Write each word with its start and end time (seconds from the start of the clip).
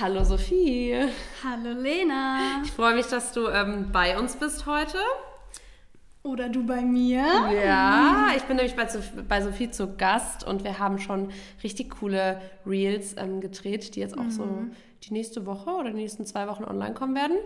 Hallo 0.00 0.22
Sophie. 0.22 0.94
Hallo 1.42 1.72
Lena. 1.72 2.62
Ich 2.64 2.70
freue 2.70 2.94
mich, 2.94 3.06
dass 3.06 3.32
du 3.32 3.48
ähm, 3.48 3.90
bei 3.90 4.16
uns 4.16 4.36
bist 4.36 4.64
heute. 4.64 4.98
Oder 6.22 6.48
du 6.48 6.64
bei 6.64 6.82
mir? 6.82 7.24
Ja, 7.64 8.28
ich 8.36 8.44
bin 8.44 8.58
nämlich 8.58 8.76
bei, 8.76 8.86
bei 9.28 9.42
Sophie 9.42 9.72
zu 9.72 9.96
Gast 9.96 10.46
und 10.46 10.62
wir 10.62 10.78
haben 10.78 11.00
schon 11.00 11.32
richtig 11.64 11.98
coole 11.98 12.40
Reels 12.64 13.16
ähm, 13.18 13.40
gedreht, 13.40 13.96
die 13.96 14.00
jetzt 14.00 14.16
auch 14.16 14.24
mhm. 14.24 14.30
so 14.30 14.48
die 15.02 15.12
nächste 15.12 15.46
Woche 15.46 15.70
oder 15.70 15.90
die 15.90 15.96
nächsten 15.96 16.24
zwei 16.26 16.46
Wochen 16.46 16.62
online 16.62 16.94
kommen 16.94 17.16
werden. 17.16 17.36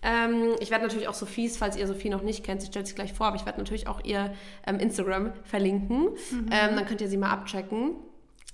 Ähm, 0.00 0.54
ich 0.60 0.70
werde 0.70 0.84
natürlich 0.84 1.08
auch 1.08 1.14
Sophies, 1.14 1.58
falls 1.58 1.76
ihr 1.76 1.86
Sophie 1.86 2.08
noch 2.08 2.22
nicht 2.22 2.42
kennt, 2.42 2.62
sie 2.62 2.68
stellt 2.68 2.86
sich 2.86 2.96
gleich 2.96 3.12
vor, 3.12 3.26
aber 3.26 3.36
ich 3.36 3.44
werde 3.44 3.58
natürlich 3.58 3.86
auch 3.86 4.02
ihr 4.02 4.32
ähm, 4.66 4.78
Instagram 4.78 5.32
verlinken. 5.44 6.04
Mhm. 6.04 6.46
Ähm, 6.50 6.74
dann 6.74 6.86
könnt 6.86 7.02
ihr 7.02 7.08
sie 7.08 7.18
mal 7.18 7.32
abchecken, 7.32 7.96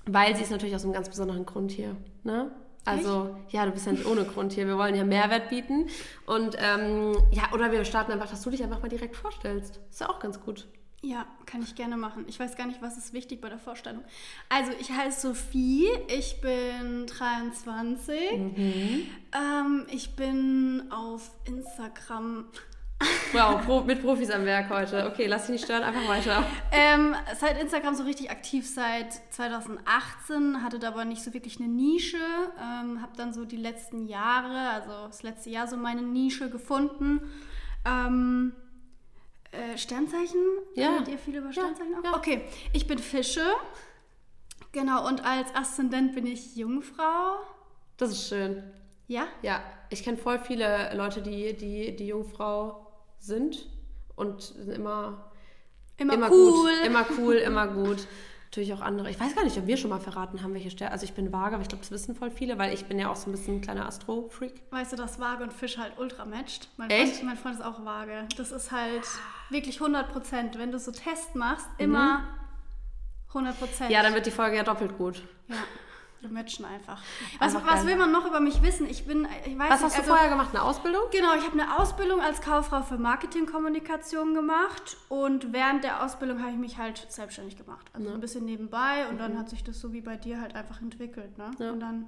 weil 0.06 0.34
sie 0.34 0.42
ist 0.42 0.50
natürlich 0.50 0.74
aus 0.74 0.82
einem 0.82 0.92
ganz 0.92 1.08
besonderen 1.08 1.46
Grund 1.46 1.70
hier. 1.70 1.94
Ne? 2.24 2.50
Also, 2.84 3.34
Echt? 3.44 3.52
ja, 3.54 3.64
du 3.64 3.72
bist 3.72 3.86
ja 3.86 3.92
nicht 3.92 4.06
ohne 4.06 4.24
Grund 4.24 4.52
hier. 4.52 4.66
Wir 4.66 4.76
wollen 4.76 4.94
ja 4.94 5.04
Mehrwert 5.04 5.48
bieten. 5.48 5.88
Und 6.26 6.56
ähm, 6.58 7.16
ja, 7.32 7.52
oder 7.52 7.72
wir 7.72 7.84
starten 7.84 8.12
einfach, 8.12 8.28
dass 8.28 8.42
du 8.42 8.50
dich 8.50 8.62
einfach 8.62 8.82
mal 8.82 8.88
direkt 8.88 9.16
vorstellst. 9.16 9.80
Ist 9.90 10.00
ja 10.00 10.08
auch 10.10 10.20
ganz 10.20 10.40
gut. 10.40 10.66
Ja, 11.02 11.26
kann 11.44 11.62
ich 11.62 11.74
gerne 11.74 11.98
machen. 11.98 12.24
Ich 12.28 12.40
weiß 12.40 12.56
gar 12.56 12.66
nicht, 12.66 12.80
was 12.80 12.96
ist 12.96 13.12
wichtig 13.12 13.40
bei 13.42 13.50
der 13.50 13.58
Vorstellung. 13.58 14.02
Also, 14.48 14.72
ich 14.80 14.90
heiße 14.90 15.28
Sophie, 15.28 15.88
ich 16.08 16.40
bin 16.40 17.06
23. 17.06 18.16
Mhm. 18.32 19.06
Ähm, 19.34 19.86
ich 19.90 20.16
bin 20.16 20.84
auf 20.90 21.30
Instagram 21.44 22.46
Wow, 23.32 23.84
mit 23.84 24.00
Profis 24.00 24.30
am 24.30 24.44
Werk 24.44 24.70
heute. 24.70 25.06
Okay, 25.06 25.26
lass 25.26 25.42
dich 25.42 25.50
nicht 25.50 25.64
stören, 25.64 25.82
einfach 25.82 26.08
weiter. 26.08 26.44
Ähm, 26.70 27.16
seit 27.36 27.60
Instagram 27.60 27.94
so 27.96 28.04
richtig 28.04 28.30
aktiv 28.30 28.64
seit 28.68 29.12
2018, 29.32 30.62
hatte 30.62 30.78
da 30.78 30.88
aber 30.88 31.04
nicht 31.04 31.22
so 31.22 31.34
wirklich 31.34 31.58
eine 31.58 31.68
Nische. 31.68 32.16
Ähm, 32.16 33.02
habe 33.02 33.12
dann 33.16 33.34
so 33.34 33.44
die 33.44 33.56
letzten 33.56 34.06
Jahre, 34.06 34.70
also 34.70 35.08
das 35.08 35.24
letzte 35.24 35.50
Jahr 35.50 35.66
so 35.66 35.76
meine 35.76 36.02
Nische 36.02 36.48
gefunden. 36.48 37.20
Ähm, 37.84 38.52
äh, 39.50 39.76
Sternzeichen? 39.76 40.40
Ja. 40.74 40.92
Redet 40.92 41.08
ihr 41.08 41.18
viel 41.18 41.36
über 41.36 41.52
Sternzeichen 41.52 41.92
ja, 41.92 41.98
auch? 41.98 42.04
Ja. 42.04 42.16
Okay, 42.16 42.42
ich 42.72 42.86
bin 42.86 42.98
Fische. 42.98 43.44
Genau, 44.72 45.06
und 45.08 45.24
als 45.24 45.54
Aszendent 45.54 46.14
bin 46.14 46.26
ich 46.26 46.56
Jungfrau. 46.56 47.38
Das 47.96 48.10
ist 48.10 48.28
schön. 48.28 48.62
Ja? 49.06 49.26
Ja, 49.42 49.60
ich 49.90 50.02
kenne 50.02 50.16
voll 50.16 50.38
viele 50.38 50.94
Leute, 50.96 51.20
die 51.22 51.56
die, 51.56 51.94
die 51.94 52.06
Jungfrau 52.06 52.83
sind 53.24 53.68
und 54.16 54.42
sind 54.42 54.70
immer, 54.70 55.30
immer, 55.96 56.14
immer 56.14 56.30
cool. 56.30 56.52
Gut, 56.52 56.86
immer 56.86 57.06
cool, 57.18 57.34
immer 57.46 57.66
gut. 57.68 58.06
Natürlich 58.46 58.72
auch 58.72 58.82
andere. 58.82 59.10
Ich 59.10 59.18
weiß 59.18 59.34
gar 59.34 59.42
nicht, 59.42 59.58
ob 59.58 59.66
wir 59.66 59.76
schon 59.76 59.90
mal 59.90 59.98
verraten 59.98 60.42
haben, 60.42 60.54
welche 60.54 60.70
Sterne. 60.70 60.92
Also 60.92 61.04
ich 61.04 61.12
bin 61.12 61.32
vage, 61.32 61.54
aber 61.54 61.62
ich 61.62 61.68
glaube, 61.68 61.82
das 61.82 61.90
wissen 61.90 62.14
voll 62.14 62.30
viele, 62.30 62.56
weil 62.56 62.72
ich 62.72 62.84
bin 62.84 63.00
ja 63.00 63.10
auch 63.10 63.16
so 63.16 63.28
ein 63.28 63.32
bisschen 63.32 63.56
ein 63.56 63.60
kleiner 63.60 63.86
Astro-Freak. 63.86 64.62
Weißt 64.70 64.92
du, 64.92 64.96
dass 64.96 65.18
Waage 65.18 65.42
und 65.42 65.52
Fisch 65.52 65.76
halt 65.76 65.98
ultra 65.98 66.24
matcht? 66.24 66.68
Mein 66.76 66.88
Echt? 66.88 67.16
Freund, 67.16 67.24
mein 67.24 67.36
Freund 67.36 67.56
ist 67.56 67.64
auch 67.64 67.84
Waage. 67.84 68.28
Das 68.36 68.52
ist 68.52 68.70
halt 68.70 69.02
wirklich 69.50 69.80
100 69.80 70.12
Prozent. 70.12 70.56
Wenn 70.56 70.70
du 70.70 70.78
so 70.78 70.92
Test 70.92 71.34
machst, 71.34 71.66
immer 71.78 72.18
mhm. 72.18 72.24
100 73.28 73.58
Prozent. 73.58 73.90
Ja, 73.90 74.02
dann 74.04 74.14
wird 74.14 74.26
die 74.26 74.30
Folge 74.30 74.56
ja 74.56 74.62
doppelt 74.62 74.96
gut. 74.96 75.22
Ja. 75.48 75.56
Matchen 76.32 76.64
einfach. 76.64 77.02
Was, 77.38 77.54
einfach 77.54 77.72
was 77.72 77.86
will 77.86 77.96
man 77.96 78.12
noch 78.12 78.26
über 78.26 78.40
mich 78.40 78.62
wissen? 78.62 78.88
Ich 78.88 79.06
bin, 79.06 79.26
ich 79.46 79.58
weiß 79.58 79.70
Was 79.70 79.82
hast 79.82 79.82
nicht, 79.82 79.94
du 79.96 80.00
also, 80.00 80.12
vorher 80.12 80.28
gemacht? 80.28 80.50
Eine 80.52 80.62
Ausbildung? 80.62 81.02
Genau, 81.12 81.34
ich 81.34 81.44
habe 81.44 81.60
eine 81.60 81.78
Ausbildung 81.78 82.20
als 82.20 82.40
Kauffrau 82.40 82.82
für 82.82 82.98
Marketingkommunikation 82.98 84.34
gemacht 84.34 84.96
und 85.08 85.52
während 85.52 85.84
der 85.84 86.04
Ausbildung 86.04 86.40
habe 86.40 86.50
ich 86.52 86.58
mich 86.58 86.78
halt 86.78 87.06
selbstständig 87.08 87.56
gemacht. 87.56 87.90
Also 87.92 88.08
ja. 88.08 88.14
ein 88.14 88.20
bisschen 88.20 88.44
nebenbei 88.44 89.06
und 89.08 89.14
mhm. 89.14 89.18
dann 89.18 89.38
hat 89.38 89.48
sich 89.50 89.64
das 89.64 89.80
so 89.80 89.92
wie 89.92 90.00
bei 90.00 90.16
dir 90.16 90.40
halt 90.40 90.54
einfach 90.54 90.80
entwickelt. 90.80 91.36
Ne? 91.38 91.50
Ja. 91.58 91.70
Und 91.70 91.80
dann 91.80 92.06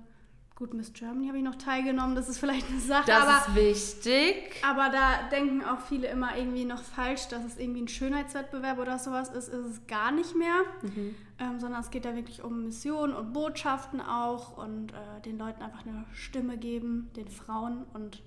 Gut, 0.56 0.72
Miss 0.72 0.94
Germany 0.94 1.26
habe 1.26 1.36
ich 1.36 1.44
noch 1.44 1.56
teilgenommen, 1.56 2.16
das 2.16 2.30
ist 2.30 2.38
vielleicht 2.38 2.66
eine 2.70 2.80
Sache. 2.80 3.04
Das 3.06 3.24
aber, 3.24 3.46
ist 3.46 3.54
wichtig. 3.54 4.64
Aber 4.66 4.88
da 4.88 5.28
denken 5.30 5.62
auch 5.62 5.80
viele 5.80 6.08
immer 6.08 6.34
irgendwie 6.34 6.64
noch 6.64 6.82
falsch, 6.82 7.28
dass 7.28 7.44
es 7.44 7.58
irgendwie 7.58 7.82
ein 7.82 7.88
Schönheitswettbewerb 7.88 8.78
oder 8.78 8.98
sowas 8.98 9.28
ist. 9.28 9.48
Ist 9.48 9.66
es 9.66 9.86
gar 9.86 10.12
nicht 10.12 10.34
mehr, 10.34 10.62
mhm. 10.80 11.14
ähm, 11.38 11.60
sondern 11.60 11.82
es 11.82 11.90
geht 11.90 12.06
da 12.06 12.16
wirklich 12.16 12.42
um 12.42 12.64
Missionen 12.64 13.12
und 13.12 13.34
Botschaften 13.34 14.00
auch 14.00 14.56
und 14.56 14.92
äh, 14.92 15.20
den 15.26 15.36
Leuten 15.36 15.60
einfach 15.60 15.84
eine 15.84 16.06
Stimme 16.14 16.56
geben, 16.56 17.10
den 17.16 17.28
Frauen 17.28 17.84
und 17.92 18.22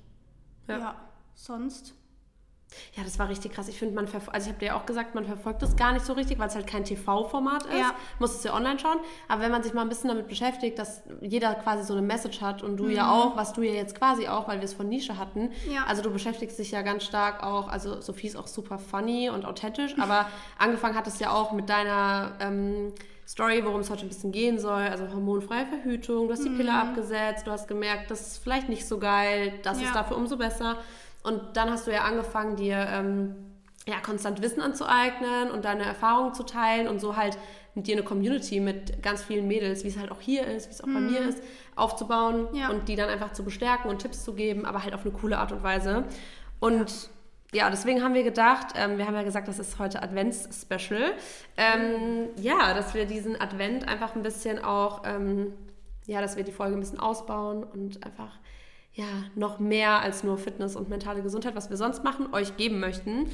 ja, 0.67 0.77
ja 0.77 0.95
sonst 1.33 1.95
ja, 2.95 3.03
das 3.03 3.17
war 3.19 3.29
richtig 3.29 3.53
krass. 3.53 3.67
Ich 3.67 3.77
finde, 3.77 3.95
man 3.95 4.05
also 4.05 4.45
ich 4.45 4.47
habe 4.47 4.59
dir 4.59 4.65
ja 4.67 4.75
auch 4.75 4.85
gesagt, 4.85 5.15
man 5.15 5.25
verfolgt 5.25 5.61
das 5.61 5.75
gar 5.75 5.93
nicht 5.93 6.05
so 6.05 6.13
richtig, 6.13 6.39
weil 6.39 6.47
es 6.47 6.55
halt 6.55 6.67
kein 6.67 6.83
TV-Format 6.83 7.65
ist. 7.65 7.79
Ja. 7.79 7.95
Muss 8.19 8.35
es 8.35 8.43
ja 8.43 8.53
online 8.53 8.79
schauen. 8.79 8.97
Aber 9.27 9.41
wenn 9.41 9.51
man 9.51 9.63
sich 9.63 9.73
mal 9.73 9.81
ein 9.81 9.89
bisschen 9.89 10.09
damit 10.09 10.27
beschäftigt, 10.27 10.77
dass 10.77 11.03
jeder 11.21 11.55
quasi 11.55 11.83
so 11.83 11.93
eine 11.93 12.01
Message 12.01 12.41
hat 12.41 12.63
und 12.63 12.77
du 12.77 12.85
mhm. 12.85 12.91
ja 12.91 13.11
auch, 13.11 13.35
was 13.35 13.53
du 13.53 13.61
ja 13.61 13.73
jetzt 13.73 13.95
quasi 13.95 14.27
auch, 14.27 14.47
weil 14.47 14.59
wir 14.59 14.65
es 14.65 14.73
von 14.73 14.87
Nische 14.87 15.17
hatten. 15.17 15.51
Ja. 15.69 15.85
Also 15.85 16.01
du 16.01 16.11
beschäftigst 16.11 16.59
dich 16.59 16.71
ja 16.71 16.81
ganz 16.81 17.03
stark 17.03 17.43
auch, 17.43 17.67
also 17.67 18.01
Sophie 18.01 18.27
ist 18.27 18.35
auch 18.35 18.47
super 18.47 18.77
funny 18.77 19.29
und 19.29 19.45
authentisch, 19.45 19.95
aber 19.99 20.27
angefangen 20.57 20.95
hat 20.95 21.07
es 21.07 21.19
ja 21.19 21.31
auch 21.31 21.51
mit 21.51 21.69
deiner 21.69 22.33
ähm, 22.39 22.93
Story, 23.27 23.63
worum 23.63 23.81
es 23.81 23.89
heute 23.91 24.03
ein 24.03 24.09
bisschen 24.09 24.31
gehen 24.31 24.57
soll. 24.57 24.81
Also 24.83 25.07
hormonfreie 25.07 25.65
Verhütung, 25.67 26.27
du 26.27 26.33
hast 26.33 26.43
die 26.43 26.49
Pille 26.49 26.71
mhm. 26.71 26.77
abgesetzt, 26.77 27.45
du 27.45 27.51
hast 27.51 27.67
gemerkt, 27.67 28.09
das 28.09 28.21
ist 28.21 28.37
vielleicht 28.43 28.69
nicht 28.69 28.87
so 28.87 28.97
geil, 28.97 29.53
das 29.63 29.79
ja. 29.79 29.87
ist 29.87 29.95
dafür 29.95 30.17
umso 30.17 30.37
besser. 30.37 30.77
Und 31.23 31.41
dann 31.57 31.69
hast 31.69 31.87
du 31.87 31.91
ja 31.91 32.03
angefangen, 32.03 32.55
dir 32.55 32.77
ähm, 32.89 33.35
ja, 33.87 33.99
konstant 33.99 34.41
Wissen 34.41 34.61
anzueignen 34.61 35.51
und 35.51 35.65
deine 35.65 35.83
Erfahrungen 35.83 36.33
zu 36.33 36.43
teilen 36.43 36.87
und 36.87 36.99
so 36.99 37.17
halt 37.17 37.37
mit 37.75 37.87
dir 37.87 37.95
eine 37.95 38.03
Community 38.03 38.59
mit 38.59 39.01
ganz 39.01 39.23
vielen 39.23 39.47
Mädels, 39.47 39.83
wie 39.83 39.89
es 39.89 39.97
halt 39.97 40.11
auch 40.11 40.21
hier 40.21 40.45
ist, 40.45 40.67
wie 40.67 40.73
es 40.73 40.81
auch 40.81 40.87
mhm. 40.87 40.93
bei 40.93 40.99
mir 41.01 41.21
ist, 41.21 41.41
aufzubauen 41.75 42.47
ja. 42.53 42.69
und 42.69 42.87
die 42.87 42.95
dann 42.95 43.09
einfach 43.09 43.33
zu 43.33 43.43
bestärken 43.43 43.89
und 43.89 43.99
Tipps 43.99 44.23
zu 44.23 44.33
geben, 44.33 44.65
aber 44.65 44.83
halt 44.83 44.93
auf 44.93 45.01
eine 45.01 45.11
coole 45.11 45.37
Art 45.37 45.51
und 45.51 45.63
Weise. 45.63 46.03
Und 46.59 47.09
ja, 47.53 47.63
ja 47.63 47.69
deswegen 47.69 48.03
haben 48.03 48.13
wir 48.13 48.23
gedacht, 48.23 48.73
ähm, 48.75 48.97
wir 48.97 49.07
haben 49.07 49.15
ja 49.15 49.23
gesagt, 49.23 49.47
das 49.47 49.59
ist 49.59 49.79
heute 49.79 50.03
Advents-Special, 50.03 51.13
ähm, 51.57 52.29
ja, 52.37 52.73
dass 52.73 52.93
wir 52.93 53.05
diesen 53.05 53.39
Advent 53.39 53.87
einfach 53.87 54.15
ein 54.15 54.23
bisschen 54.23 54.63
auch, 54.63 55.03
ähm, 55.05 55.53
ja, 56.05 56.21
dass 56.21 56.37
wir 56.37 56.43
die 56.43 56.51
Folge 56.51 56.75
ein 56.75 56.79
bisschen 56.79 56.99
ausbauen 56.99 57.63
und 57.63 58.03
einfach 58.05 58.31
ja, 58.99 59.23
noch 59.35 59.59
mehr 59.59 60.01
als 60.01 60.23
nur 60.25 60.37
Fitness 60.37 60.75
und 60.75 60.89
mentale 60.89 61.21
Gesundheit, 61.21 61.55
was 61.55 61.69
wir 61.69 61.77
sonst 61.77 62.03
machen, 62.03 62.33
euch 62.33 62.57
geben 62.57 62.81
möchten. 62.81 63.27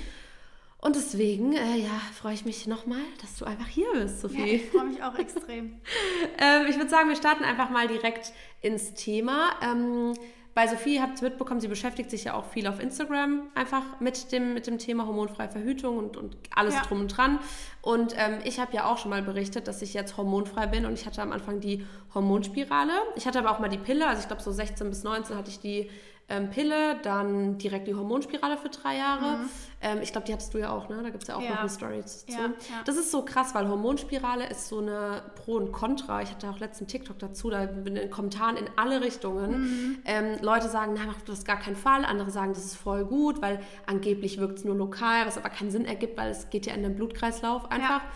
Und 0.80 0.96
deswegen, 0.96 1.54
äh, 1.54 1.78
ja, 1.78 2.00
freue 2.14 2.36
ich 2.36 2.46
mich 2.46 2.68
nochmal, 2.68 3.02
dass 3.20 3.38
du 3.38 3.46
einfach 3.46 3.66
hier 3.66 3.88
bist, 3.94 4.22
Sophie. 4.22 4.38
Ja, 4.38 4.46
ich 4.46 4.70
freue 4.70 4.86
mich 4.86 5.02
auch 5.02 5.18
extrem. 5.18 5.82
ähm, 6.38 6.68
ich 6.70 6.78
würde 6.78 6.90
sagen, 6.90 7.10
wir 7.10 7.16
starten 7.16 7.44
einfach 7.44 7.72
mal 7.72 7.88
direkt 7.88 8.32
ins 8.62 8.94
Thema. 8.94 9.56
Ähm, 9.64 10.14
bei 10.56 10.68
Sophie 10.68 11.02
habt 11.02 11.22
ihr 11.22 11.30
mitbekommen, 11.30 11.60
sie 11.60 11.68
beschäftigt 11.68 12.10
sich 12.10 12.24
ja 12.24 12.34
auch 12.34 12.46
viel 12.46 12.66
auf 12.68 12.80
Instagram 12.80 13.42
einfach 13.56 14.00
mit 14.00 14.32
dem, 14.32 14.54
mit 14.54 14.68
dem 14.68 14.78
Thema 14.78 15.06
hormonfreie 15.06 15.50
Verhütung 15.50 15.98
und, 15.98 16.16
und 16.16 16.38
alles 16.56 16.76
ja. 16.76 16.82
drum 16.82 17.02
und 17.02 17.10
dran. 17.10 17.40
Und 17.82 18.16
ähm, 18.18 18.40
ich 18.46 18.58
habe 18.58 18.74
ja 18.74 18.86
auch 18.86 18.98
schon 18.98 19.12
mal 19.12 19.22
berichtet, 19.22 19.68
dass 19.68 19.82
ich 19.82 19.94
jetzt 19.94 20.16
hormonfrei 20.16 20.66
bin 20.68 20.86
und 20.86 20.94
ich 20.94 21.06
hatte 21.06 21.22
am 21.22 21.34
Anfang 21.34 21.60
die 21.60 21.86
Hormonspirale. 22.14 22.94
Ich 23.18 23.28
hatte 23.28 23.38
aber 23.40 23.52
auch 23.52 23.60
mal 23.60 23.68
die 23.68 23.78
Pille, 23.78 24.08
also 24.08 24.22
ich 24.22 24.28
glaube 24.28 24.42
so 24.42 24.52
16 24.52 24.90
bis 24.90 25.04
19 25.04 25.36
hatte 25.36 25.50
ich 25.50 25.60
die 25.60 25.90
ähm, 26.28 26.50
Pille, 26.50 26.98
dann 27.04 27.60
direkt 27.60 27.88
die 27.88 27.94
Hormonspirale 27.94 28.58
für 28.58 28.70
drei 28.70 28.98
Jahre. 28.98 29.38
Mhm. 29.38 29.50
Ähm, 29.82 30.00
ich 30.02 30.12
glaube, 30.12 30.26
die 30.26 30.34
hattest 30.34 30.54
du 30.56 30.58
ja 30.58 30.72
auch, 30.72 30.90
ne? 30.90 31.02
Da 31.04 31.10
gibt 31.10 31.22
es 31.22 31.28
ja 31.28 31.36
auch 31.36 31.42
ja. 31.42 31.52
noch 31.52 31.60
eine 31.60 31.70
Story 31.70 32.04
zu. 32.04 32.26
Ja, 32.28 32.38
ja. 32.38 32.50
Das 32.86 32.98
ist 32.98 33.12
so 33.12 33.24
krass, 33.24 33.54
weil 33.54 33.68
Hormonspirale 33.68 34.50
ist 34.50 34.68
so 34.68 34.80
eine 34.80 35.22
Pro 35.36 35.58
und 35.58 35.72
Contra. 35.72 36.24
Ich 36.24 36.32
hatte 36.32 36.50
auch 36.50 36.60
letzten 36.60 36.88
TikTok 36.88 37.20
dazu, 37.20 37.52
da 37.52 37.66
bin 37.66 37.96
in 37.96 37.96
den 37.96 38.10
Kommentaren 38.10 38.58
in 38.58 38.66
alle 38.76 39.02
Richtungen. 39.02 39.62
Mhm. 39.62 39.98
Ähm, 40.06 40.38
Leute 40.42 40.68
sagen, 40.70 40.94
nein, 40.94 41.08
mach 41.08 41.22
das 41.22 41.46
gar 41.46 41.60
keinen 41.60 41.76
Fall. 41.76 42.06
Andere 42.06 42.32
sagen, 42.32 42.54
das 42.54 42.66
ist 42.66 42.76
voll 42.76 43.06
gut, 43.06 43.44
weil 43.44 43.60
angeblich 43.86 44.40
wirkt 44.40 44.58
es 44.60 44.66
nur 44.66 44.76
lokal, 44.76 45.28
was 45.28 45.38
aber 45.38 45.50
keinen 45.50 45.70
Sinn 45.70 45.86
ergibt, 45.86 46.18
weil 46.18 46.32
es 46.32 46.50
geht 46.50 46.66
ja 46.66 46.74
in 46.74 46.82
den 46.82 46.96
Blutkreislauf 46.96 47.70
einfach. 47.70 48.02
Ja. 48.02 48.12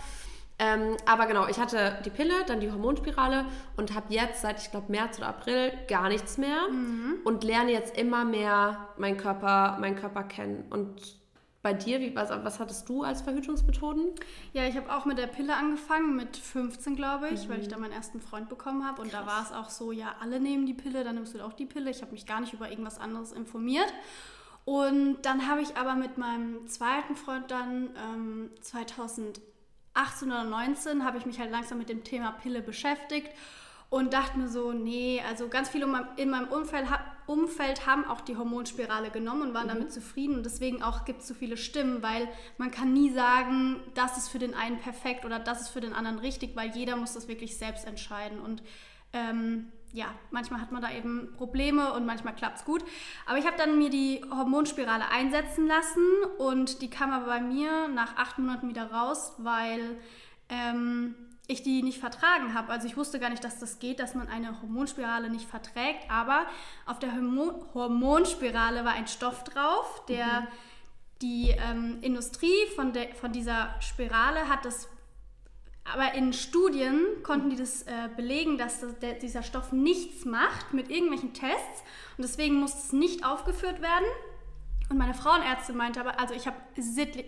Ähm, 0.61 0.97
aber 1.05 1.25
genau, 1.25 1.47
ich 1.47 1.57
hatte 1.57 1.99
die 2.03 2.09
Pille, 2.09 2.33
dann 2.45 2.59
die 2.59 2.69
Hormonspirale 2.69 3.45
und 3.77 3.95
habe 3.95 4.13
jetzt 4.13 4.41
seit, 4.41 4.61
ich 4.61 4.71
glaube, 4.71 4.91
März 4.91 5.17
oder 5.17 5.29
April 5.29 5.71
gar 5.87 6.09
nichts 6.09 6.37
mehr 6.37 6.67
mhm. 6.69 7.19
und 7.23 7.45
lerne 7.45 7.71
jetzt 7.71 7.97
immer 7.97 8.25
mehr 8.25 8.89
meinen 8.97 9.15
Körper, 9.15 9.77
meinen 9.79 9.95
Körper 9.95 10.23
kennen. 10.23 10.65
Und 10.69 11.17
bei 11.61 11.73
dir, 11.73 12.01
wie, 12.01 12.13
was, 12.13 12.29
was 12.29 12.59
hattest 12.59 12.89
du 12.89 13.03
als 13.03 13.21
Verhütungsmethoden? 13.21 14.07
Ja, 14.51 14.65
ich 14.65 14.75
habe 14.75 14.93
auch 14.93 15.05
mit 15.05 15.17
der 15.17 15.27
Pille 15.27 15.55
angefangen, 15.55 16.17
mit 16.17 16.35
15, 16.35 16.97
glaube 16.97 17.29
ich, 17.29 17.47
mhm. 17.47 17.51
weil 17.51 17.59
ich 17.61 17.69
da 17.69 17.77
meinen 17.77 17.93
ersten 17.93 18.19
Freund 18.19 18.49
bekommen 18.49 18.85
habe. 18.85 19.01
Und 19.01 19.11
Krass. 19.11 19.25
da 19.25 19.31
war 19.31 19.43
es 19.43 19.51
auch 19.53 19.69
so, 19.69 19.93
ja, 19.93 20.15
alle 20.21 20.41
nehmen 20.41 20.65
die 20.65 20.73
Pille, 20.73 21.05
dann 21.05 21.15
nimmst 21.15 21.33
du 21.33 21.45
auch 21.45 21.53
die 21.53 21.65
Pille. 21.65 21.89
Ich 21.89 22.01
habe 22.01 22.11
mich 22.11 22.25
gar 22.25 22.41
nicht 22.41 22.53
über 22.53 22.69
irgendwas 22.69 22.99
anderes 22.99 23.31
informiert. 23.31 23.93
Und 24.65 25.17
dann 25.23 25.47
habe 25.47 25.61
ich 25.61 25.77
aber 25.77 25.95
mit 25.95 26.17
meinem 26.17 26.67
zweiten 26.67 27.15
Freund 27.15 27.49
dann 27.49 27.89
ähm, 27.95 28.51
2000 28.61 29.41
18 29.99 30.29
oder 30.29 30.43
19 30.43 31.03
habe 31.03 31.17
ich 31.17 31.25
mich 31.25 31.39
halt 31.39 31.51
langsam 31.51 31.77
mit 31.77 31.89
dem 31.89 32.03
Thema 32.03 32.31
Pille 32.31 32.61
beschäftigt 32.61 33.29
und 33.89 34.13
dachte 34.13 34.37
mir 34.37 34.47
so, 34.47 34.71
nee, 34.71 35.21
also 35.27 35.47
ganz 35.49 35.69
viele 35.69 35.85
in 36.15 36.29
meinem 36.29 36.47
Umfeld, 36.47 36.85
Umfeld 37.25 37.85
haben 37.85 38.05
auch 38.05 38.21
die 38.21 38.37
Hormonspirale 38.37 39.09
genommen 39.09 39.41
und 39.41 39.53
waren 39.53 39.65
mhm. 39.65 39.71
damit 39.71 39.91
zufrieden 39.91 40.35
und 40.35 40.45
deswegen 40.45 40.81
auch 40.81 41.05
gibt 41.05 41.21
es 41.21 41.27
so 41.27 41.33
viele 41.33 41.57
Stimmen, 41.57 42.01
weil 42.01 42.27
man 42.57 42.71
kann 42.71 42.93
nie 42.93 43.09
sagen, 43.09 43.81
das 43.95 44.17
ist 44.17 44.29
für 44.29 44.39
den 44.39 44.53
einen 44.53 44.79
perfekt 44.79 45.25
oder 45.25 45.39
das 45.39 45.61
ist 45.61 45.69
für 45.69 45.81
den 45.81 45.93
anderen 45.93 46.19
richtig, 46.19 46.55
weil 46.55 46.69
jeder 46.75 46.95
muss 46.95 47.13
das 47.13 47.27
wirklich 47.27 47.57
selbst 47.57 47.85
entscheiden 47.85 48.39
und 48.39 48.63
ähm, 49.11 49.71
ja, 49.91 50.13
manchmal 50.31 50.61
hat 50.61 50.71
man 50.71 50.81
da 50.81 50.91
eben 50.91 51.33
Probleme 51.35 51.93
und 51.93 52.05
manchmal 52.05 52.35
klappt 52.35 52.59
es 52.59 52.65
gut. 52.65 52.83
Aber 53.25 53.37
ich 53.37 53.45
habe 53.45 53.57
dann 53.57 53.77
mir 53.77 53.89
die 53.89 54.23
Hormonspirale 54.29 55.09
einsetzen 55.09 55.67
lassen 55.67 56.05
und 56.37 56.81
die 56.81 56.89
kam 56.89 57.11
aber 57.11 57.25
bei 57.25 57.41
mir 57.41 57.87
nach 57.87 58.15
acht 58.17 58.37
Monaten 58.37 58.69
wieder 58.69 58.91
raus, 58.91 59.33
weil 59.37 59.99
ähm, 60.49 61.15
ich 61.47 61.63
die 61.63 61.81
nicht 61.81 61.99
vertragen 61.99 62.53
habe. 62.53 62.71
Also 62.71 62.87
ich 62.87 62.95
wusste 62.95 63.19
gar 63.19 63.29
nicht, 63.29 63.43
dass 63.43 63.59
das 63.59 63.79
geht, 63.79 63.99
dass 63.99 64.13
man 64.13 64.27
eine 64.27 64.61
Hormonspirale 64.61 65.31
nicht 65.31 65.49
verträgt. 65.49 66.09
Aber 66.09 66.45
auf 66.85 66.99
der 66.99 67.11
Hormon 67.13 67.55
Hormonspirale 67.73 68.85
war 68.85 68.93
ein 68.93 69.07
Stoff 69.07 69.43
drauf, 69.43 70.05
der 70.07 70.41
mhm. 70.41 70.47
die 71.23 71.49
ähm, 71.49 71.97
Industrie 72.01 72.67
von, 72.75 72.93
von 73.19 73.31
dieser 73.31 73.73
Spirale 73.81 74.47
hat 74.47 74.65
das 74.65 74.87
aber 75.93 76.13
in 76.13 76.33
Studien 76.33 77.03
konnten 77.23 77.49
die 77.49 77.55
das 77.55 77.83
äh, 77.83 78.09
belegen, 78.15 78.57
dass 78.57 78.81
das, 78.81 78.99
der, 78.99 79.13
dieser 79.13 79.43
Stoff 79.43 79.71
nichts 79.71 80.25
macht 80.25 80.73
mit 80.73 80.89
irgendwelchen 80.89 81.33
Tests 81.33 81.83
und 82.17 82.23
deswegen 82.23 82.55
muss 82.55 82.73
es 82.73 82.93
nicht 82.93 83.25
aufgeführt 83.25 83.81
werden. 83.81 84.05
Und 84.89 84.97
meine 84.97 85.13
Frauenärztin 85.13 85.77
meinte 85.77 85.99
aber, 85.99 86.19
also 86.19 86.33
ich 86.33 86.47
habe 86.47 86.57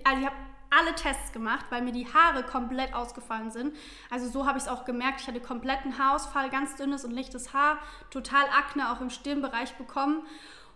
also 0.04 0.26
hab 0.26 0.34
alle 0.72 0.96
Tests 0.96 1.32
gemacht, 1.34 1.66
weil 1.70 1.82
mir 1.82 1.92
die 1.92 2.08
Haare 2.12 2.44
komplett 2.44 2.94
ausgefallen 2.94 3.52
sind. 3.52 3.76
Also 4.10 4.30
so 4.30 4.48
habe 4.48 4.58
ich 4.58 4.64
es 4.64 4.70
auch 4.70 4.86
gemerkt. 4.86 5.22
Ich 5.22 5.28
hatte 5.28 5.42
kompletten 5.42 5.98
Haarausfall, 5.98 6.50
ganz 6.50 6.76
dünnes 6.76 7.04
und 7.04 7.12
lichtes 7.12 7.54
Haar, 7.54 7.78
total 8.10 8.46
Akne 8.58 8.92
auch 8.92 9.02
im 9.02 9.10
Stirnbereich 9.10 9.76
bekommen. 9.76 10.26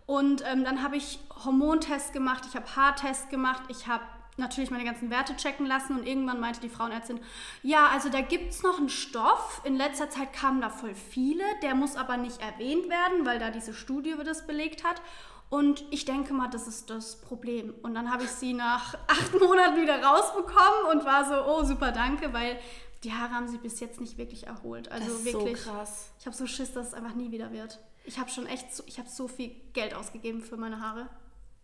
Und 0.06 0.44
ähm, 0.46 0.64
dann 0.64 0.84
habe 0.84 0.98
ich 0.98 1.20
Hormontests 1.46 2.12
gemacht, 2.12 2.44
ich 2.48 2.56
habe 2.56 2.76
Haartests 2.76 3.30
gemacht, 3.30 3.64
ich 3.70 3.88
habe 3.88 4.04
natürlich 4.38 4.72
meine 4.72 4.84
ganzen 4.84 5.10
Werte 5.10 5.36
checken 5.36 5.66
lassen 5.66 5.98
und 5.98 6.08
irgendwann 6.08 6.40
meinte 6.40 6.60
die 6.60 6.70
Frauenärztin, 6.70 7.20
ja, 7.64 7.88
also 7.88 8.10
da 8.10 8.22
gibt 8.22 8.52
es 8.52 8.64
noch 8.64 8.78
einen 8.78 8.90
Stoff. 8.90 9.62
In 9.64 9.76
letzter 9.76 10.10
Zeit 10.10 10.34
kamen 10.34 10.62
da 10.62 10.70
voll 10.70 10.96
viele, 10.96 11.44
der 11.62 11.76
muss 11.76 11.96
aber 11.96 12.18
nicht 12.18 12.42
erwähnt 12.42 12.90
werden, 12.90 13.26
weil 13.26 13.40
da 13.40 13.50
diese 13.50 13.74
Studie 13.74 14.16
das 14.24 14.46
belegt 14.46 14.84
hat. 14.84 15.02
Und 15.50 15.86
ich 15.92 16.06
denke 16.06 16.34
mal, 16.34 16.50
das 16.50 16.68
ist 16.68 16.90
das 16.90 17.22
Problem. 17.22 17.74
Und 17.84 17.94
dann 17.94 18.12
habe 18.12 18.24
ich 18.24 18.32
sie 18.32 18.54
nach 18.54 18.96
acht 19.08 19.40
Monaten 19.40 19.82
wieder 19.82 20.04
rausbekommen 20.04 20.92
und 20.92 21.06
war 21.06 21.26
so, 21.26 21.36
oh 21.46 21.64
super, 21.64 21.92
danke, 21.92 22.34
weil 22.34 22.60
die 23.04 23.14
Haare 23.14 23.32
haben 23.34 23.48
sich 23.48 23.60
bis 23.60 23.80
jetzt 23.80 24.02
nicht 24.02 24.18
wirklich 24.18 24.48
erholt. 24.48 24.92
Also 24.92 25.08
das 25.08 25.20
ist 25.20 25.26
wirklich. 25.26 25.62
So 25.62 25.72
krass. 25.72 26.12
Ich 26.20 26.26
habe 26.26 26.36
so 26.36 26.48
Schiss, 26.48 26.74
dass 26.74 26.88
es 26.88 26.94
einfach 26.94 27.14
nie 27.14 27.32
wieder 27.32 27.52
wird. 27.52 27.80
Ich 28.04 28.20
habe 28.20 28.30
schon 28.30 28.48
echt, 28.48 28.76
so, 28.76 28.84
ich 28.88 28.98
habe 28.98 29.10
so 29.10 29.28
viel 29.28 29.52
Geld 29.74 29.94
ausgegeben 29.94 30.42
für 30.42 30.58
meine 30.58 30.80
Haare. 30.80 31.08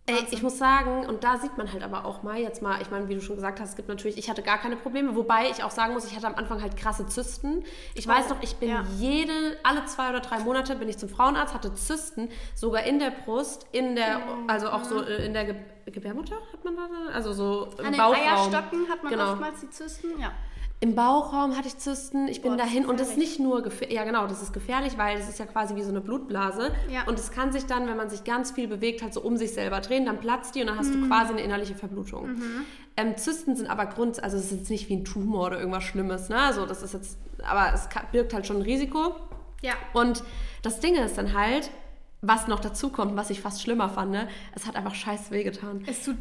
Ey, 0.08 0.26
ich 0.32 0.42
muss 0.42 0.58
sagen, 0.58 1.06
und 1.06 1.24
da 1.24 1.38
sieht 1.38 1.58
man 1.58 1.72
halt 1.72 1.84
aber 1.84 2.06
auch 2.06 2.24
mal, 2.24 2.40
jetzt 2.40 2.64
mal, 2.64 2.82
ich 2.82 2.90
meine, 2.90 3.08
wie 3.08 3.14
du 3.14 3.22
schon 3.22 3.36
gesagt 3.36 3.60
hast, 3.60 3.70
es 3.70 3.76
gibt 3.76 3.88
natürlich, 3.88 4.18
ich 4.18 4.32
hatte 4.32 4.42
gar 4.42 4.58
keine 4.58 4.76
Probleme, 4.76 5.16
wobei 5.16 5.50
ich 5.50 5.64
auch 5.64 5.70
sagen 5.70 5.94
muss, 5.94 6.06
ich 6.06 6.16
hatte 6.16 6.26
am 6.26 6.36
Anfang 6.36 6.60
halt 6.62 6.76
krasse 6.76 7.06
Zysten. 7.06 7.64
Ich 7.94 8.08
weiß 8.08 8.30
noch, 8.30 8.42
ich 8.42 8.56
bin 8.56 8.70
ja. 8.70 8.84
jede, 8.98 9.58
alle 9.62 9.86
zwei 9.86 10.10
oder 10.10 10.20
drei 10.20 10.40
Monate 10.40 10.76
bin 10.76 10.90
ich 10.90 10.98
zum 10.98 11.08
Frauenarzt, 11.08 11.54
hatte 11.54 11.76
Zysten, 11.76 12.30
sogar 12.56 12.84
in 12.84 12.98
der 12.98 13.12
Brust, 13.12 13.68
in 13.72 13.96
der, 13.96 14.18
mhm. 14.20 14.50
also 14.50 14.70
auch 14.72 14.84
so 14.84 15.04
äh, 15.04 15.26
in 15.26 15.34
der 15.34 15.46
Ge 15.46 15.56
Gebärmutter 15.86 16.36
hat 16.54 16.64
man 16.64 16.76
da, 16.76 16.88
also 17.12 17.34
so 17.34 17.70
im 17.80 17.86
An 17.88 17.98
Bauchraum. 17.98 18.14
den 18.14 18.24
Eierstöcken 18.24 18.90
hat 18.90 19.04
man 19.04 19.12
genau. 19.12 19.32
oftmals 19.32 19.62
die 19.62 19.70
Zysten, 19.72 20.20
ja. 20.20 20.32
Im 20.84 20.96
Bauchraum 20.96 21.56
hatte 21.56 21.68
ich 21.68 21.78
Zysten. 21.78 22.28
Ich 22.28 22.42
bin 22.42 22.54
Boah, 22.54 22.58
dahin 22.58 22.88
und 22.88 23.00
das 23.00 23.10
ist 23.10 23.18
nicht 23.18 23.40
nur 23.40 23.62
gefährlich. 23.62 23.96
Ja, 23.96 24.04
genau, 24.04 24.26
das 24.26 24.42
ist 24.42 24.52
gefährlich, 24.52 24.98
weil 24.98 25.16
es 25.16 25.30
ist 25.30 25.38
ja 25.38 25.46
quasi 25.46 25.76
wie 25.76 25.84
so 25.84 25.90
eine 25.90 26.02
Blutblase. 26.02 26.72
Ja. 26.90 27.04
Und 27.06 27.20
es 27.20 27.30
kann 27.30 27.52
sich 27.52 27.68
dann, 27.68 27.88
wenn 27.88 27.98
man 27.98 28.10
sich 28.10 28.24
ganz 28.24 28.50
viel 28.50 28.68
bewegt, 28.68 29.04
halt 29.04 29.14
so 29.14 29.22
um 29.22 29.38
sich 29.38 29.54
selber 29.54 29.80
drehen, 29.80 30.08
dann 30.08 30.20
platzt 30.20 30.56
die 30.56 30.62
und 30.62 30.68
dann 30.68 30.80
hast 30.80 30.90
mhm. 30.90 31.02
du 31.02 31.08
quasi 31.08 31.34
eine 31.34 31.42
innerliche 31.42 31.76
Verblutung. 31.76 32.30
Mhm. 32.30 32.66
Ähm, 32.98 33.16
Zysten 33.16 33.56
sind 33.56 33.70
aber 33.70 33.86
Grund, 33.86 34.24
also 34.24 34.38
es 34.38 34.46
ist 34.46 34.52
jetzt 34.52 34.70
nicht 34.72 34.90
wie 34.90 34.96
ein 34.96 35.06
Tumor 35.06 35.46
oder 35.46 35.60
irgendwas 35.60 35.84
Schlimmes, 35.84 36.30
ne? 36.30 36.38
Also 36.38 36.66
das 36.66 36.82
ist 36.82 36.96
jetzt, 36.96 37.20
aber 37.44 37.72
es 37.76 37.88
birgt 38.12 38.34
halt 38.34 38.48
schon 38.48 38.58
ein 38.58 38.64
Risiko. 38.64 39.16
Ja. 39.62 39.74
Und 39.94 40.24
das 40.64 40.80
Ding 40.80 40.96
ist 40.96 41.16
dann 41.16 41.38
halt, 41.38 41.70
was 42.22 42.48
noch 42.48 42.60
dazu 42.60 42.90
kommt, 42.90 43.16
was 43.16 43.30
ich 43.30 43.40
fast 43.40 43.62
schlimmer 43.62 43.90
fand, 43.90 44.12
ne? 44.12 44.28
es 44.56 44.66
hat 44.66 44.76
einfach 44.76 44.96
scheiß 44.96 45.30
wehgetan. 45.30 45.84
Es 45.86 46.04
tut 46.04 46.18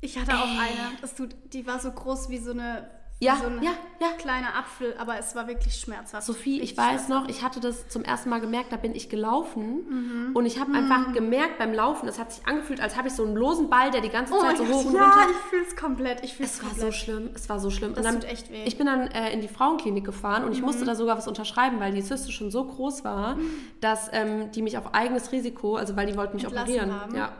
ich 0.00 0.16
hatte 0.16 0.36
auch 0.36 0.46
eine. 0.46 0.96
Das 1.00 1.14
tut, 1.14 1.34
die 1.52 1.66
war 1.66 1.80
so 1.80 1.90
groß 1.90 2.28
wie 2.28 2.38
so 2.38 2.52
eine 2.52 2.88
ja, 3.20 3.36
so 3.36 3.46
ein 3.46 3.62
ja, 3.62 3.72
ja. 4.00 4.08
kleiner 4.16 4.56
Apfel, 4.56 4.94
aber 4.96 5.18
es 5.18 5.34
war 5.34 5.48
wirklich 5.48 5.74
schmerzhaft. 5.74 6.24
Sophie, 6.24 6.60
ich 6.60 6.76
weiß 6.76 7.08
noch, 7.08 7.28
ich 7.28 7.42
hatte 7.42 7.58
das 7.58 7.88
zum 7.88 8.04
ersten 8.04 8.30
Mal 8.30 8.40
gemerkt, 8.40 8.70
da 8.70 8.76
bin 8.76 8.94
ich 8.94 9.08
gelaufen 9.08 9.86
mhm. 9.88 10.36
und 10.36 10.46
ich 10.46 10.60
habe 10.60 10.70
mhm. 10.70 10.76
einfach 10.76 11.12
gemerkt 11.12 11.58
beim 11.58 11.72
Laufen, 11.72 12.08
es 12.08 12.18
hat 12.18 12.32
sich 12.32 12.46
angefühlt, 12.46 12.80
als 12.80 12.96
habe 12.96 13.08
ich 13.08 13.14
so 13.14 13.24
einen 13.24 13.34
losen 13.34 13.68
Ball, 13.68 13.90
der 13.90 14.02
die 14.02 14.08
ganze 14.08 14.34
oh 14.34 14.40
Zeit 14.40 14.58
so 14.58 14.68
hoch 14.68 14.84
und 14.84 14.94
ja, 14.94 15.02
runter. 15.02 15.20
Ja, 15.20 15.26
ich 15.30 15.50
fühle 15.50 15.62
es 15.64 15.76
komplett. 15.76 16.22
Ich 16.22 16.38
es 16.38 16.62
war 16.62 16.74
so 16.74 16.92
schlimm, 16.92 17.30
es 17.34 17.48
war 17.48 17.58
so 17.58 17.70
schlimm. 17.70 17.94
Das 17.94 17.98
und 17.98 18.04
dann, 18.04 18.20
tut 18.20 18.30
echt 18.30 18.52
weh. 18.52 18.62
Ich 18.64 18.78
bin 18.78 18.86
dann 18.86 19.08
äh, 19.08 19.32
in 19.32 19.40
die 19.40 19.48
Frauenklinik 19.48 20.04
gefahren 20.04 20.44
und 20.44 20.52
ich 20.52 20.60
mhm. 20.60 20.66
musste 20.66 20.84
da 20.84 20.94
sogar 20.94 21.18
was 21.18 21.26
unterschreiben, 21.26 21.80
weil 21.80 21.92
die 21.92 22.04
Zyste 22.04 22.30
schon 22.30 22.52
so 22.52 22.64
groß 22.64 23.02
war, 23.04 23.34
mhm. 23.34 23.50
dass 23.80 24.10
ähm, 24.12 24.52
die 24.52 24.62
mich 24.62 24.78
auf 24.78 24.94
eigenes 24.94 25.32
Risiko, 25.32 25.74
also 25.74 25.96
weil 25.96 26.06
die 26.06 26.16
wollten 26.16 26.36
mich 26.36 26.44
Entlassen 26.44 26.70
operieren. 26.70 27.00
Haben. 27.00 27.16
Ja. 27.16 27.32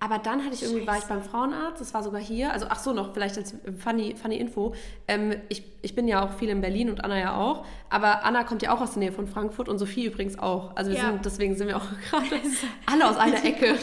Aber 0.00 0.18
dann 0.18 0.44
hatte 0.44 0.54
ich 0.54 0.62
irgendwie, 0.62 0.86
Scheiße. 0.86 0.90
war 0.90 0.98
ich 0.98 1.04
beim 1.04 1.22
Frauenarzt, 1.22 1.80
das 1.80 1.92
war 1.92 2.04
sogar 2.04 2.20
hier, 2.20 2.52
also 2.52 2.66
ach 2.68 2.78
so 2.78 2.92
noch, 2.92 3.12
vielleicht 3.14 3.36
als 3.36 3.54
funny, 3.78 4.14
funny 4.14 4.36
Info. 4.36 4.74
Ähm, 5.08 5.34
ich, 5.48 5.64
ich 5.82 5.96
bin 5.96 6.06
ja 6.06 6.24
auch 6.24 6.34
viel 6.34 6.50
in 6.50 6.60
Berlin 6.60 6.88
und 6.88 7.02
Anna 7.02 7.18
ja 7.18 7.36
auch, 7.36 7.64
aber 7.90 8.24
Anna 8.24 8.44
kommt 8.44 8.62
ja 8.62 8.72
auch 8.72 8.80
aus 8.80 8.92
der 8.92 9.00
Nähe 9.00 9.12
von 9.12 9.26
Frankfurt 9.26 9.68
und 9.68 9.78
Sophie 9.78 10.06
übrigens 10.06 10.38
auch. 10.38 10.76
Also 10.76 10.92
wir 10.92 10.98
ja. 10.98 11.06
sind, 11.06 11.24
deswegen 11.24 11.56
sind 11.56 11.66
wir 11.66 11.76
auch 11.76 11.86
gerade 12.10 12.40
alle 12.86 13.08
aus 13.08 13.16
einer 13.16 13.44
Ecke. 13.44 13.74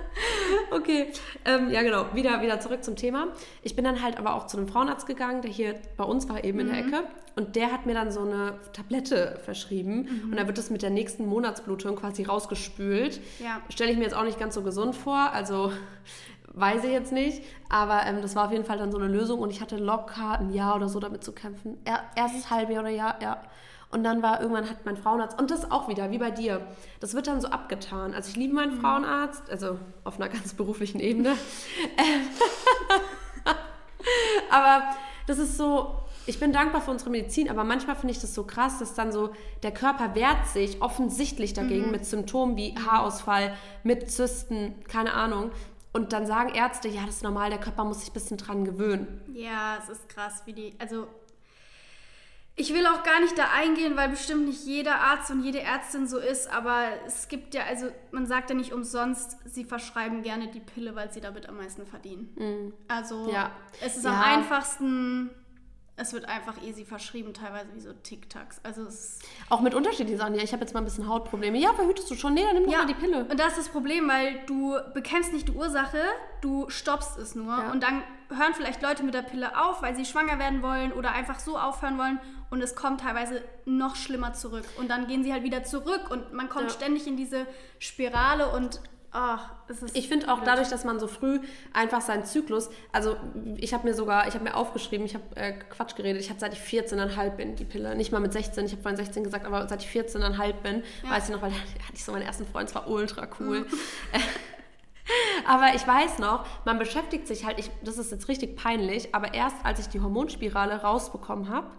okay, 0.70 1.08
ähm, 1.44 1.68
ja 1.70 1.82
genau, 1.82 2.06
wieder, 2.14 2.40
wieder 2.40 2.58
zurück 2.60 2.82
zum 2.82 2.96
Thema. 2.96 3.28
Ich 3.62 3.76
bin 3.76 3.84
dann 3.84 4.02
halt 4.02 4.18
aber 4.18 4.34
auch 4.34 4.46
zu 4.46 4.56
einem 4.56 4.68
Frauenarzt 4.68 5.06
gegangen, 5.06 5.42
der 5.42 5.50
hier 5.50 5.74
bei 5.98 6.04
uns 6.04 6.30
war, 6.30 6.44
eben 6.44 6.58
mhm. 6.58 6.66
in 6.66 6.72
der 6.72 6.82
mhm. 6.82 6.88
Ecke. 6.94 7.04
Und 7.34 7.56
der 7.56 7.72
hat 7.72 7.86
mir 7.86 7.94
dann 7.94 8.10
so 8.10 8.20
eine 8.20 8.58
Tablette 8.74 9.38
verschrieben. 9.42 10.02
Mhm. 10.02 10.30
Und 10.30 10.36
da 10.36 10.46
wird 10.46 10.58
das 10.58 10.68
mit 10.68 10.82
der 10.82 10.90
nächsten 10.90 11.26
Monatsblutung 11.26 11.96
quasi 11.96 12.24
rausgespült. 12.24 13.20
Ja. 13.38 13.62
Stelle 13.70 13.90
ich 13.90 13.96
mir 13.96 14.04
jetzt 14.04 14.14
auch 14.14 14.24
nicht 14.24 14.38
ganz 14.38 14.54
so 14.54 14.62
gesund 14.62 14.94
vor. 14.94 15.32
Also 15.32 15.41
weiß 16.54 16.84
ich 16.84 16.92
jetzt 16.92 17.12
nicht. 17.12 17.42
Aber 17.68 18.04
ähm, 18.06 18.22
das 18.22 18.36
war 18.36 18.46
auf 18.46 18.52
jeden 18.52 18.64
Fall 18.64 18.78
dann 18.78 18.92
so 18.92 18.98
eine 18.98 19.08
Lösung. 19.08 19.40
Und 19.40 19.50
ich 19.50 19.60
hatte 19.60 19.76
locker 19.76 20.38
ein 20.38 20.52
Jahr 20.52 20.76
oder 20.76 20.88
so 20.88 21.00
damit 21.00 21.24
zu 21.24 21.32
kämpfen. 21.32 21.78
Er, 21.84 22.02
erstes 22.16 22.50
Halbjahr 22.50 22.82
oder 22.82 22.90
Jahr, 22.90 23.20
ja. 23.22 23.42
Und 23.92 24.04
dann 24.04 24.22
war 24.22 24.40
irgendwann 24.40 24.70
hat 24.70 24.86
mein 24.86 24.96
Frauenarzt, 24.96 25.38
und 25.38 25.50
das 25.50 25.70
auch 25.70 25.86
wieder, 25.86 26.10
wie 26.10 26.16
bei 26.16 26.30
dir, 26.30 26.66
das 27.00 27.12
wird 27.12 27.26
dann 27.26 27.42
so 27.42 27.48
abgetan. 27.48 28.14
Also 28.14 28.30
ich 28.30 28.36
liebe 28.36 28.54
meinen 28.54 28.76
mhm. 28.76 28.80
Frauenarzt, 28.80 29.50
also 29.50 29.78
auf 30.04 30.18
einer 30.18 30.30
ganz 30.30 30.54
beruflichen 30.54 30.98
Ebene. 30.98 31.36
aber 34.50 34.82
das 35.26 35.38
ist 35.38 35.58
so, 35.58 35.94
ich 36.26 36.38
bin 36.38 36.52
dankbar 36.52 36.80
für 36.80 36.90
unsere 36.90 37.10
Medizin, 37.10 37.50
aber 37.50 37.64
manchmal 37.64 37.96
finde 37.96 38.12
ich 38.12 38.20
das 38.20 38.34
so 38.34 38.44
krass, 38.44 38.78
dass 38.78 38.94
dann 38.94 39.12
so 39.12 39.32
der 39.62 39.72
Körper 39.72 40.14
wehrt 40.14 40.46
sich 40.46 40.80
offensichtlich 40.80 41.52
dagegen 41.54 41.86
mhm. 41.86 41.90
mit 41.90 42.06
Symptomen 42.06 42.56
wie 42.56 42.74
Haarausfall, 42.76 43.54
mit 43.82 44.10
Zysten, 44.10 44.74
keine 44.88 45.14
Ahnung. 45.14 45.50
Und 45.92 46.12
dann 46.12 46.26
sagen 46.26 46.54
Ärzte, 46.54 46.88
ja, 46.88 47.04
das 47.04 47.16
ist 47.16 47.22
normal, 47.22 47.50
der 47.50 47.60
Körper 47.60 47.84
muss 47.84 48.00
sich 48.00 48.10
ein 48.10 48.14
bisschen 48.14 48.38
dran 48.38 48.64
gewöhnen. 48.64 49.20
Ja, 49.34 49.78
es 49.82 49.90
ist 49.90 50.08
krass, 50.08 50.42
wie 50.46 50.52
die, 50.54 50.74
also 50.78 51.06
ich 52.54 52.72
will 52.74 52.86
auch 52.86 53.02
gar 53.02 53.20
nicht 53.20 53.36
da 53.38 53.46
eingehen, 53.54 53.96
weil 53.96 54.10
bestimmt 54.10 54.46
nicht 54.46 54.64
jeder 54.64 55.00
Arzt 55.00 55.30
und 55.30 55.42
jede 55.42 55.60
Ärztin 55.60 56.06
so 56.06 56.18
ist, 56.18 56.52
aber 56.52 56.84
es 57.06 57.28
gibt 57.28 57.54
ja, 57.54 57.62
also 57.64 57.86
man 58.10 58.26
sagt 58.26 58.50
ja 58.50 58.56
nicht 58.56 58.72
umsonst, 58.72 59.38
sie 59.46 59.64
verschreiben 59.64 60.22
gerne 60.22 60.48
die 60.48 60.60
Pille, 60.60 60.94
weil 60.94 61.10
sie 61.12 61.20
damit 61.20 61.48
am 61.48 61.56
meisten 61.56 61.86
verdienen. 61.86 62.30
Mhm. 62.36 62.72
Also 62.88 63.30
ja. 63.32 63.50
es 63.80 63.96
ist 63.96 64.04
ja. 64.04 64.12
am 64.12 64.20
einfachsten 64.20 65.30
es 65.96 66.12
wird 66.12 66.24
einfach 66.26 66.60
easy 66.62 66.84
verschrieben, 66.84 67.34
teilweise 67.34 67.74
wie 67.74 67.80
so 67.80 67.92
Tic-Tacs. 67.92 68.60
Also 68.62 68.82
es 68.82 69.18
auch 69.50 69.60
mit 69.60 69.74
unterschiedlichen 69.74 70.18
Sachen. 70.18 70.34
Ja, 70.34 70.42
ich 70.42 70.52
habe 70.52 70.62
jetzt 70.62 70.72
mal 70.72 70.80
ein 70.80 70.84
bisschen 70.84 71.06
Hautprobleme. 71.06 71.58
Ja, 71.58 71.74
verhütest 71.74 72.10
du 72.10 72.14
schon? 72.14 72.34
Nee, 72.34 72.44
dann 72.44 72.54
nimm 72.54 72.64
doch 72.64 72.72
ja. 72.72 72.78
mal 72.78 72.86
die 72.86 72.94
Pille. 72.94 73.24
Und 73.24 73.38
das 73.38 73.58
ist 73.58 73.58
das 73.58 73.68
Problem, 73.68 74.08
weil 74.08 74.40
du 74.46 74.76
bekämpfst 74.94 75.32
nicht 75.32 75.48
die 75.48 75.52
Ursache, 75.52 76.00
du 76.40 76.68
stoppst 76.70 77.18
es 77.18 77.34
nur. 77.34 77.56
Ja. 77.56 77.70
Und 77.70 77.82
dann 77.82 78.02
hören 78.30 78.54
vielleicht 78.54 78.80
Leute 78.80 79.02
mit 79.02 79.12
der 79.12 79.22
Pille 79.22 79.60
auf, 79.60 79.82
weil 79.82 79.94
sie 79.94 80.06
schwanger 80.06 80.38
werden 80.38 80.62
wollen 80.62 80.92
oder 80.92 81.12
einfach 81.12 81.38
so 81.38 81.58
aufhören 81.58 81.98
wollen. 81.98 82.18
Und 82.48 82.62
es 82.62 82.74
kommt 82.74 83.02
teilweise 83.02 83.42
noch 83.66 83.94
schlimmer 83.96 84.32
zurück. 84.32 84.64
Und 84.78 84.88
dann 84.88 85.06
gehen 85.06 85.22
sie 85.22 85.32
halt 85.32 85.42
wieder 85.42 85.62
zurück 85.64 86.10
und 86.10 86.32
man 86.32 86.48
kommt 86.48 86.70
ja. 86.70 86.70
ständig 86.70 87.06
in 87.06 87.16
diese 87.16 87.46
Spirale 87.78 88.50
und 88.50 88.80
Ach, 89.14 89.50
es 89.68 89.82
ist 89.82 89.96
ich 89.96 90.08
finde 90.08 90.32
auch 90.32 90.36
blöd. 90.36 90.48
dadurch, 90.48 90.68
dass 90.68 90.84
man 90.84 90.98
so 90.98 91.06
früh 91.06 91.40
einfach 91.74 92.00
seinen 92.00 92.24
Zyklus, 92.24 92.70
also 92.92 93.16
ich 93.56 93.74
habe 93.74 93.86
mir 93.86 93.94
sogar, 93.94 94.26
ich 94.26 94.34
habe 94.34 94.44
mir 94.44 94.56
aufgeschrieben, 94.56 95.04
ich 95.04 95.14
habe 95.14 95.24
äh, 95.36 95.52
Quatsch 95.52 95.96
geredet, 95.96 96.22
ich 96.22 96.30
habe 96.30 96.40
seit 96.40 96.54
ich 96.54 96.60
14,5 96.60 97.30
bin 97.30 97.54
die 97.54 97.64
Pille, 97.64 97.94
nicht 97.94 98.10
mal 98.10 98.20
mit 98.20 98.32
16, 98.32 98.64
ich 98.64 98.72
habe 98.72 98.82
vorhin 98.82 98.96
16 98.96 99.22
gesagt, 99.22 99.44
aber 99.44 99.68
seit 99.68 99.82
ich 99.82 99.90
14,5 99.90 100.52
bin, 100.62 100.82
ja. 101.02 101.10
weiß 101.10 101.28
ich 101.28 101.34
noch, 101.34 101.42
weil 101.42 101.50
da 101.50 101.56
hatte 101.56 101.94
ich 101.94 102.04
so 102.04 102.12
meinen 102.12 102.22
ersten 102.22 102.46
Freund, 102.46 102.70
es 102.70 102.74
war 102.74 102.88
ultra 102.88 103.28
cool. 103.38 103.60
Mhm. 103.60 103.66
aber 105.46 105.74
ich 105.74 105.86
weiß 105.86 106.18
noch, 106.18 106.46
man 106.64 106.78
beschäftigt 106.78 107.26
sich 107.26 107.44
halt, 107.44 107.58
ich, 107.58 107.70
das 107.84 107.98
ist 107.98 108.10
jetzt 108.10 108.28
richtig 108.28 108.56
peinlich, 108.56 109.14
aber 109.14 109.34
erst 109.34 109.56
als 109.64 109.80
ich 109.80 109.88
die 109.88 110.00
Hormonspirale 110.00 110.82
rausbekommen 110.82 111.48
habe, 111.48 111.70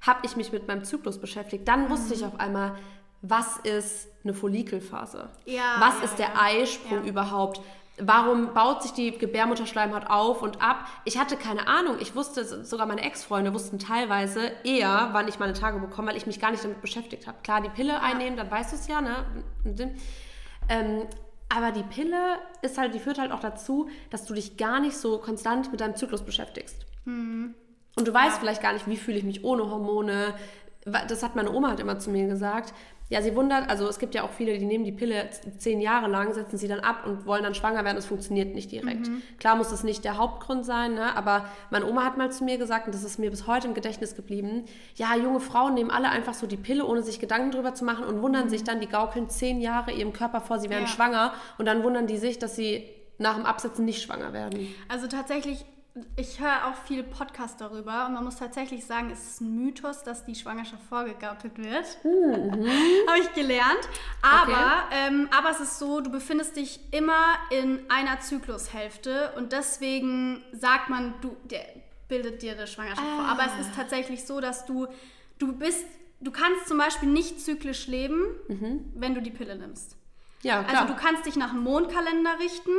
habe 0.00 0.20
ich 0.24 0.36
mich 0.36 0.52
mit 0.52 0.66
meinem 0.66 0.84
Zyklus 0.84 1.20
beschäftigt. 1.20 1.66
Dann 1.68 1.84
mhm. 1.84 1.90
wusste 1.90 2.14
ich 2.14 2.24
auf 2.24 2.38
einmal, 2.40 2.76
was 3.22 3.56
ist 3.58 4.08
eine 4.24 4.34
Follikelphase? 4.34 5.30
Ja, 5.44 5.76
was 5.78 5.98
ja, 5.98 6.04
ist 6.04 6.18
der 6.18 6.28
ja. 6.28 6.40
Eisprung 6.40 7.04
überhaupt? 7.04 7.60
Warum 7.98 8.54
baut 8.54 8.82
sich 8.82 8.92
die 8.92 9.16
Gebärmutterschleimhaut 9.16 10.08
auf 10.08 10.42
und 10.42 10.62
ab? 10.62 10.86
Ich 11.04 11.18
hatte 11.18 11.36
keine 11.36 11.68
Ahnung. 11.68 11.96
Ich 12.00 12.16
wusste, 12.16 12.64
sogar 12.64 12.86
meine 12.86 13.02
Ex-Freunde 13.02 13.52
wussten 13.52 13.78
teilweise 13.78 14.50
eher, 14.64 15.10
wann 15.12 15.28
ich 15.28 15.38
meine 15.38 15.52
Tage 15.52 15.78
bekomme, 15.78 16.08
weil 16.08 16.16
ich 16.16 16.26
mich 16.26 16.40
gar 16.40 16.50
nicht 16.50 16.64
damit 16.64 16.80
beschäftigt 16.80 17.26
habe. 17.26 17.38
Klar, 17.42 17.60
die 17.60 17.68
Pille 17.68 18.00
einnehmen, 18.00 18.36
dann 18.36 18.50
weißt 18.50 18.72
du 18.72 18.76
es 18.76 18.88
ja, 18.88 19.00
ne? 19.00 19.26
Ähm, 20.68 21.06
aber 21.48 21.70
die 21.70 21.82
Pille 21.82 22.38
ist 22.62 22.78
halt, 22.78 22.94
die 22.94 22.98
führt 22.98 23.18
halt 23.18 23.30
auch 23.30 23.40
dazu, 23.40 23.90
dass 24.08 24.24
du 24.24 24.32
dich 24.32 24.56
gar 24.56 24.80
nicht 24.80 24.96
so 24.96 25.18
konstant 25.18 25.70
mit 25.70 25.82
deinem 25.82 25.94
Zyklus 25.94 26.22
beschäftigst. 26.22 26.86
Mhm. 27.04 27.54
Und 27.94 28.08
du 28.08 28.14
weißt 28.14 28.38
vielleicht 28.38 28.62
gar 28.62 28.72
nicht, 28.72 28.86
wie 28.86 28.96
fühle 28.96 29.18
ich 29.18 29.24
mich 29.24 29.44
ohne 29.44 29.70
Hormone. 29.70 30.34
Das 30.84 31.22
hat 31.22 31.36
meine 31.36 31.52
Oma 31.52 31.68
halt 31.68 31.80
immer 31.80 31.98
zu 31.98 32.10
mir 32.10 32.26
gesagt. 32.26 32.72
Ja, 33.12 33.20
sie 33.20 33.36
wundert, 33.36 33.68
also 33.68 33.86
es 33.88 33.98
gibt 33.98 34.14
ja 34.14 34.22
auch 34.22 34.30
viele, 34.30 34.56
die 34.56 34.64
nehmen 34.64 34.84
die 34.84 34.92
Pille 34.92 35.28
zehn 35.58 35.82
Jahre 35.82 36.08
lang, 36.08 36.32
setzen 36.32 36.56
sie 36.56 36.66
dann 36.66 36.80
ab 36.80 37.04
und 37.04 37.26
wollen 37.26 37.42
dann 37.42 37.54
schwanger 37.54 37.84
werden. 37.84 37.96
Das 37.96 38.06
funktioniert 38.06 38.54
nicht 38.54 38.72
direkt. 38.72 39.06
Mhm. 39.06 39.20
Klar 39.38 39.54
muss 39.56 39.68
das 39.68 39.84
nicht 39.84 40.02
der 40.06 40.16
Hauptgrund 40.16 40.64
sein, 40.64 40.94
ne? 40.94 41.14
aber 41.14 41.44
meine 41.68 41.84
Oma 41.84 42.04
hat 42.04 42.16
mal 42.16 42.32
zu 42.32 42.42
mir 42.42 42.56
gesagt, 42.56 42.86
und 42.86 42.94
das 42.94 43.04
ist 43.04 43.18
mir 43.18 43.28
bis 43.28 43.46
heute 43.46 43.68
im 43.68 43.74
Gedächtnis 43.74 44.16
geblieben, 44.16 44.64
ja, 44.94 45.14
junge 45.14 45.40
Frauen 45.40 45.74
nehmen 45.74 45.90
alle 45.90 46.08
einfach 46.08 46.32
so 46.32 46.46
die 46.46 46.56
Pille, 46.56 46.86
ohne 46.86 47.02
sich 47.02 47.20
Gedanken 47.20 47.50
drüber 47.50 47.74
zu 47.74 47.84
machen 47.84 48.06
und 48.06 48.22
wundern 48.22 48.46
mhm. 48.46 48.48
sich 48.48 48.64
dann, 48.64 48.80
die 48.80 48.88
gaukeln 48.88 49.28
zehn 49.28 49.60
Jahre 49.60 49.92
ihrem 49.92 50.14
Körper 50.14 50.40
vor, 50.40 50.58
sie 50.58 50.70
werden 50.70 50.84
ja. 50.84 50.88
schwanger 50.88 51.34
und 51.58 51.66
dann 51.66 51.82
wundern 51.82 52.06
die 52.06 52.16
sich, 52.16 52.38
dass 52.38 52.56
sie 52.56 52.88
nach 53.18 53.36
dem 53.36 53.44
Absetzen 53.44 53.84
nicht 53.84 54.00
schwanger 54.00 54.32
werden. 54.32 54.74
Also 54.88 55.06
tatsächlich 55.06 55.66
ich 56.16 56.40
höre 56.40 56.68
auch 56.68 56.76
viele 56.86 57.02
Podcasts 57.02 57.58
darüber 57.58 58.06
und 58.06 58.14
man 58.14 58.24
muss 58.24 58.36
tatsächlich 58.36 58.86
sagen, 58.86 59.10
es 59.10 59.22
ist 59.28 59.40
ein 59.42 59.54
Mythos, 59.56 60.02
dass 60.02 60.24
die 60.24 60.34
Schwangerschaft 60.34 60.82
vorgegaukelt 60.88 61.58
wird. 61.58 62.04
Mhm. 62.04 62.66
Habe 63.08 63.18
ich 63.20 63.32
gelernt. 63.34 63.88
Aber, 64.22 64.86
okay. 64.86 65.08
ähm, 65.08 65.28
aber 65.36 65.50
es 65.50 65.60
ist 65.60 65.78
so, 65.78 66.00
du 66.00 66.10
befindest 66.10 66.56
dich 66.56 66.80
immer 66.92 67.34
in 67.50 67.80
einer 67.90 68.20
Zyklushälfte 68.20 69.32
und 69.36 69.52
deswegen 69.52 70.42
sagt 70.52 70.88
man, 70.88 71.14
du 71.20 71.36
der 71.44 71.66
bildet 72.12 72.42
dir 72.42 72.52
eine 72.52 72.66
Schwangerschaft 72.66 73.06
ah. 73.10 73.16
vor. 73.16 73.24
Aber 73.24 73.46
es 73.46 73.66
ist 73.66 73.74
tatsächlich 73.74 74.24
so, 74.24 74.40
dass 74.40 74.66
du, 74.66 74.86
du 75.38 75.54
bist, 75.54 75.86
du 76.20 76.30
kannst 76.30 76.68
zum 76.68 76.76
Beispiel 76.76 77.08
nicht 77.08 77.40
zyklisch 77.40 77.86
leben, 77.86 78.26
mhm. 78.48 78.92
wenn 78.94 79.14
du 79.14 79.22
die 79.22 79.30
Pille 79.30 79.56
nimmst. 79.56 79.96
Ja, 80.42 80.62
klar. 80.62 80.82
Also 80.82 80.92
du 80.92 81.00
kannst 81.00 81.24
dich 81.24 81.36
nach 81.36 81.52
dem 81.52 81.62
Mondkalender 81.62 82.38
richten. 82.38 82.72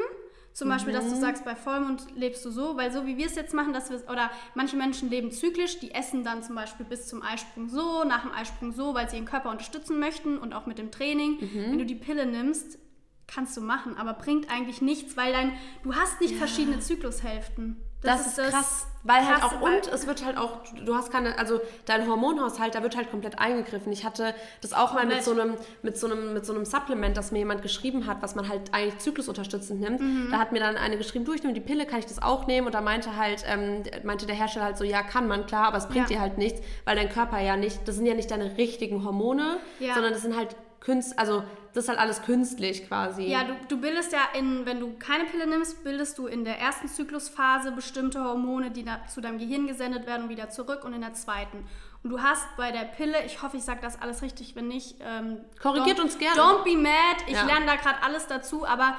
Zum 0.53 0.69
Beispiel, 0.69 0.93
dass 0.93 1.09
du 1.09 1.15
mhm. 1.15 1.21
sagst, 1.21 1.45
bei 1.45 1.55
Vollmond 1.55 2.05
lebst 2.15 2.45
du 2.45 2.51
so, 2.51 2.77
weil 2.77 2.91
so 2.91 3.07
wie 3.07 3.17
wir 3.17 3.25
es 3.25 3.35
jetzt 3.35 3.55
machen, 3.55 3.73
dass 3.73 3.89
wir 3.89 3.97
oder 4.07 4.29
manche 4.53 4.77
Menschen 4.77 5.09
leben 5.09 5.31
zyklisch, 5.31 5.79
die 5.79 5.91
essen 5.91 6.23
dann 6.23 6.43
zum 6.43 6.55
Beispiel 6.55 6.85
bis 6.85 7.07
zum 7.07 7.23
Eisprung 7.23 7.69
so, 7.69 8.03
nach 8.03 8.21
dem 8.21 8.31
Eisprung 8.31 8.71
so, 8.71 8.93
weil 8.93 9.09
sie 9.09 9.15
ihren 9.15 9.25
Körper 9.25 9.49
unterstützen 9.49 9.99
möchten 9.99 10.37
und 10.37 10.53
auch 10.53 10.67
mit 10.67 10.77
dem 10.77 10.91
Training. 10.91 11.37
Mhm. 11.39 11.71
Wenn 11.71 11.77
du 11.79 11.85
die 11.85 11.95
Pille 11.95 12.27
nimmst, 12.27 12.77
kannst 13.25 13.57
du 13.57 13.61
machen, 13.61 13.97
aber 13.97 14.13
bringt 14.13 14.51
eigentlich 14.51 14.81
nichts, 14.81 15.17
weil 15.17 15.33
dein, 15.33 15.53
du 15.81 15.95
hast 15.95 16.21
nicht 16.21 16.33
ja. 16.33 16.37
verschiedene 16.37 16.79
Zyklushälften. 16.79 17.77
Das, 18.03 18.35
das 18.35 18.37
ist 18.37 18.51
krass, 18.51 18.87
weil 19.03 19.27
halt 19.27 19.43
auch 19.43 19.61
und 19.61 19.87
es 19.87 20.07
wird 20.07 20.25
halt 20.25 20.37
auch, 20.37 20.59
du 20.85 20.95
hast 20.95 21.11
keine, 21.11 21.37
also 21.37 21.59
dein 21.85 22.07
Hormonhaushalt, 22.07 22.73
da 22.73 22.83
wird 22.83 22.95
halt 22.95 23.11
komplett 23.11 23.37
eingegriffen. 23.37 23.91
Ich 23.91 24.05
hatte 24.05 24.33
das 24.61 24.71
auch 24.71 24.93
mal 24.93 25.05
mit 25.05 25.23
so 25.23 25.31
einem, 25.31 25.55
mit 25.81 25.97
so 25.97 26.07
einem, 26.07 26.33
mit 26.33 26.45
so 26.45 26.53
einem 26.53 26.63
Supplement, 26.63 27.17
das 27.17 27.31
mir 27.31 27.39
jemand 27.39 27.61
geschrieben 27.61 28.07
hat, 28.07 28.21
was 28.21 28.35
man 28.35 28.47
halt 28.47 28.73
eigentlich 28.73 28.99
zyklusunterstützend 28.99 29.81
nimmt. 29.81 29.99
Mhm. 29.99 30.29
Da 30.31 30.39
hat 30.39 30.53
mir 30.53 30.59
dann 30.59 30.77
eine 30.77 30.97
geschrieben, 30.97 31.25
du, 31.25 31.33
ich 31.33 31.43
nehme 31.43 31.53
die 31.53 31.61
Pille, 31.61 31.85
kann 31.85 31.99
ich 31.99 32.05
das 32.05 32.21
auch 32.21 32.47
nehmen? 32.47 32.67
Und 32.67 32.75
da 32.75 32.81
meinte 32.81 33.17
halt, 33.17 33.43
ähm, 33.45 33.83
meinte 34.03 34.25
der 34.25 34.35
Hersteller 34.35 34.65
halt 34.65 34.77
so, 34.77 34.85
ja, 34.85 35.03
kann 35.03 35.27
man, 35.27 35.45
klar, 35.45 35.67
aber 35.67 35.77
es 35.77 35.87
bringt 35.87 36.09
ja. 36.09 36.17
dir 36.17 36.21
halt 36.21 36.37
nichts, 36.37 36.61
weil 36.85 36.95
dein 36.95 37.09
Körper 37.09 37.39
ja 37.41 37.57
nicht, 37.57 37.85
das 37.85 37.95
sind 37.95 38.05
ja 38.05 38.13
nicht 38.13 38.31
deine 38.31 38.57
richtigen 38.57 39.03
Hormone, 39.03 39.57
ja. 39.79 39.95
sondern 39.95 40.13
das 40.13 40.21
sind 40.21 40.37
halt 40.37 40.55
Künst, 40.83 41.17
also 41.17 41.43
das 41.73 41.85
ist 41.85 41.89
halt 41.89 41.99
alles 41.99 42.21
künstlich 42.23 42.87
quasi. 42.87 43.23
Ja, 43.23 43.45
du, 43.45 43.53
du 43.69 43.79
bildest 43.79 44.11
ja 44.11 44.19
in, 44.37 44.65
wenn 44.65 44.81
du 44.81 44.93
keine 44.99 45.23
Pille 45.25 45.47
nimmst, 45.47 45.83
bildest 45.83 46.17
du 46.17 46.27
in 46.27 46.43
der 46.43 46.59
ersten 46.59 46.89
Zyklusphase 46.89 47.71
bestimmte 47.71 48.21
Hormone, 48.21 48.69
die 48.69 48.83
da, 48.83 48.99
zu 49.07 49.21
deinem 49.21 49.39
Gehirn 49.39 49.65
gesendet 49.65 50.05
werden 50.05 50.23
und 50.23 50.29
wieder 50.29 50.49
zurück 50.49 50.83
und 50.83 50.93
in 50.93 51.01
der 51.01 51.13
zweiten. 51.13 51.65
Und 52.03 52.09
du 52.09 52.21
hast 52.21 52.45
bei 52.57 52.71
der 52.71 52.83
Pille, 52.83 53.23
ich 53.25 53.41
hoffe, 53.41 53.55
ich 53.55 53.63
sage 53.63 53.79
das 53.81 54.01
alles 54.01 54.21
richtig, 54.21 54.57
wenn 54.57 54.67
nicht. 54.67 54.97
Ähm, 54.99 55.39
Korrigiert 55.61 56.01
uns 56.01 56.17
gerne. 56.17 56.39
Don't 56.39 56.63
be 56.63 56.75
mad, 56.75 57.23
ich 57.27 57.33
ja. 57.33 57.45
lerne 57.45 57.65
da 57.65 57.75
gerade 57.75 58.03
alles 58.03 58.27
dazu, 58.27 58.67
aber 58.67 58.97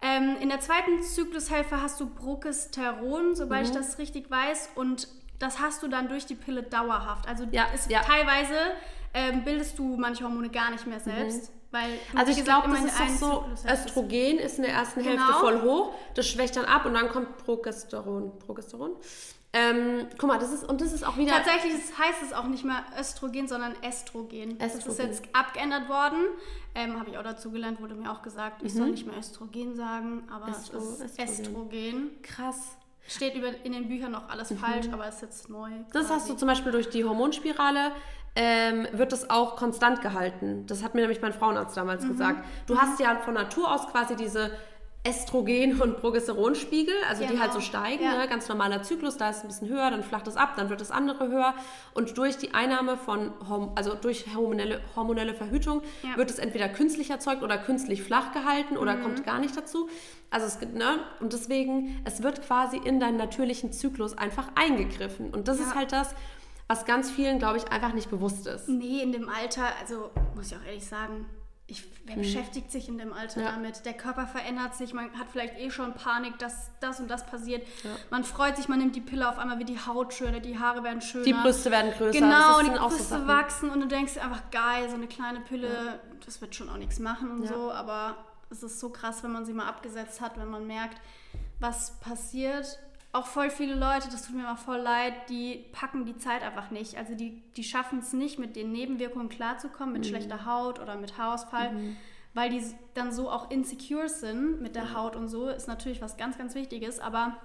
ähm, 0.00 0.36
in 0.40 0.48
der 0.48 0.60
zweiten 0.60 1.02
Zyklushälfte 1.02 1.82
hast 1.82 2.00
du 2.00 2.06
Progesteron, 2.06 3.36
sobald 3.36 3.66
mhm. 3.66 3.70
ich 3.70 3.76
das 3.76 3.98
richtig 3.98 4.30
weiß, 4.30 4.70
und 4.74 5.06
das 5.38 5.60
hast 5.60 5.82
du 5.82 5.88
dann 5.88 6.08
durch 6.08 6.24
die 6.24 6.34
Pille 6.34 6.62
dauerhaft. 6.62 7.28
Also 7.28 7.44
ja, 7.50 7.64
ist 7.74 7.90
ja. 7.90 8.00
teilweise 8.00 8.54
ähm, 9.14 9.44
bildest 9.44 9.78
du 9.78 9.96
manche 9.96 10.24
Hormone 10.24 10.48
gar 10.48 10.70
nicht 10.70 10.86
mehr 10.86 10.98
mhm. 10.98 11.04
selbst. 11.04 11.50
Mhm. 11.50 11.60
Weil 11.72 11.90
also 12.16 12.32
ich 12.32 12.44
glaube, 12.44 12.68
das 12.68 13.10
ist 13.10 13.20
so, 13.20 13.44
Östrogen 13.64 14.38
ist 14.38 14.56
in 14.56 14.64
der 14.64 14.72
ersten 14.72 15.04
genau. 15.04 15.10
Hälfte 15.10 15.32
voll 15.34 15.62
hoch, 15.62 15.94
das 16.14 16.26
schwächt 16.26 16.56
dann 16.56 16.64
ab 16.64 16.84
und 16.84 16.94
dann 16.94 17.08
kommt 17.08 17.36
Progesteron. 17.38 18.38
Progesteron? 18.40 18.96
Ähm, 19.52 20.06
guck 20.16 20.28
mal, 20.28 20.38
das 20.38 20.52
ist, 20.52 20.68
und 20.68 20.80
das 20.80 20.92
ist 20.92 21.04
auch 21.04 21.16
wieder... 21.16 21.32
Tatsächlich 21.32 21.74
heißt 21.74 22.22
es 22.24 22.32
auch 22.32 22.46
nicht 22.46 22.64
mehr 22.64 22.84
Östrogen, 22.98 23.48
sondern 23.48 23.74
Estrogen. 23.82 24.60
Estrogen. 24.60 24.60
Das 24.60 24.86
ist 24.86 24.98
jetzt 24.98 25.22
abgeändert 25.32 25.88
worden. 25.88 26.24
Ähm, 26.74 26.98
Habe 26.98 27.10
ich 27.10 27.18
auch 27.18 27.24
dazu 27.24 27.50
gelernt, 27.50 27.80
wurde 27.80 27.96
mir 27.96 28.12
auch 28.12 28.22
gesagt, 28.22 28.62
ich 28.62 28.72
mhm. 28.74 28.78
soll 28.78 28.90
nicht 28.90 29.06
mehr 29.06 29.18
Östrogen 29.18 29.74
sagen, 29.74 30.22
aber 30.30 30.48
Estro 30.50 30.78
es 30.78 31.00
ist 31.00 31.18
Estrogen. 31.18 31.28
Estrogen. 31.28 32.22
Krass. 32.22 32.76
Steht 33.08 33.34
über, 33.34 33.48
in 33.64 33.72
den 33.72 33.88
Büchern 33.88 34.12
noch 34.12 34.28
alles 34.28 34.50
mhm. 34.50 34.58
falsch, 34.58 34.86
aber 34.92 35.08
ist 35.08 35.22
jetzt 35.22 35.48
neu. 35.48 35.70
Das 35.92 36.06
quasi. 36.06 36.14
hast 36.14 36.30
du 36.30 36.34
zum 36.34 36.46
Beispiel 36.46 36.70
durch 36.70 36.88
die 36.90 37.04
Hormonspirale 37.04 37.90
ähm, 38.36 38.86
wird 38.92 39.12
das 39.12 39.30
auch 39.30 39.56
konstant 39.56 40.02
gehalten. 40.02 40.64
Das 40.66 40.82
hat 40.82 40.94
mir 40.94 41.00
nämlich 41.02 41.20
mein 41.20 41.32
Frauenarzt 41.32 41.76
damals 41.76 42.04
mhm. 42.04 42.08
gesagt. 42.08 42.44
Du 42.66 42.74
mhm. 42.74 42.80
hast 42.80 43.00
ja 43.00 43.16
von 43.16 43.34
Natur 43.34 43.72
aus 43.72 43.88
quasi 43.88 44.16
diese 44.16 44.52
Estrogen- 45.02 45.80
und 45.80 45.96
Progesteronspiegel, 45.96 46.94
also 47.08 47.22
genau. 47.22 47.32
die 47.32 47.40
halt 47.40 47.52
so 47.52 47.58
genau. 47.58 47.68
steigen, 47.70 48.04
ja. 48.04 48.18
ne? 48.18 48.28
ganz 48.28 48.48
normaler 48.50 48.82
Zyklus, 48.82 49.16
da 49.16 49.30
ist 49.30 49.38
es 49.38 49.42
ein 49.44 49.48
bisschen 49.48 49.68
höher, 49.68 49.90
dann 49.90 50.02
flacht 50.02 50.26
es 50.26 50.36
ab, 50.36 50.56
dann 50.56 50.68
wird 50.68 50.82
das 50.82 50.90
andere 50.90 51.28
höher 51.28 51.54
und 51.94 52.18
durch 52.18 52.36
die 52.36 52.52
Einnahme 52.52 52.98
von, 52.98 53.32
also 53.76 53.94
durch 53.94 54.26
hormonelle, 54.34 54.82
hormonelle 54.94 55.32
Verhütung 55.32 55.80
ja. 56.02 56.18
wird 56.18 56.28
es 56.28 56.38
entweder 56.38 56.68
künstlich 56.68 57.08
erzeugt 57.08 57.42
oder 57.42 57.56
künstlich 57.56 58.02
flach 58.02 58.32
gehalten 58.32 58.76
oder 58.76 58.96
mhm. 58.96 59.02
kommt 59.02 59.24
gar 59.24 59.38
nicht 59.38 59.56
dazu. 59.56 59.88
Also 60.28 60.46
es 60.46 60.60
gibt, 60.60 60.74
ne, 60.74 60.98
und 61.20 61.32
deswegen, 61.32 62.02
es 62.04 62.22
wird 62.22 62.42
quasi 62.42 62.76
in 62.76 63.00
deinen 63.00 63.16
natürlichen 63.16 63.72
Zyklus 63.72 64.18
einfach 64.18 64.48
eingegriffen 64.54 65.30
und 65.30 65.48
das 65.48 65.60
ja. 65.60 65.64
ist 65.64 65.74
halt 65.74 65.92
das, 65.92 66.14
was 66.70 66.84
ganz 66.84 67.10
vielen, 67.10 67.40
glaube 67.40 67.56
ich, 67.56 67.66
einfach 67.72 67.94
nicht 67.94 68.10
bewusst 68.10 68.46
ist. 68.46 68.68
Nee, 68.68 69.02
in 69.02 69.10
dem 69.10 69.28
Alter, 69.28 69.64
also 69.80 70.12
muss 70.36 70.52
ich 70.52 70.56
auch 70.56 70.64
ehrlich 70.64 70.86
sagen, 70.86 71.26
ich, 71.66 71.82
wer 72.04 72.14
hm. 72.14 72.22
beschäftigt 72.22 72.70
sich 72.70 72.88
in 72.88 72.96
dem 72.96 73.12
Alter 73.12 73.42
ja. 73.42 73.50
damit? 73.50 73.84
Der 73.84 73.92
Körper 73.92 74.28
verändert 74.28 74.76
sich, 74.76 74.94
man 74.94 75.10
hat 75.18 75.26
vielleicht 75.32 75.58
eh 75.58 75.72
schon 75.72 75.94
Panik, 75.94 76.38
dass 76.38 76.70
das 76.78 77.00
und 77.00 77.10
das 77.10 77.26
passiert. 77.26 77.66
Ja. 77.82 77.90
Man 78.10 78.22
freut 78.22 78.56
sich, 78.56 78.68
man 78.68 78.78
nimmt 78.78 78.94
die 78.94 79.00
Pille 79.00 79.28
auf 79.28 79.36
einmal, 79.40 79.58
wie 79.58 79.64
die 79.64 79.84
Haut 79.84 80.14
schöner, 80.14 80.38
die 80.38 80.60
Haare 80.60 80.84
werden 80.84 81.00
schöner. 81.00 81.24
Die 81.24 81.32
Brüste 81.32 81.72
werden 81.72 81.90
größer. 81.90 82.16
Genau, 82.16 82.62
die 82.62 82.70
Brüste 82.70 83.18
so 83.18 83.26
wachsen 83.26 83.68
und 83.70 83.80
du 83.80 83.88
denkst 83.88 84.18
einfach, 84.18 84.48
geil, 84.52 84.88
so 84.88 84.94
eine 84.94 85.08
kleine 85.08 85.40
Pille, 85.40 85.74
ja. 85.74 85.98
das 86.24 86.40
wird 86.40 86.54
schon 86.54 86.68
auch 86.68 86.78
nichts 86.78 87.00
machen 87.00 87.32
und 87.32 87.48
so, 87.48 87.72
aber 87.72 88.16
es 88.48 88.62
ist 88.62 88.78
so 88.78 88.90
krass, 88.90 89.24
wenn 89.24 89.32
man 89.32 89.44
sie 89.44 89.54
mal 89.54 89.66
abgesetzt 89.66 90.20
hat, 90.20 90.38
wenn 90.38 90.48
man 90.48 90.68
merkt, 90.68 91.00
was 91.58 91.98
passiert 91.98 92.78
auch 93.12 93.26
voll 93.26 93.50
viele 93.50 93.74
Leute, 93.74 94.08
das 94.08 94.26
tut 94.26 94.36
mir 94.36 94.42
immer 94.42 94.56
voll 94.56 94.78
leid, 94.78 95.14
die 95.28 95.64
packen 95.72 96.04
die 96.04 96.16
Zeit 96.16 96.42
einfach 96.42 96.70
nicht. 96.70 96.96
Also 96.96 97.14
die, 97.14 97.42
die 97.56 97.64
schaffen 97.64 97.98
es 97.98 98.12
nicht, 98.12 98.38
mit 98.38 98.54
den 98.54 98.70
Nebenwirkungen 98.70 99.28
klarzukommen, 99.28 99.92
mit 99.92 100.04
mhm. 100.04 100.08
schlechter 100.08 100.46
Haut 100.46 100.78
oder 100.78 100.96
mit 100.96 101.18
Haarausfall, 101.18 101.72
mhm. 101.72 101.96
weil 102.34 102.50
die 102.50 102.62
dann 102.94 103.12
so 103.12 103.28
auch 103.28 103.50
insecure 103.50 104.08
sind 104.08 104.60
mit 104.60 104.76
der. 104.76 104.94
Haut 104.94 105.16
und 105.16 105.28
so, 105.28 105.48
ist 105.48 105.66
natürlich 105.66 106.00
was 106.00 106.16
ganz, 106.16 106.38
ganz 106.38 106.54
Wichtiges. 106.54 107.00
Aber 107.00 107.36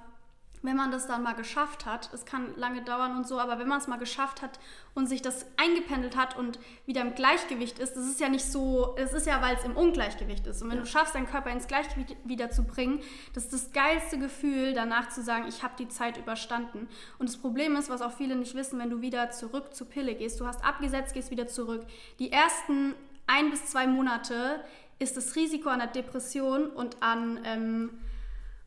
wenn 0.65 0.75
man 0.75 0.91
das 0.91 1.07
dann 1.07 1.23
mal 1.23 1.33
geschafft 1.33 1.85
hat, 1.85 2.09
es 2.13 2.25
kann 2.25 2.55
lange 2.55 2.81
dauern 2.83 3.15
und 3.17 3.27
so, 3.27 3.39
aber 3.39 3.59
wenn 3.59 3.67
man 3.67 3.79
es 3.79 3.87
mal 3.87 3.97
geschafft 3.97 4.41
hat 4.41 4.59
und 4.93 5.07
sich 5.07 5.21
das 5.21 5.45
eingependelt 5.57 6.15
hat 6.15 6.37
und 6.37 6.59
wieder 6.85 7.01
im 7.01 7.15
Gleichgewicht 7.15 7.79
ist, 7.79 7.95
das 7.95 8.05
ist 8.05 8.19
ja 8.19 8.29
nicht 8.29 8.45
so, 8.45 8.95
es 8.97 9.13
ist 9.13 9.27
ja, 9.27 9.41
weil 9.41 9.55
es 9.55 9.63
im 9.63 9.75
Ungleichgewicht 9.75 10.47
ist. 10.47 10.61
Und 10.61 10.69
wenn 10.69 10.77
ja. 10.77 10.83
du 10.83 10.89
schaffst, 10.89 11.15
deinen 11.15 11.27
Körper 11.27 11.49
ins 11.51 11.67
Gleichgewicht 11.67 12.15
wieder 12.23 12.51
zu 12.51 12.63
bringen, 12.63 13.01
das 13.33 13.45
ist 13.45 13.53
das 13.53 13.71
geilste 13.71 14.17
Gefühl, 14.17 14.73
danach 14.73 15.09
zu 15.09 15.21
sagen, 15.21 15.45
ich 15.47 15.63
habe 15.63 15.73
die 15.77 15.87
Zeit 15.87 16.17
überstanden. 16.17 16.87
Und 17.19 17.29
das 17.29 17.37
Problem 17.37 17.75
ist, 17.75 17.89
was 17.89 18.01
auch 18.01 18.13
viele 18.13 18.35
nicht 18.35 18.55
wissen, 18.55 18.79
wenn 18.79 18.89
du 18.89 19.01
wieder 19.01 19.31
zurück 19.31 19.73
zur 19.73 19.87
Pille 19.87 20.15
gehst, 20.15 20.39
du 20.39 20.47
hast 20.47 20.63
abgesetzt, 20.63 21.13
gehst 21.13 21.31
wieder 21.31 21.47
zurück. 21.47 21.85
Die 22.19 22.31
ersten 22.31 22.95
ein 23.27 23.49
bis 23.49 23.65
zwei 23.65 23.87
Monate 23.87 24.63
ist 24.99 25.17
das 25.17 25.35
Risiko 25.35 25.69
an 25.69 25.79
der 25.79 25.87
Depression 25.87 26.67
und 26.67 27.01
an... 27.01 27.39
Ähm, 27.43 27.89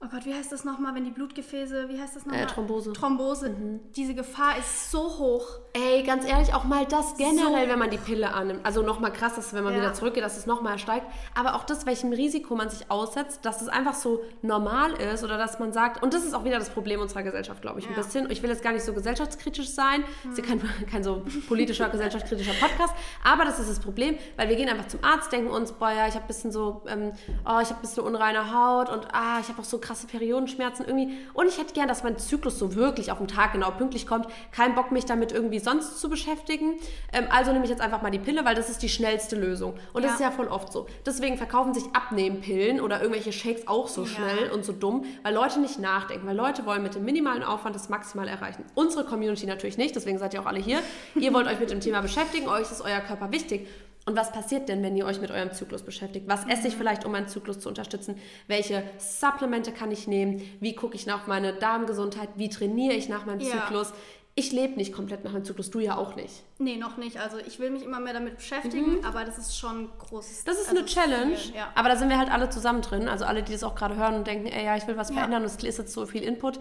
oh 0.00 0.06
Gott, 0.08 0.24
wie 0.26 0.34
heißt 0.34 0.52
das 0.52 0.64
nochmal, 0.64 0.94
wenn 0.94 1.04
die 1.04 1.10
Blutgefäße, 1.10 1.88
wie 1.88 2.00
heißt 2.00 2.14
das 2.14 2.24
nochmal? 2.24 2.44
Äh, 2.44 2.46
Thrombose. 2.46 2.92
Thrombose. 2.92 3.50
Mhm. 3.50 3.80
Diese 3.96 4.14
Gefahr 4.14 4.56
ist 4.56 4.92
so 4.92 5.00
hoch. 5.00 5.58
Ey, 5.72 6.04
ganz 6.04 6.24
ehrlich, 6.24 6.54
auch 6.54 6.64
mal 6.64 6.86
das 6.86 7.16
generell, 7.16 7.64
so. 7.64 7.72
wenn 7.72 7.78
man 7.78 7.90
die 7.90 7.98
Pille 7.98 8.32
annimmt. 8.32 8.64
Also 8.64 8.82
nochmal 8.82 9.12
krass, 9.12 9.34
dass 9.34 9.52
wenn 9.54 9.64
man 9.64 9.74
ja. 9.74 9.80
wieder 9.80 9.94
zurückgeht, 9.94 10.22
dass 10.22 10.36
es 10.36 10.46
nochmal 10.46 10.78
steigt. 10.78 11.06
Aber 11.34 11.56
auch 11.56 11.64
das, 11.64 11.84
welchem 11.84 12.12
Risiko 12.12 12.54
man 12.54 12.70
sich 12.70 12.90
aussetzt, 12.90 13.44
dass 13.44 13.60
es 13.60 13.68
einfach 13.68 13.94
so 13.94 14.20
normal 14.42 14.92
ist 14.92 15.24
oder 15.24 15.36
dass 15.36 15.58
man 15.58 15.72
sagt, 15.72 16.00
und 16.02 16.14
das 16.14 16.24
ist 16.24 16.32
auch 16.32 16.44
wieder 16.44 16.58
das 16.60 16.70
Problem 16.70 17.00
unserer 17.00 17.24
Gesellschaft, 17.24 17.60
glaube 17.60 17.80
ich, 17.80 17.86
ein 17.86 17.92
ja. 17.92 17.96
bisschen. 17.96 18.30
Ich 18.30 18.42
will 18.42 18.50
jetzt 18.50 18.62
gar 18.62 18.72
nicht 18.72 18.84
so 18.84 18.92
gesellschaftskritisch 18.92 19.68
sein. 19.68 20.04
Mhm. 20.22 20.30
ist 20.30 20.38
ja 20.38 20.44
kein, 20.44 20.62
kein 20.90 21.02
so 21.02 21.24
politischer, 21.48 21.88
gesellschaftskritischer 21.88 22.54
Podcast. 22.54 22.94
Aber 23.24 23.44
das 23.44 23.58
ist 23.58 23.68
das 23.68 23.80
Problem, 23.80 24.16
weil 24.36 24.48
wir 24.48 24.54
gehen 24.54 24.68
einfach 24.68 24.86
zum 24.86 25.02
Arzt, 25.02 25.32
denken 25.32 25.50
uns, 25.50 25.72
boah, 25.72 25.90
ja, 25.90 26.06
ich 26.06 26.14
habe 26.14 26.24
ein 26.24 26.28
bisschen 26.28 26.52
so, 26.52 26.82
ähm, 26.86 27.12
oh, 27.44 27.58
ich 27.60 27.68
habe 27.68 27.74
ein 27.74 27.80
bisschen 27.80 28.04
unreine 28.04 28.52
Haut 28.54 28.90
und 28.90 29.08
ah, 29.12 29.40
ich 29.40 29.48
habe 29.48 29.60
auch 29.60 29.64
so 29.64 29.78
krasse 29.88 30.06
Periodenschmerzen 30.06 30.84
irgendwie. 30.86 31.16
Und 31.32 31.48
ich 31.48 31.58
hätte 31.58 31.72
gern, 31.72 31.88
dass 31.88 32.04
mein 32.04 32.18
Zyklus 32.18 32.58
so 32.58 32.74
wirklich 32.74 33.10
auf 33.10 33.18
den 33.18 33.26
Tag 33.26 33.54
genau 33.54 33.70
pünktlich 33.70 34.06
kommt. 34.06 34.26
Kein 34.52 34.74
Bock, 34.74 34.92
mich 34.92 35.06
damit 35.06 35.32
irgendwie 35.32 35.58
sonst 35.58 35.98
zu 35.98 36.10
beschäftigen. 36.10 36.74
Ähm, 37.12 37.26
also 37.30 37.52
nehme 37.52 37.64
ich 37.64 37.70
jetzt 37.70 37.80
einfach 37.80 38.02
mal 38.02 38.10
die 38.10 38.18
Pille, 38.18 38.44
weil 38.44 38.54
das 38.54 38.68
ist 38.68 38.82
die 38.82 38.90
schnellste 38.90 39.36
Lösung. 39.36 39.74
Und 39.94 40.02
ja. 40.02 40.08
das 40.08 40.14
ist 40.14 40.20
ja 40.20 40.30
voll 40.30 40.48
oft 40.48 40.72
so. 40.72 40.86
Deswegen 41.06 41.38
verkaufen 41.38 41.72
sich 41.72 41.84
Abnehmpillen 41.94 42.80
oder 42.80 43.00
irgendwelche 43.00 43.32
Shakes 43.32 43.66
auch 43.66 43.88
so 43.88 44.02
ja. 44.02 44.08
schnell 44.08 44.50
und 44.50 44.64
so 44.64 44.72
dumm, 44.72 45.06
weil 45.22 45.34
Leute 45.34 45.58
nicht 45.60 45.78
nachdenken. 45.78 46.26
Weil 46.26 46.36
Leute 46.36 46.66
wollen 46.66 46.82
mit 46.82 46.94
dem 46.94 47.04
minimalen 47.04 47.42
Aufwand 47.42 47.74
das 47.74 47.88
maximal 47.88 48.28
erreichen. 48.28 48.64
Unsere 48.74 49.04
Community 49.04 49.46
natürlich 49.46 49.78
nicht, 49.78 49.96
deswegen 49.96 50.18
seid 50.18 50.34
ihr 50.34 50.42
auch 50.42 50.46
alle 50.46 50.60
hier. 50.60 50.80
ihr 51.14 51.32
wollt 51.32 51.46
euch 51.46 51.58
mit 51.58 51.70
dem 51.70 51.80
Thema 51.80 52.02
beschäftigen, 52.02 52.48
euch 52.48 52.70
ist 52.70 52.82
euer 52.82 53.00
Körper 53.00 53.32
wichtig. 53.32 53.66
Und 54.08 54.16
was 54.16 54.32
passiert 54.32 54.70
denn, 54.70 54.82
wenn 54.82 54.96
ihr 54.96 55.04
euch 55.04 55.20
mit 55.20 55.30
eurem 55.30 55.52
Zyklus 55.52 55.82
beschäftigt? 55.82 56.26
Was 56.26 56.46
esse 56.46 56.68
ich 56.68 56.76
vielleicht, 56.76 57.04
um 57.04 57.12
meinen 57.12 57.28
Zyklus 57.28 57.58
zu 57.58 57.68
unterstützen? 57.68 58.16
Welche 58.46 58.82
Supplemente 58.96 59.70
kann 59.70 59.90
ich 59.90 60.08
nehmen? 60.08 60.40
Wie 60.60 60.74
gucke 60.74 60.96
ich 60.96 61.04
nach 61.04 61.26
meiner 61.26 61.52
Darmgesundheit? 61.52 62.30
Wie 62.36 62.48
trainiere 62.48 62.94
ich 62.94 63.10
nach 63.10 63.26
meinem 63.26 63.40
ja. 63.40 63.50
Zyklus? 63.50 63.92
Ich 64.38 64.52
lebe 64.52 64.74
nicht 64.74 64.92
komplett 64.92 65.24
nach 65.24 65.32
meinem 65.32 65.44
Zyklus, 65.44 65.68
du 65.68 65.80
ja 65.80 65.96
auch 65.96 66.14
nicht. 66.14 66.44
Nee, 66.58 66.76
noch 66.76 66.96
nicht. 66.96 67.18
Also 67.18 67.38
ich 67.38 67.58
will 67.58 67.70
mich 67.70 67.82
immer 67.82 67.98
mehr 67.98 68.12
damit 68.12 68.36
beschäftigen, 68.36 68.98
mhm. 68.98 69.04
aber 69.04 69.24
das 69.24 69.36
ist 69.36 69.58
schon 69.58 69.88
groß. 69.98 70.44
Das 70.44 70.60
ist 70.60 70.68
also 70.68 70.78
eine 70.78 70.86
Challenge, 70.86 71.36
ja. 71.56 71.72
aber 71.74 71.88
da 71.88 71.96
sind 71.96 72.08
wir 72.08 72.18
halt 72.18 72.30
alle 72.30 72.48
zusammen 72.48 72.80
drin. 72.80 73.08
Also 73.08 73.24
alle, 73.24 73.42
die 73.42 73.50
das 73.50 73.64
auch 73.64 73.74
gerade 73.74 73.96
hören 73.96 74.14
und 74.14 74.28
denken, 74.28 74.46
ey, 74.46 74.64
ja, 74.64 74.76
ich 74.76 74.86
will 74.86 74.96
was 74.96 75.08
ja. 75.08 75.16
verändern 75.16 75.42
und 75.42 75.46
es 75.48 75.56
ist 75.56 75.78
jetzt 75.78 75.92
so 75.92 76.06
viel 76.06 76.22
Input. 76.22 76.60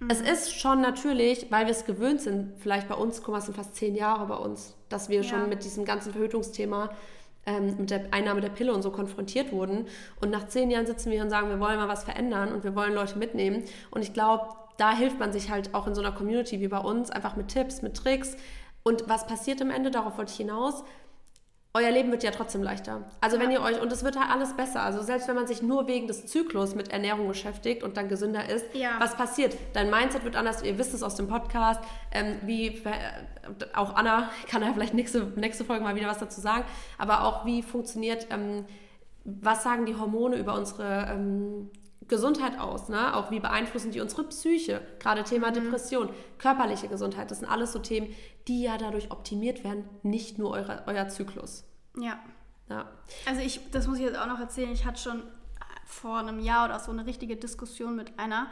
Mhm. 0.00 0.08
Es 0.08 0.22
ist 0.22 0.58
schon 0.58 0.80
natürlich, 0.80 1.50
weil 1.50 1.66
wir 1.66 1.72
es 1.72 1.84
gewöhnt 1.84 2.22
sind, 2.22 2.54
vielleicht 2.60 2.88
bei 2.88 2.94
uns, 2.94 3.22
guck 3.22 3.32
mal, 3.32 3.40
es 3.40 3.44
sind 3.44 3.56
fast 3.56 3.76
zehn 3.76 3.94
Jahre 3.94 4.24
bei 4.24 4.36
uns, 4.36 4.74
dass 4.88 5.10
wir 5.10 5.20
ja. 5.20 5.24
schon 5.24 5.50
mit 5.50 5.64
diesem 5.64 5.84
ganzen 5.84 6.12
Verhütungsthema, 6.12 6.88
ähm, 7.44 7.76
mit 7.76 7.90
der 7.90 8.06
Einnahme 8.10 8.40
der 8.40 8.48
Pille 8.48 8.72
und 8.72 8.80
so 8.80 8.90
konfrontiert 8.90 9.52
wurden. 9.52 9.86
Und 10.22 10.30
nach 10.30 10.48
zehn 10.48 10.70
Jahren 10.70 10.86
sitzen 10.86 11.12
wir 11.12 11.22
und 11.22 11.28
sagen, 11.28 11.50
wir 11.50 11.60
wollen 11.60 11.76
mal 11.76 11.88
was 11.88 12.04
verändern 12.04 12.54
und 12.54 12.64
wir 12.64 12.74
wollen 12.74 12.94
Leute 12.94 13.18
mitnehmen. 13.18 13.64
Und 13.90 14.00
ich 14.00 14.14
glaube, 14.14 14.48
da 14.78 14.96
hilft 14.96 15.18
man 15.18 15.32
sich 15.32 15.50
halt 15.50 15.74
auch 15.74 15.86
in 15.86 15.94
so 15.94 16.00
einer 16.00 16.12
Community 16.12 16.60
wie 16.60 16.68
bei 16.68 16.78
uns 16.78 17.10
einfach 17.10 17.36
mit 17.36 17.48
Tipps, 17.48 17.82
mit 17.82 17.96
Tricks. 17.96 18.36
Und 18.84 19.08
was 19.08 19.26
passiert 19.26 19.60
am 19.60 19.70
Ende, 19.70 19.90
darauf 19.90 20.16
wollte 20.16 20.30
ich 20.30 20.38
hinaus, 20.38 20.84
euer 21.74 21.90
Leben 21.90 22.10
wird 22.10 22.22
ja 22.22 22.30
trotzdem 22.30 22.62
leichter. 22.62 23.02
Also 23.20 23.36
ja. 23.36 23.42
wenn 23.42 23.50
ihr 23.50 23.60
euch, 23.60 23.80
und 23.80 23.92
es 23.92 24.02
wird 24.02 24.18
halt 24.18 24.30
alles 24.30 24.56
besser. 24.56 24.82
Also 24.82 25.02
selbst 25.02 25.28
wenn 25.28 25.34
man 25.34 25.46
sich 25.46 25.62
nur 25.62 25.86
wegen 25.86 26.06
des 26.06 26.26
Zyklus 26.26 26.74
mit 26.74 26.88
Ernährung 26.88 27.28
beschäftigt 27.28 27.82
und 27.82 27.96
dann 27.96 28.08
gesünder 28.08 28.48
ist, 28.48 28.64
ja. 28.72 28.92
was 28.98 29.16
passiert? 29.16 29.56
Dein 29.74 29.90
Mindset 29.90 30.24
wird 30.24 30.36
anders, 30.36 30.62
ihr 30.62 30.78
wisst 30.78 30.94
es 30.94 31.02
aus 31.02 31.16
dem 31.16 31.28
Podcast, 31.28 31.80
ähm, 32.12 32.36
wie 32.42 32.68
äh, 32.68 32.92
auch 33.74 33.96
Anna 33.96 34.30
kann 34.48 34.62
ja 34.62 34.72
vielleicht 34.72 34.94
nächste, 34.94 35.24
nächste 35.36 35.64
Folge 35.64 35.84
mal 35.84 35.96
wieder 35.96 36.08
was 36.08 36.18
dazu 36.18 36.40
sagen, 36.40 36.64
aber 36.96 37.24
auch 37.24 37.44
wie 37.44 37.62
funktioniert, 37.62 38.28
ähm, 38.30 38.64
was 39.24 39.62
sagen 39.62 39.84
die 39.84 39.96
Hormone 39.96 40.36
über 40.36 40.54
unsere 40.54 41.08
ähm, 41.10 41.70
Gesundheit 42.08 42.58
aus, 42.58 42.88
ne? 42.88 43.14
Auch 43.14 43.30
wie 43.30 43.40
beeinflussen 43.40 43.90
die 43.90 44.00
unsere 44.00 44.24
Psyche? 44.24 44.80
Gerade 44.98 45.24
Thema 45.24 45.50
mhm. 45.50 45.54
Depression, 45.54 46.10
körperliche 46.38 46.88
Gesundheit, 46.88 47.30
das 47.30 47.40
sind 47.40 47.48
alles 47.48 47.72
so 47.72 47.78
Themen, 47.78 48.14
die 48.46 48.62
ja 48.62 48.78
dadurch 48.78 49.10
optimiert 49.10 49.64
werden, 49.64 49.84
nicht 50.02 50.38
nur 50.38 50.50
eure, 50.50 50.84
euer 50.86 51.08
Zyklus. 51.08 51.64
Ja. 51.96 52.18
ja. 52.68 52.90
Also 53.26 53.42
ich, 53.42 53.60
das 53.70 53.86
muss 53.86 53.98
ich 53.98 54.04
jetzt 54.04 54.18
auch 54.18 54.26
noch 54.26 54.40
erzählen, 54.40 54.72
ich 54.72 54.86
hatte 54.86 55.00
schon 55.00 55.22
vor 55.84 56.18
einem 56.18 56.38
Jahr 56.38 56.66
oder 56.66 56.78
so 56.78 56.92
eine 56.92 57.06
richtige 57.06 57.36
Diskussion 57.36 57.96
mit 57.96 58.18
einer, 58.18 58.50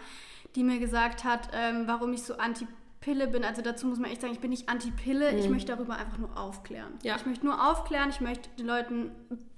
die 0.54 0.64
mir 0.64 0.78
gesagt 0.78 1.24
hat, 1.24 1.50
ähm, 1.52 1.84
warum 1.86 2.12
ich 2.12 2.22
so 2.22 2.38
anti 2.38 2.66
Pille 3.06 3.28
bin. 3.28 3.44
Also 3.44 3.62
dazu 3.62 3.86
muss 3.86 4.00
man 4.00 4.10
echt 4.10 4.20
sagen, 4.20 4.32
ich 4.32 4.40
bin 4.40 4.50
nicht 4.50 4.68
anti-Pille, 4.68 5.30
mhm. 5.30 5.38
ich 5.38 5.48
möchte 5.48 5.72
darüber 5.72 5.96
einfach 5.96 6.18
nur 6.18 6.36
aufklären. 6.36 6.94
Ja. 7.04 7.14
Ich 7.14 7.24
möchte 7.24 7.46
nur 7.46 7.70
aufklären, 7.70 8.10
ich 8.10 8.20
möchte 8.20 8.48
den 8.58 8.66
Leuten 8.66 9.12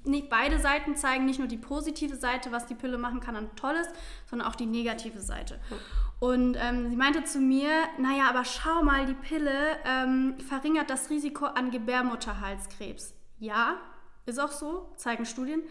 nicht 0.04 0.28
beide 0.28 0.58
Seiten 0.58 0.96
zeigen, 0.96 1.24
nicht 1.24 1.38
nur 1.38 1.48
die 1.48 1.56
positive 1.56 2.14
Seite, 2.14 2.52
was 2.52 2.66
die 2.66 2.74
Pille 2.74 2.98
machen 2.98 3.20
kann 3.20 3.36
und 3.36 3.56
Tolles, 3.56 3.88
sondern 4.26 4.48
auch 4.48 4.54
die 4.54 4.66
negative 4.66 5.20
Seite. 5.20 5.54
Mhm. 5.54 5.76
Und 6.20 6.56
ähm, 6.60 6.90
sie 6.90 6.96
meinte 6.96 7.24
zu 7.24 7.38
mir, 7.38 7.70
naja, 7.96 8.28
aber 8.28 8.44
schau 8.44 8.82
mal, 8.82 9.06
die 9.06 9.14
Pille 9.14 9.78
ähm, 9.86 10.34
verringert 10.46 10.90
das 10.90 11.08
Risiko 11.08 11.46
an 11.46 11.70
Gebärmutterhalskrebs. 11.70 13.14
Ja, 13.38 13.78
ist 14.26 14.38
auch 14.38 14.52
so, 14.52 14.92
zeigen 14.96 15.24
Studien. 15.24 15.62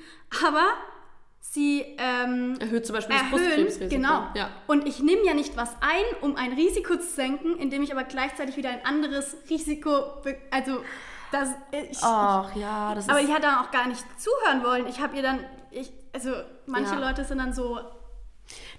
Aber 0.48 0.66
sie 1.40 1.86
ähm, 1.98 2.58
erhöht 2.60 2.86
zum 2.86 2.96
Beispiel 2.96 3.16
erhöhen, 3.16 3.32
das 3.32 3.42
Brustkrebsrisiko. 3.42 3.90
Genau. 3.90 4.28
Ja. 4.36 4.50
Und 4.68 4.88
ich 4.88 5.02
nehme 5.02 5.26
ja 5.26 5.34
nicht 5.34 5.58
was 5.58 5.76
ein, 5.82 6.04
um 6.22 6.36
ein 6.36 6.54
Risiko 6.54 6.98
zu 6.98 7.08
senken, 7.08 7.58
indem 7.58 7.82
ich 7.84 7.92
aber 7.92 8.04
gleichzeitig 8.04 8.58
wieder 8.58 8.70
ein 8.70 8.86
anderes 8.86 9.38
Risiko, 9.50 10.22
also 10.52 10.84
das 11.32 11.50
ich, 11.72 11.98
Ach 12.02 12.56
ja, 12.56 12.96
das 12.96 13.10
aber 13.10 13.20
ist. 13.20 13.26
Aber 13.26 13.28
die 13.28 13.34
hat 13.34 13.44
dann 13.44 13.56
auch 13.56 13.72
gar 13.72 13.88
nicht 13.88 14.04
zuhören 14.20 14.64
wollen. 14.64 14.88
Ich 14.88 15.02
habe 15.02 15.16
ihr 15.16 15.24
dann, 15.24 15.40
ich, 15.72 15.92
also 16.14 16.32
manche 16.66 16.96
ja. 16.96 17.00
Leute 17.00 17.26
sind 17.26 17.40
dann 17.40 17.54
so 17.54 17.80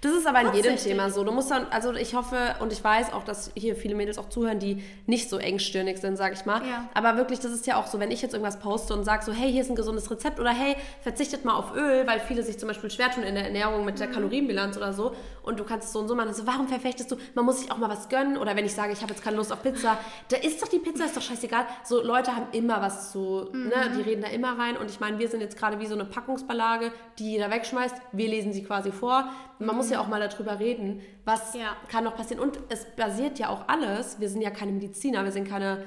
das 0.01 0.13
ist 0.13 0.27
aber 0.27 0.41
in 0.41 0.53
jedem 0.53 0.77
Thema 0.77 1.09
so. 1.09 1.23
Du 1.23 1.31
musst 1.31 1.51
dann, 1.51 1.67
also 1.71 1.93
ich 1.93 2.15
hoffe 2.15 2.55
und 2.59 2.71
ich 2.71 2.83
weiß 2.83 3.11
auch, 3.13 3.23
dass 3.23 3.51
hier 3.55 3.75
viele 3.75 3.95
Mädels 3.95 4.17
auch 4.17 4.29
zuhören, 4.29 4.59
die 4.59 4.83
nicht 5.07 5.29
so 5.29 5.37
engstirnig 5.37 5.97
sind, 5.97 6.15
sag 6.15 6.33
ich 6.33 6.45
mal. 6.45 6.65
Ja. 6.65 6.89
Aber 6.93 7.17
wirklich, 7.17 7.39
das 7.39 7.51
ist 7.51 7.67
ja 7.67 7.77
auch 7.77 7.87
so, 7.87 7.99
wenn 7.99 8.11
ich 8.11 8.21
jetzt 8.21 8.33
irgendwas 8.33 8.59
poste 8.59 8.93
und 8.93 9.03
sage 9.03 9.25
so, 9.25 9.33
hey, 9.33 9.51
hier 9.51 9.61
ist 9.61 9.69
ein 9.69 9.75
gesundes 9.75 10.09
Rezept 10.09 10.39
oder 10.39 10.51
hey, 10.51 10.75
verzichtet 11.01 11.43
mal 11.43 11.53
auf 11.53 11.75
Öl, 11.75 12.07
weil 12.07 12.19
viele 12.19 12.43
sich 12.43 12.57
zum 12.57 12.67
Beispiel 12.67 12.89
schwer 12.89 13.11
tun 13.11 13.23
in 13.23 13.35
der 13.35 13.45
Ernährung 13.45 13.83
mit 13.83 13.99
der 13.99 14.07
mhm. 14.07 14.13
Kalorienbilanz 14.13 14.77
oder 14.77 14.93
so 14.93 15.15
und 15.43 15.59
du 15.59 15.63
kannst 15.63 15.87
es 15.87 15.93
so 15.93 15.99
und 15.99 16.07
so 16.07 16.15
machen. 16.15 16.29
Also 16.29 16.47
warum 16.47 16.67
verfechtest 16.67 17.11
du, 17.11 17.17
man 17.35 17.43
muss 17.43 17.59
sich 17.59 17.71
auch 17.71 17.77
mal 17.77 17.89
was 17.89 18.07
gönnen 18.07 18.37
oder 18.37 18.55
wenn 18.55 18.65
ich 18.65 18.73
sage, 18.73 18.93
ich 18.93 19.01
habe 19.01 19.11
jetzt 19.11 19.23
keine 19.23 19.35
Lust 19.35 19.51
auf 19.51 19.61
Pizza, 19.61 19.97
da 20.29 20.37
ist 20.37 20.61
doch 20.61 20.67
die 20.67 20.79
Pizza, 20.79 21.05
ist 21.05 21.17
doch 21.17 21.21
scheißegal. 21.21 21.65
So 21.83 22.01
Leute 22.01 22.35
haben 22.35 22.47
immer 22.53 22.81
was 22.81 23.11
zu, 23.11 23.49
mhm. 23.51 23.67
ne, 23.67 23.91
die 23.97 24.01
reden 24.01 24.21
da 24.21 24.29
immer 24.29 24.57
rein 24.57 24.77
und 24.77 24.89
ich 24.89 24.99
meine, 24.99 25.19
wir 25.19 25.27
sind 25.27 25.41
jetzt 25.41 25.57
gerade 25.57 25.79
wie 25.79 25.87
so 25.87 25.95
eine 25.95 26.05
Packungsbeilage, 26.05 26.91
die 27.17 27.31
jeder 27.31 27.49
wegschmeißt. 27.51 27.95
Wir 28.13 28.29
lesen 28.29 28.53
sie 28.53 28.63
quasi 28.63 28.91
vor. 28.91 29.29
Man 29.59 29.71
mhm. 29.71 29.75
muss 29.75 29.88
ja 29.89 30.01
auch 30.01 30.07
mal 30.07 30.19
darüber 30.19 30.59
reden, 30.59 31.01
was 31.25 31.53
ja. 31.53 31.75
kann 31.87 32.03
noch 32.03 32.15
passieren. 32.15 32.41
Und 32.41 32.59
es 32.69 32.85
basiert 32.95 33.39
ja 33.39 33.49
auch 33.49 33.67
alles, 33.67 34.19
wir 34.19 34.29
sind 34.29 34.41
ja 34.41 34.51
keine 34.51 34.71
Mediziner, 34.71 35.23
wir 35.23 35.31
sind 35.31 35.47
keine 35.47 35.85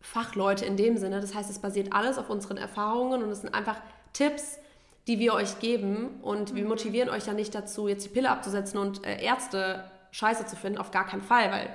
Fachleute 0.00 0.64
in 0.64 0.76
dem 0.76 0.96
Sinne. 0.96 1.20
Das 1.20 1.34
heißt, 1.34 1.50
es 1.50 1.58
basiert 1.58 1.92
alles 1.92 2.18
auf 2.18 2.30
unseren 2.30 2.56
Erfahrungen 2.56 3.22
und 3.22 3.30
es 3.30 3.40
sind 3.40 3.54
einfach 3.54 3.80
Tipps, 4.12 4.58
die 5.06 5.18
wir 5.18 5.34
euch 5.34 5.58
geben. 5.58 6.20
Und 6.22 6.52
mhm. 6.52 6.56
wir 6.56 6.64
motivieren 6.64 7.08
euch 7.08 7.26
ja 7.26 7.32
nicht 7.32 7.54
dazu, 7.54 7.88
jetzt 7.88 8.04
die 8.04 8.10
Pille 8.10 8.30
abzusetzen 8.30 8.78
und 8.78 9.04
äh, 9.06 9.22
Ärzte 9.22 9.84
scheiße 10.10 10.46
zu 10.46 10.56
finden. 10.56 10.78
Auf 10.78 10.90
gar 10.90 11.06
keinen 11.06 11.22
Fall, 11.22 11.50
weil 11.50 11.70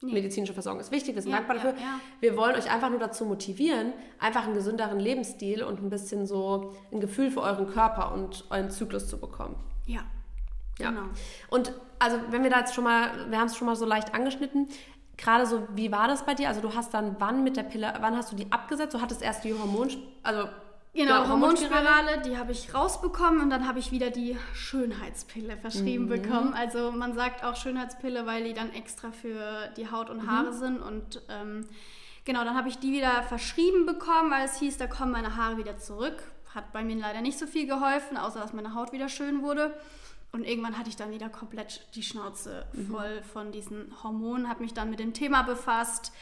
Nee. 0.00 0.12
Medizinische 0.12 0.52
Versorgung 0.52 0.80
ist 0.80 0.92
wichtig, 0.92 1.16
wir 1.16 1.22
sind 1.22 1.32
ja, 1.32 1.38
dankbar 1.38 1.56
dafür. 1.56 1.72
Ja, 1.72 1.80
ja. 1.80 2.00
Wir 2.20 2.36
wollen 2.36 2.54
euch 2.54 2.70
einfach 2.70 2.88
nur 2.88 3.00
dazu 3.00 3.24
motivieren, 3.24 3.92
einfach 4.20 4.44
einen 4.44 4.54
gesünderen 4.54 5.00
Lebensstil 5.00 5.64
und 5.64 5.82
ein 5.82 5.90
bisschen 5.90 6.24
so 6.24 6.72
ein 6.92 7.00
Gefühl 7.00 7.32
für 7.32 7.40
euren 7.40 7.66
Körper 7.66 8.12
und 8.12 8.44
euren 8.50 8.70
Zyklus 8.70 9.08
zu 9.08 9.18
bekommen. 9.18 9.56
Ja, 9.86 10.02
ja. 10.78 10.90
Genau. 10.90 11.02
Und 11.48 11.72
also 11.98 12.18
wenn 12.30 12.42
wir 12.42 12.50
da 12.50 12.60
jetzt 12.60 12.74
schon 12.74 12.84
mal, 12.84 13.30
wir 13.30 13.38
haben 13.38 13.46
es 13.46 13.56
schon 13.56 13.66
mal 13.66 13.76
so 13.76 13.84
leicht 13.84 14.14
angeschnitten, 14.14 14.68
gerade 15.16 15.46
so, 15.46 15.66
wie 15.74 15.90
war 15.92 16.08
das 16.08 16.24
bei 16.24 16.34
dir? 16.34 16.48
Also 16.48 16.60
du 16.60 16.74
hast 16.74 16.94
dann 16.94 17.16
wann 17.18 17.44
mit 17.44 17.56
der 17.56 17.64
Pille, 17.64 17.92
wann 18.00 18.16
hast 18.16 18.32
du 18.32 18.36
die 18.36 18.50
abgesetzt? 18.52 18.94
Du 18.94 19.00
hattest 19.00 19.22
erst 19.22 19.44
die 19.44 19.52
Hormon, 19.52 19.90
also 20.22 20.48
Genau, 20.94 21.22
genau 21.22 21.28
Hormonspirale, 21.28 22.22
die 22.24 22.38
habe 22.38 22.50
ich 22.50 22.74
rausbekommen 22.74 23.40
und 23.40 23.50
dann 23.50 23.68
habe 23.68 23.78
ich 23.78 23.92
wieder 23.92 24.10
die 24.10 24.36
Schönheitspille 24.54 25.56
verschrieben 25.56 26.04
mhm. 26.04 26.08
bekommen. 26.08 26.54
Also 26.54 26.90
man 26.90 27.14
sagt 27.14 27.44
auch 27.44 27.56
Schönheitspille, 27.56 28.26
weil 28.26 28.44
die 28.44 28.54
dann 28.54 28.72
extra 28.72 29.12
für 29.12 29.68
die 29.76 29.90
Haut 29.90 30.10
und 30.10 30.26
Haare 30.26 30.50
mhm. 30.50 30.58
sind. 30.58 30.80
Und 30.80 31.22
ähm, 31.28 31.66
genau, 32.24 32.42
dann 32.42 32.56
habe 32.56 32.68
ich 32.68 32.78
die 32.78 32.92
wieder 32.92 33.22
verschrieben 33.22 33.86
bekommen, 33.86 34.30
weil 34.30 34.44
es 34.46 34.58
hieß, 34.58 34.78
da 34.78 34.86
kommen 34.86 35.12
meine 35.12 35.36
Haare 35.36 35.58
wieder 35.58 35.78
zurück. 35.78 36.22
Hat 36.54 36.72
bei 36.72 36.82
mir 36.82 36.96
leider 36.96 37.20
nicht 37.20 37.38
so 37.38 37.46
viel 37.46 37.68
geholfen, 37.68 38.16
außer 38.16 38.40
dass 38.40 38.52
meine 38.52 38.74
Haut 38.74 38.92
wieder 38.92 39.08
schön 39.08 39.42
wurde. 39.42 39.78
Und 40.32 40.44
irgendwann 40.44 40.76
hatte 40.78 40.90
ich 40.90 40.96
dann 40.96 41.10
wieder 41.10 41.28
komplett 41.28 41.86
die 41.94 42.02
Schnauze 42.02 42.66
mhm. 42.72 42.90
voll 42.90 43.20
mhm. 43.20 43.24
von 43.24 43.52
diesen 43.52 43.92
Hormonen, 44.02 44.48
habe 44.48 44.62
mich 44.62 44.74
dann 44.74 44.90
mit 44.90 44.98
dem 45.00 45.14
Thema 45.14 45.42
befasst, 45.42 46.12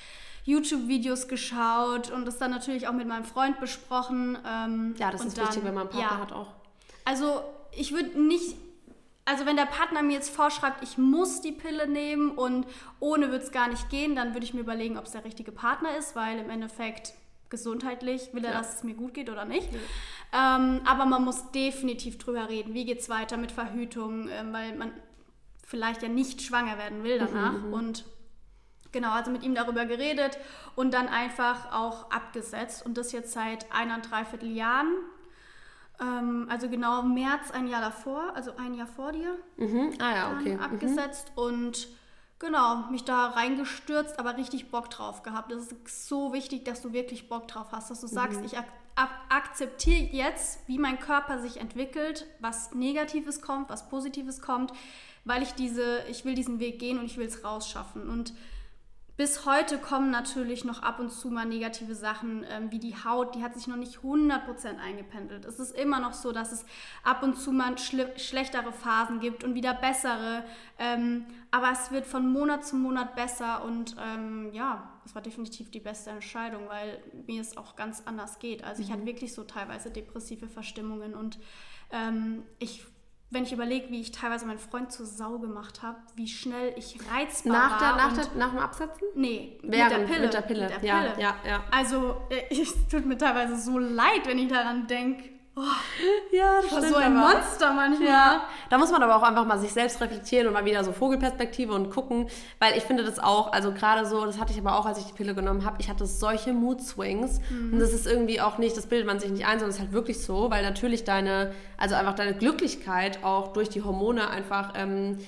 YouTube-Videos 0.45 1.27
geschaut 1.27 2.11
und 2.11 2.25
das 2.25 2.38
dann 2.38 2.53
natürlich 2.53 2.87
auch 2.87 2.92
mit 2.92 3.09
meinem 3.09 3.25
Freund 3.25 3.59
besprochen. 3.59 4.38
Ähm, 4.47 4.95
ja, 4.97 5.11
das 5.11 5.25
ist 5.25 5.37
dann, 5.37 5.49
wichtig, 5.49 5.64
wenn 5.64 5.75
man 5.75 5.88
einen 5.88 5.90
Partner 5.90 6.19
ja, 6.19 6.23
hat 6.23 6.33
auch. 6.33 6.53
Also 7.05 7.42
ich 7.73 7.92
würde 7.92 8.21
nicht, 8.21 8.57
also 9.25 9.45
wenn 9.45 9.57
der 9.57 9.66
Partner 9.66 10.03
mir 10.03 10.14
jetzt 10.14 10.31
vorschreibt, 10.31 10.85
ich 10.85 10.99
muss 10.99 11.40
die 11.40 11.51
Pille 11.51 11.88
nehmen 11.88 12.31
und 12.31 12.64
ohne 13.01 13.33
wird 13.33 13.42
es 13.42 13.51
gar 13.51 13.69
nicht 13.69 13.90
gehen, 13.90 14.14
dann 14.14 14.35
würde 14.35 14.45
ich 14.45 14.55
mir 14.55 14.61
überlegen, 14.61 14.99
ob 14.99 15.07
es 15.07 15.12
der 15.12 15.25
richtige 15.25 15.51
Partner 15.51 15.97
ist, 15.97 16.14
weil 16.14 16.38
im 16.38 16.49
Endeffekt 16.49 17.12
gesundheitlich 17.50 18.32
will 18.32 18.44
er, 18.44 18.52
ja. 18.52 18.59
dass 18.59 18.76
es 18.76 18.85
mir 18.85 18.94
gut 18.94 19.14
geht 19.14 19.30
oder 19.30 19.44
nicht. 19.44 19.68
Ja. 19.72 20.56
Ähm, 20.56 20.80
aber 20.85 21.06
man 21.06 21.24
muss 21.24 21.50
definitiv 21.52 22.18
drüber 22.18 22.48
reden, 22.48 22.74
wie 22.74 22.85
geht 22.85 23.00
es 23.00 23.09
weiter 23.09 23.37
mit 23.37 23.52
Verhütung, 23.52 24.28
ähm, 24.28 24.52
weil 24.52 24.74
man 24.76 24.92
vielleicht 25.66 26.02
ja 26.02 26.09
nicht 26.09 26.42
schwanger 26.42 26.78
werden 26.78 27.02
will 27.04 27.18
danach. 27.18 27.52
Mhm, 27.52 27.72
und 27.72 28.04
genau, 28.92 29.11
also 29.11 29.30
mit 29.30 29.42
ihm 29.42 29.54
darüber 29.54 29.85
geredet 29.85 30.38
und 30.74 30.94
dann 30.94 31.09
einfach 31.09 31.72
auch 31.72 32.11
abgesetzt. 32.11 32.85
Und 32.85 32.96
das 32.96 33.12
jetzt 33.12 33.32
seit 33.32 33.72
eineinhalb 33.72 34.42
Jahren. 34.42 34.92
Ähm, 36.00 36.46
also 36.50 36.68
genau 36.68 37.02
März 37.02 37.50
ein 37.50 37.66
Jahr 37.66 37.80
davor, 37.80 38.35
also 38.35 38.52
ein 38.56 38.74
Jahr 38.74 38.87
vor 38.87 39.12
dir. 39.12 39.37
Mhm. 39.56 39.94
Ah 39.98 40.14
ja, 40.14 40.38
okay. 40.38 40.59
Abgesetzt 40.61 41.32
mhm. 41.37 41.42
und 41.42 41.88
genau, 42.38 42.88
mich 42.90 43.05
da 43.05 43.29
reingestürzt, 43.29 44.18
aber 44.18 44.37
richtig 44.37 44.70
Bock 44.70 44.90
drauf 44.90 45.22
gehabt. 45.22 45.53
Das 45.53 45.68
ist 45.68 46.09
so 46.09 46.33
wichtig, 46.33 46.64
dass 46.64 46.83
du 46.83 46.92
wirklich 46.92 47.29
Bock 47.29 47.49
drauf 47.49 47.68
hast, 47.72 47.90
dass 47.90 48.01
du 48.01 48.07
sagst, 48.07 48.40
mhm. 48.40 48.46
ich 48.46 48.59
ak 48.59 48.66
akzeptiere 49.29 50.09
jetzt, 50.11 50.66
wie 50.66 50.79
mein 50.79 50.99
Körper 50.99 51.38
sich 51.38 51.59
entwickelt, 51.59 52.27
was 52.40 52.72
Negatives 52.72 53.42
kommt, 53.42 53.68
was 53.68 53.90
Positives 53.90 54.40
kommt, 54.40 54.72
weil 55.27 55.42
ich 55.42 55.53
diese, 55.53 56.03
ich 56.09 56.25
will 56.25 56.35
diesen 56.35 56.61
Weg 56.61 56.79
gehen 56.79 56.99
und 56.99 57.05
ich 57.05 57.18
will 57.18 57.27
es 57.27 57.44
rausschaffen. 57.44 58.09
Und 58.09 58.33
bis 59.16 59.46
heute 59.46 59.79
kommen 59.79 60.11
natürlich 60.11 60.64
noch 60.64 60.83
ab 60.83 61.00
und 61.00 61.11
zu 61.11 61.31
mal 61.31 61.46
negative 61.46 61.94
Sachen, 61.94 62.44
ähm, 62.50 62.70
wie 62.70 62.79
die 62.79 62.94
Haut, 62.94 63.35
die 63.35 63.42
hat 63.42 63.55
sich 63.55 63.66
noch 63.66 63.76
nicht 63.76 64.00
100% 64.00 64.79
eingependelt. 64.79 65.46
Es 65.46 65.59
ist 65.59 65.74
immer 65.74 66.00
noch 66.00 66.12
so, 66.12 66.33
dass 66.33 66.52
es 66.52 66.66
ab 67.02 67.22
und 67.22 67.38
zu 67.38 67.50
mal 67.50 67.79
schlechtere 67.79 68.72
Phasen 68.72 69.20
gibt 69.20 69.42
und 69.42 69.55
wieder 69.55 69.72
bessere. 69.72 70.44
Ähm, 70.79 71.24
aber 71.50 71.70
es 71.72 71.90
wird 71.90 72.05
von 72.07 72.31
Monat 72.31 72.66
zu 72.66 72.76
Monat 72.76 73.14
besser 73.14 73.64
und 73.64 73.96
ähm, 73.98 74.50
ja, 74.52 74.92
es 75.07 75.14
war 75.14 75.22
definitiv 75.22 75.70
die 75.70 75.81
beste 75.81 76.11
Entscheidung, 76.11 76.68
weil 76.68 77.02
mir 77.26 77.40
es 77.40 77.57
auch 77.57 77.74
ganz 77.74 78.02
anders 78.05 78.38
geht. 78.38 78.64
Also 78.64 78.83
ich 78.83 78.88
mhm. 78.88 78.94
hatte 78.94 79.07
wirklich 79.07 79.33
so 79.33 79.44
teilweise 79.44 79.90
depressive 79.90 80.48
Verstimmungen 80.48 81.14
und 81.14 81.38
ähm, 81.90 82.42
ich 82.59 82.85
wenn 83.37 83.44
ich 83.44 83.53
überlege, 83.53 83.90
wie 83.90 84.01
ich 84.01 84.12
teilweise 84.12 84.46
meinen 84.46 84.59
Freund 84.59 84.90
zur 84.90 85.05
Sau 85.05 85.38
gemacht 85.38 85.83
habe, 85.83 85.99
wie 86.14 86.27
schnell 86.27 86.72
ich 86.77 86.96
reizbar 87.12 87.53
nach 87.53 87.79
der, 87.79 87.88
war. 87.88 87.96
Nach, 87.96 88.12
der, 88.14 88.38
nach 88.38 88.51
dem 88.51 88.59
Absetzen? 88.59 89.09
Nee, 89.14 89.59
Während, 89.62 89.92
mit 89.92 90.01
der 90.01 90.07
Pille. 90.07 90.20
Mit 90.20 90.35
der 90.35 90.40
Pille, 90.40 90.62
mit 90.62 90.70
der 90.70 90.79
Pille. 90.79 91.14
Ja, 91.18 91.18
ja, 91.18 91.37
ja. 91.46 91.64
Also, 91.70 92.16
äh, 92.31 92.44
es 92.51 92.75
tut 92.88 93.05
mir 93.05 93.18
teilweise 93.18 93.59
so 93.59 93.79
leid, 93.79 94.27
wenn 94.27 94.38
ich 94.38 94.49
daran 94.49 94.87
denke. 94.87 95.36
Oh, 95.59 95.62
ja, 96.33 96.61
das 96.61 96.71
war 96.71 96.83
so 96.83 96.97
ein 96.97 97.16
aber. 97.16 97.33
Monster 97.33 97.73
manchmal. 97.73 98.09
Ja. 98.09 98.42
Da 98.69 98.77
muss 98.77 98.90
man 98.90 99.03
aber 99.03 99.16
auch 99.16 99.23
einfach 99.23 99.47
mal 99.47 99.59
sich 99.59 99.73
selbst 99.73 99.99
reflektieren 100.03 100.47
und 100.47 100.53
mal 100.53 100.66
wieder 100.66 100.85
so 100.85 100.92
Vogelperspektive 100.92 101.73
und 101.73 101.88
gucken, 101.88 102.29
weil 102.59 102.77
ich 102.77 102.83
finde 102.83 103.05
das 103.05 103.19
auch, 103.19 103.53
also 103.53 103.73
gerade 103.73 104.05
so, 104.05 104.27
das 104.27 104.38
hatte 104.38 104.53
ich 104.53 104.59
aber 104.59 104.79
auch, 104.79 104.85
als 104.85 104.99
ich 104.99 105.07
die 105.07 105.14
Pille 105.14 105.35
genommen 105.35 105.64
habe, 105.64 105.77
ich 105.81 105.88
hatte 105.88 106.05
solche 106.05 106.53
Mood 106.53 106.83
Swings 106.83 107.40
mhm. 107.49 107.73
und 107.73 107.79
das 107.79 107.95
ist 107.95 108.07
irgendwie 108.07 108.42
auch 108.42 108.59
nicht, 108.59 108.77
das 108.77 108.87
bildet 108.87 109.07
man 109.07 109.19
sich 109.19 109.31
nicht 109.31 109.47
ein, 109.47 109.59
sondern 109.59 109.71
es 109.71 109.77
ist 109.77 109.81
halt 109.81 109.92
wirklich 109.92 110.23
so, 110.23 110.51
weil 110.51 110.62
natürlich 110.62 111.05
deine, 111.05 111.55
also 111.79 111.95
einfach 111.95 112.14
deine 112.14 112.35
Glücklichkeit 112.35 113.25
auch 113.25 113.55
durch 113.55 113.71
die 113.71 113.83
Hormone 113.83 114.29
einfach 114.29 114.75
ähm, 114.75 115.19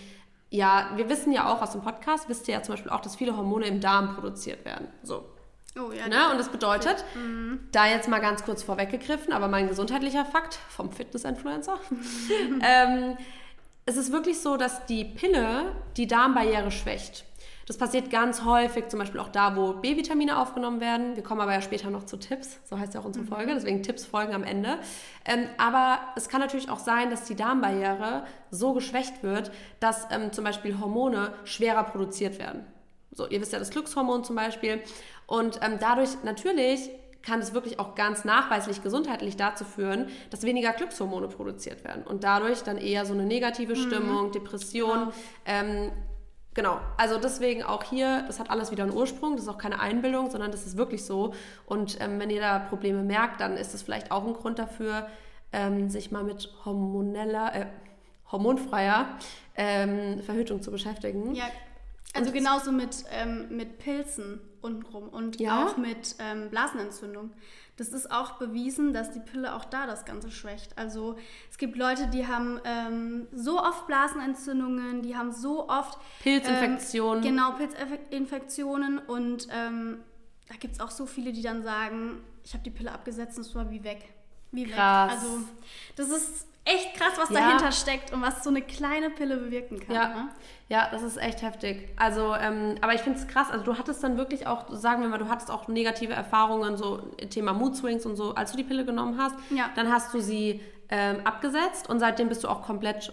ja, 0.50 0.90
wir 0.96 1.08
wissen 1.08 1.32
ja 1.32 1.52
auch 1.52 1.62
aus 1.62 1.72
dem 1.72 1.82
Podcast, 1.82 2.28
wisst 2.28 2.48
ihr 2.48 2.54
ja 2.54 2.62
zum 2.62 2.74
Beispiel 2.74 2.90
auch, 2.90 3.00
dass 3.00 3.16
viele 3.16 3.36
Hormone 3.36 3.66
im 3.66 3.80
Darm 3.80 4.14
produziert 4.14 4.64
werden. 4.64 4.88
So. 5.02 5.24
Oh, 5.76 5.92
ja, 5.92 6.08
ne? 6.08 6.30
Und 6.30 6.38
das 6.38 6.48
bedeutet, 6.48 7.04
mhm. 7.14 7.60
da 7.72 7.86
jetzt 7.86 8.08
mal 8.08 8.20
ganz 8.20 8.44
kurz 8.44 8.62
vorweggegriffen, 8.62 9.32
aber 9.32 9.48
mein 9.48 9.68
gesundheitlicher 9.68 10.24
Fakt 10.24 10.54
vom 10.70 10.90
Fitness-Influencer. 10.90 11.78
ähm, 12.62 13.16
es 13.86 13.96
ist 13.96 14.12
wirklich 14.12 14.40
so, 14.40 14.56
dass 14.56 14.86
die 14.86 15.04
Pille 15.04 15.72
die 15.96 16.06
Darmbarriere 16.06 16.70
schwächt. 16.70 17.24
Das 17.68 17.76
passiert 17.76 18.10
ganz 18.10 18.46
häufig, 18.46 18.88
zum 18.88 18.98
Beispiel 18.98 19.20
auch 19.20 19.28
da, 19.28 19.54
wo 19.54 19.74
B-Vitamine 19.74 20.38
aufgenommen 20.38 20.80
werden. 20.80 21.16
Wir 21.16 21.22
kommen 21.22 21.42
aber 21.42 21.52
ja 21.52 21.60
später 21.60 21.90
noch 21.90 22.04
zu 22.04 22.16
Tipps, 22.16 22.58
so 22.64 22.78
heißt 22.78 22.94
ja 22.94 23.00
auch 23.00 23.04
unsere 23.04 23.26
mhm. 23.26 23.28
Folge, 23.28 23.54
deswegen 23.54 23.82
Tipps 23.82 24.06
folgen 24.06 24.34
am 24.34 24.42
Ende. 24.42 24.78
Ähm, 25.26 25.46
aber 25.58 25.98
es 26.16 26.30
kann 26.30 26.40
natürlich 26.40 26.70
auch 26.70 26.78
sein, 26.78 27.10
dass 27.10 27.24
die 27.24 27.36
Darmbarriere 27.36 28.24
so 28.50 28.72
geschwächt 28.72 29.22
wird, 29.22 29.52
dass 29.80 30.06
ähm, 30.10 30.32
zum 30.32 30.44
Beispiel 30.44 30.80
Hormone 30.80 31.34
schwerer 31.44 31.84
produziert 31.84 32.38
werden. 32.38 32.64
So, 33.10 33.26
ihr 33.26 33.40
wisst 33.40 33.52
ja 33.52 33.58
das 33.58 33.70
Glückshormon 33.70 34.24
zum 34.24 34.36
Beispiel. 34.36 34.82
Und 35.26 35.60
ähm, 35.62 35.78
dadurch 35.80 36.10
natürlich 36.24 36.90
kann 37.22 37.40
es 37.40 37.52
wirklich 37.52 37.78
auch 37.78 37.94
ganz 37.94 38.24
nachweislich 38.24 38.82
gesundheitlich 38.82 39.36
dazu 39.36 39.64
führen, 39.64 40.08
dass 40.30 40.44
weniger 40.44 40.72
Glückshormone 40.72 41.28
produziert 41.28 41.84
werden 41.84 42.04
und 42.04 42.24
dadurch 42.24 42.62
dann 42.62 42.78
eher 42.78 43.04
so 43.04 43.12
eine 43.12 43.24
negative 43.24 43.74
mhm. 43.74 43.76
Stimmung, 43.76 44.26
mhm. 44.28 44.32
Depression. 44.32 44.98
Genau. 44.98 45.12
Ähm, 45.44 45.92
genau, 46.54 46.80
also 46.96 47.18
deswegen 47.18 47.62
auch 47.62 47.82
hier, 47.82 48.24
das 48.26 48.40
hat 48.40 48.50
alles 48.50 48.70
wieder 48.70 48.84
einen 48.84 48.94
Ursprung, 48.94 49.32
das 49.32 49.42
ist 49.42 49.48
auch 49.48 49.58
keine 49.58 49.80
Einbildung, 49.80 50.30
sondern 50.30 50.50
das 50.50 50.66
ist 50.66 50.76
wirklich 50.76 51.04
so. 51.04 51.34
Und 51.66 52.00
ähm, 52.00 52.18
wenn 52.18 52.30
ihr 52.30 52.40
da 52.40 52.58
Probleme 52.60 53.02
merkt, 53.02 53.40
dann 53.40 53.56
ist 53.56 53.74
es 53.74 53.82
vielleicht 53.82 54.10
auch 54.10 54.26
ein 54.26 54.34
Grund 54.34 54.58
dafür, 54.58 55.08
ähm, 55.52 55.90
sich 55.90 56.10
mal 56.10 56.24
mit 56.24 56.50
hormoneller, 56.64 57.54
äh, 57.54 57.66
hormonfreier 58.30 59.18
ähm, 59.56 60.22
Verhütung 60.22 60.62
zu 60.62 60.70
beschäftigen. 60.70 61.34
Ja, 61.34 61.46
also 62.14 62.32
genauso 62.32 62.72
mit, 62.72 63.04
ähm, 63.10 63.46
mit 63.56 63.78
Pilzen 63.78 64.40
untenrum 64.60 65.08
und 65.08 65.40
ja? 65.40 65.64
auch 65.64 65.76
mit 65.76 66.16
ähm, 66.18 66.50
Blasenentzündung. 66.50 67.32
Das 67.76 67.90
ist 67.90 68.10
auch 68.10 68.32
bewiesen, 68.32 68.92
dass 68.92 69.12
die 69.12 69.20
Pille 69.20 69.54
auch 69.54 69.64
da 69.64 69.86
das 69.86 70.04
Ganze 70.04 70.32
schwächt. 70.32 70.76
Also 70.76 71.16
es 71.48 71.58
gibt 71.58 71.76
Leute, 71.76 72.08
die 72.08 72.26
haben 72.26 72.60
ähm, 72.64 73.28
so 73.32 73.60
oft 73.62 73.86
Blasenentzündungen, 73.86 75.02
die 75.02 75.16
haben 75.16 75.30
so 75.30 75.68
oft 75.68 75.96
Pilzinfektionen. 76.22 77.22
Ähm, 77.22 77.36
genau, 77.36 77.52
Pilzinfektionen 77.52 78.98
und 78.98 79.46
ähm, 79.52 79.98
da 80.48 80.56
gibt 80.56 80.74
es 80.74 80.80
auch 80.80 80.90
so 80.90 81.06
viele, 81.06 81.32
die 81.32 81.42
dann 81.42 81.62
sagen, 81.62 82.20
ich 82.44 82.52
habe 82.54 82.64
die 82.64 82.70
Pille 82.70 82.90
abgesetzt 82.90 83.38
und 83.38 83.46
es 83.46 83.54
war 83.54 83.70
wie 83.70 83.84
weg. 83.84 84.12
Wie 84.50 84.64
Krass. 84.64 85.12
weg. 85.12 85.18
Also 85.18 85.40
das 85.94 86.08
ist 86.08 86.48
echt 86.64 86.94
krass, 86.94 87.12
was 87.16 87.30
ja. 87.30 87.40
dahinter 87.40 87.72
steckt 87.72 88.12
und 88.12 88.22
was 88.22 88.42
so 88.42 88.50
eine 88.50 88.62
kleine 88.62 89.10
Pille 89.10 89.36
bewirken 89.36 89.80
kann. 89.80 89.94
Ja, 89.94 90.08
ne? 90.08 90.28
Ja 90.68 90.88
das 90.90 91.02
ist 91.02 91.16
echt 91.16 91.42
heftig. 91.42 91.88
Also, 91.96 92.34
ähm, 92.34 92.76
aber 92.80 92.94
ich 92.94 93.00
finde 93.00 93.18
es 93.18 93.26
krass. 93.26 93.50
Also, 93.50 93.64
du 93.64 93.76
hattest 93.78 94.02
dann 94.02 94.16
wirklich 94.16 94.46
auch, 94.46 94.66
sagen 94.70 95.02
wir 95.02 95.08
mal, 95.08 95.18
du 95.18 95.28
hattest 95.28 95.50
auch 95.50 95.68
negative 95.68 96.12
Erfahrungen, 96.12 96.76
so 96.76 96.98
Thema 97.30 97.52
Mood 97.52 97.76
Swings 97.76 98.06
und 98.06 98.16
so, 98.16 98.34
als 98.34 98.52
du 98.52 98.56
die 98.56 98.64
Pille 98.64 98.84
genommen 98.84 99.18
hast. 99.18 99.36
Ja. 99.50 99.70
Dann 99.74 99.92
hast 99.92 100.14
du 100.14 100.20
sie 100.20 100.60
ähm, 100.90 101.18
abgesetzt 101.24 101.88
und 101.88 102.00
seitdem 102.00 102.28
bist 102.28 102.44
du 102.44 102.48
auch 102.48 102.62
komplett 102.62 103.12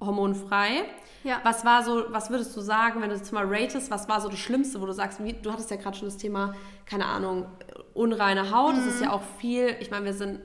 hormonfrei. 0.00 0.84
Ja. 1.22 1.40
Was 1.42 1.64
war 1.64 1.82
so, 1.82 2.04
was 2.08 2.30
würdest 2.30 2.56
du 2.56 2.60
sagen, 2.60 3.02
wenn 3.02 3.10
du 3.10 3.18
das 3.18 3.30
mal 3.32 3.44
ratest, 3.46 3.90
was 3.90 4.08
war 4.08 4.20
so 4.20 4.28
das 4.28 4.38
Schlimmste, 4.38 4.80
wo 4.80 4.86
du 4.86 4.92
sagst, 4.92 5.22
wie, 5.22 5.34
du 5.34 5.52
hattest 5.52 5.70
ja 5.70 5.76
gerade 5.76 5.96
schon 5.96 6.08
das 6.08 6.16
Thema, 6.16 6.54
keine 6.86 7.04
Ahnung, 7.04 7.46
unreine 7.92 8.50
Haut. 8.50 8.74
Mhm. 8.74 8.78
Das 8.78 8.86
ist 8.86 9.02
ja 9.02 9.12
auch 9.12 9.22
viel, 9.38 9.76
ich 9.80 9.90
meine, 9.90 10.06
wir 10.06 10.14
sind 10.14 10.40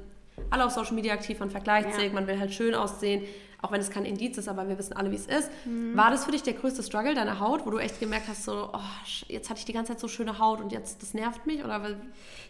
alle 0.49 0.65
auf 0.65 0.71
Social 0.71 0.93
Media 0.93 1.13
aktiv, 1.13 1.39
man 1.39 1.49
vergleicht 1.49 1.89
ja. 1.89 1.95
sich, 1.95 2.11
man 2.11 2.27
will 2.27 2.37
halt 2.37 2.53
schön 2.53 2.75
aussehen, 2.75 3.23
auch 3.61 3.71
wenn 3.71 3.81
es 3.81 3.89
kein 3.89 4.05
Indiz 4.05 4.37
ist, 4.37 4.47
aber 4.47 4.67
wir 4.67 4.77
wissen 4.77 4.93
alle, 4.93 5.11
wie 5.11 5.15
es 5.15 5.25
ist. 5.25 5.49
Mhm. 5.65 5.95
War 5.95 6.11
das 6.11 6.25
für 6.25 6.31
dich 6.31 6.43
der 6.43 6.53
größte 6.53 6.83
Struggle, 6.83 7.15
deine 7.15 7.39
Haut, 7.39 7.65
wo 7.65 7.71
du 7.71 7.77
echt 7.77 7.99
gemerkt 7.99 8.27
hast, 8.27 8.43
so, 8.43 8.69
oh, 8.73 8.79
jetzt 9.27 9.49
hatte 9.49 9.59
ich 9.59 9.65
die 9.65 9.73
ganze 9.73 9.93
Zeit 9.93 9.99
so 9.99 10.07
schöne 10.07 10.39
Haut 10.39 10.61
und 10.61 10.71
jetzt, 10.71 11.01
das 11.01 11.13
nervt 11.13 11.45
mich? 11.45 11.63
Oder? 11.63 11.81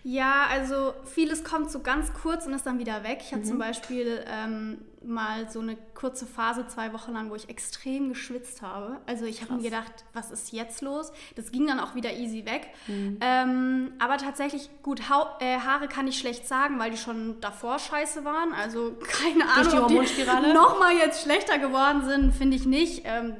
Ja, 0.03 0.45
also 0.51 0.93
vieles 1.05 1.43
kommt 1.43 1.71
so 1.71 1.79
ganz 1.79 2.13
kurz 2.13 2.45
und 2.45 2.53
ist 2.53 2.65
dann 2.65 2.79
wieder 2.79 3.03
weg. 3.03 3.19
Ich 3.21 3.31
hatte 3.31 3.43
mhm. 3.43 3.49
zum 3.49 3.59
Beispiel 3.59 4.23
ähm, 4.27 4.77
mal 5.07 5.49
so 5.49 5.59
eine 5.59 5.77
kurze 5.93 6.25
Phase, 6.25 6.67
zwei 6.67 6.93
Wochen 6.93 7.13
lang, 7.13 7.29
wo 7.29 7.35
ich 7.35 7.49
extrem 7.49 8.09
geschwitzt 8.09 8.61
habe. 8.61 8.99
Also 9.05 9.25
ich 9.25 9.41
habe 9.41 9.53
mir 9.53 9.63
gedacht, 9.63 9.91
was 10.13 10.31
ist 10.31 10.51
jetzt 10.51 10.81
los? 10.81 11.11
Das 11.35 11.51
ging 11.51 11.67
dann 11.67 11.79
auch 11.79 11.95
wieder 11.95 12.13
easy 12.13 12.45
weg. 12.45 12.69
Mhm. 12.87 13.17
Ähm, 13.21 13.93
aber 13.99 14.17
tatsächlich, 14.17 14.69
gut, 14.83 15.09
ha 15.09 15.37
äh, 15.39 15.59
Haare 15.59 15.87
kann 15.87 16.07
ich 16.07 16.17
schlecht 16.17 16.47
sagen, 16.47 16.79
weil 16.79 16.91
die 16.91 16.97
schon 16.97 17.39
davor 17.41 17.79
scheiße 17.79 18.25
waren. 18.25 18.53
Also 18.53 18.95
keine 19.21 19.49
Ahnung, 19.49 19.71
die 19.71 19.77
Hormonspirale? 19.77 20.53
nochmal 20.53 20.95
jetzt 20.95 21.23
schlechter 21.23 21.59
geworden 21.59 22.05
sind, 22.05 22.33
finde 22.33 22.57
ich 22.57 22.65
nicht. 22.65 23.03
Ähm, 23.05 23.35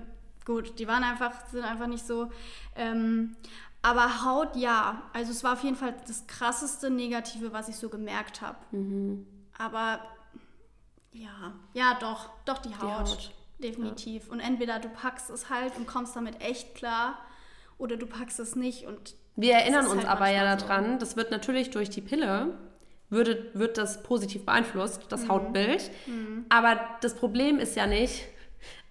gut, 0.46 0.80
die 0.80 0.88
waren 0.88 1.04
einfach, 1.04 1.46
sind 1.52 1.64
einfach 1.64 1.88
nicht 1.88 2.06
so. 2.06 2.32
Ähm, 2.76 3.36
aber 3.82 4.26
Haut, 4.26 4.56
ja. 4.56 5.04
Also 5.14 5.32
es 5.32 5.44
war 5.44 5.54
auf 5.54 5.64
jeden 5.64 5.76
Fall 5.76 5.94
das 6.08 6.26
krasseste 6.26 6.90
Negative, 6.90 7.54
was 7.54 7.70
ich 7.70 7.76
so 7.76 7.88
gemerkt 7.88 8.42
habe. 8.42 8.58
Mhm. 8.72 9.28
Aber 9.58 10.00
ja, 11.16 11.54
ja, 11.74 11.98
doch, 12.00 12.30
doch 12.46 12.60
die 12.60 12.70
Haut. 12.70 13.08
Die 13.08 13.12
Haut. 13.12 13.32
Definitiv. 13.60 14.28
Ja. 14.28 14.34
Und 14.34 14.40
entweder 14.40 14.80
du 14.80 14.90
packst 14.90 15.30
es 15.30 15.50
halt 15.50 15.76
und 15.78 15.88
kommst 15.88 16.16
damit 16.16 16.42
echt 16.42 16.76
klar 16.76 17.18
oder 17.78 17.96
du 17.98 18.06
packst 18.06 18.40
es 18.40 18.56
nicht 18.56 18.86
und 18.86 19.16
wir 19.38 19.54
erinnern 19.54 19.88
uns 19.88 19.98
halt 19.98 20.08
aber 20.08 20.30
ja 20.30 20.56
daran, 20.56 20.94
so. 20.94 21.00
das 21.00 21.18
wird 21.18 21.32
natürlich 21.32 21.70
durch 21.70 21.90
die 21.90 22.02
Pille 22.02 22.58
würde, 23.10 23.50
wird 23.54 23.78
das 23.78 24.04
positiv 24.04 24.46
beeinflusst, 24.46 25.04
das 25.10 25.24
mhm. 25.24 25.30
Hautbild. 25.30 25.92
Mhm. 26.08 26.46
Aber 26.50 26.80
das 27.02 27.16
Problem 27.16 27.60
ist 27.60 27.76
ja 27.76 27.88
nicht, 27.88 28.24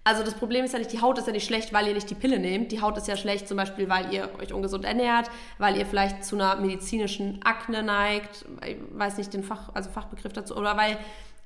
also 0.03 0.23
das 0.23 0.35
Problem 0.35 0.65
ist 0.65 0.73
ja 0.73 0.79
nicht, 0.79 0.91
die 0.91 1.01
Haut 1.01 1.17
ist 1.17 1.27
ja 1.27 1.33
nicht 1.33 1.45
schlecht, 1.45 1.73
weil 1.73 1.87
ihr 1.87 1.93
nicht 1.93 2.09
die 2.09 2.15
Pille 2.15 2.39
nehmt. 2.39 2.71
Die 2.71 2.81
Haut 2.81 2.97
ist 2.97 3.07
ja 3.07 3.17
schlecht 3.17 3.47
zum 3.47 3.57
Beispiel, 3.57 3.89
weil 3.89 4.13
ihr 4.13 4.29
euch 4.39 4.53
ungesund 4.53 4.85
ernährt, 4.85 5.29
weil 5.57 5.77
ihr 5.77 5.85
vielleicht 5.85 6.23
zu 6.23 6.35
einer 6.35 6.55
medizinischen 6.57 7.41
Akne 7.43 7.83
neigt, 7.83 8.45
ich 8.65 8.77
weiß 8.91 9.17
nicht 9.17 9.33
den 9.33 9.43
Fach, 9.43 9.69
also 9.73 9.89
Fachbegriff 9.89 10.33
dazu, 10.33 10.55
oder 10.55 10.77
weil 10.77 10.97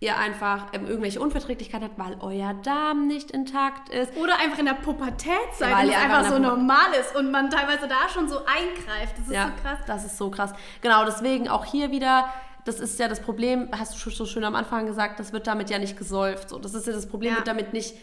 ihr 0.02 0.18
einfach 0.18 0.68
ähm, 0.74 0.88
irgendwelche 0.88 1.20
Unverträglichkeiten 1.20 1.88
habt, 1.88 2.00
weil 2.00 2.18
euer 2.22 2.54
Darm 2.54 3.08
nicht 3.08 3.32
intakt 3.32 3.90
ist. 3.90 4.16
Oder 4.16 4.40
einfach 4.40 4.60
in 4.60 4.66
der 4.66 4.74
Pubertät 4.74 5.34
seid, 5.58 5.74
weil 5.74 5.90
es 5.90 5.96
einfach, 5.96 6.20
einfach 6.20 6.32
so 6.32 6.40
normal 6.40 6.94
ist 7.00 7.16
und 7.16 7.32
man 7.32 7.50
teilweise 7.50 7.88
da 7.88 8.08
schon 8.08 8.30
so 8.30 8.38
eingreift. 8.40 9.18
Das 9.18 9.28
ist 9.28 9.34
ja, 9.34 9.48
so 9.48 9.62
krass. 9.62 9.80
Das 9.88 10.06
ist 10.06 10.18
so 10.18 10.30
krass. 10.30 10.54
Genau, 10.82 11.04
deswegen 11.06 11.50
auch 11.50 11.66
hier 11.66 11.92
wieder 11.92 12.30
das 12.66 12.80
ist 12.80 13.00
ja 13.00 13.08
das 13.08 13.22
Problem, 13.22 13.70
hast 13.72 14.06
du 14.06 14.10
so 14.12 14.26
schön 14.26 14.44
am 14.44 14.54
Anfang 14.54 14.86
gesagt, 14.86 15.20
das 15.20 15.34
wird 15.34 15.48
damit 15.48 15.70
ja 15.72 15.80
nicht 15.80 15.98
gesäuft. 15.98 16.50
So, 16.50 16.60
das 16.60 16.76
ist 16.76 16.86
ja 16.86 16.94
das 16.94 17.08
Problem, 17.08 17.32
ja. 17.32 17.38
wird 17.38 17.48
damit 17.48 17.74
nicht 17.74 17.96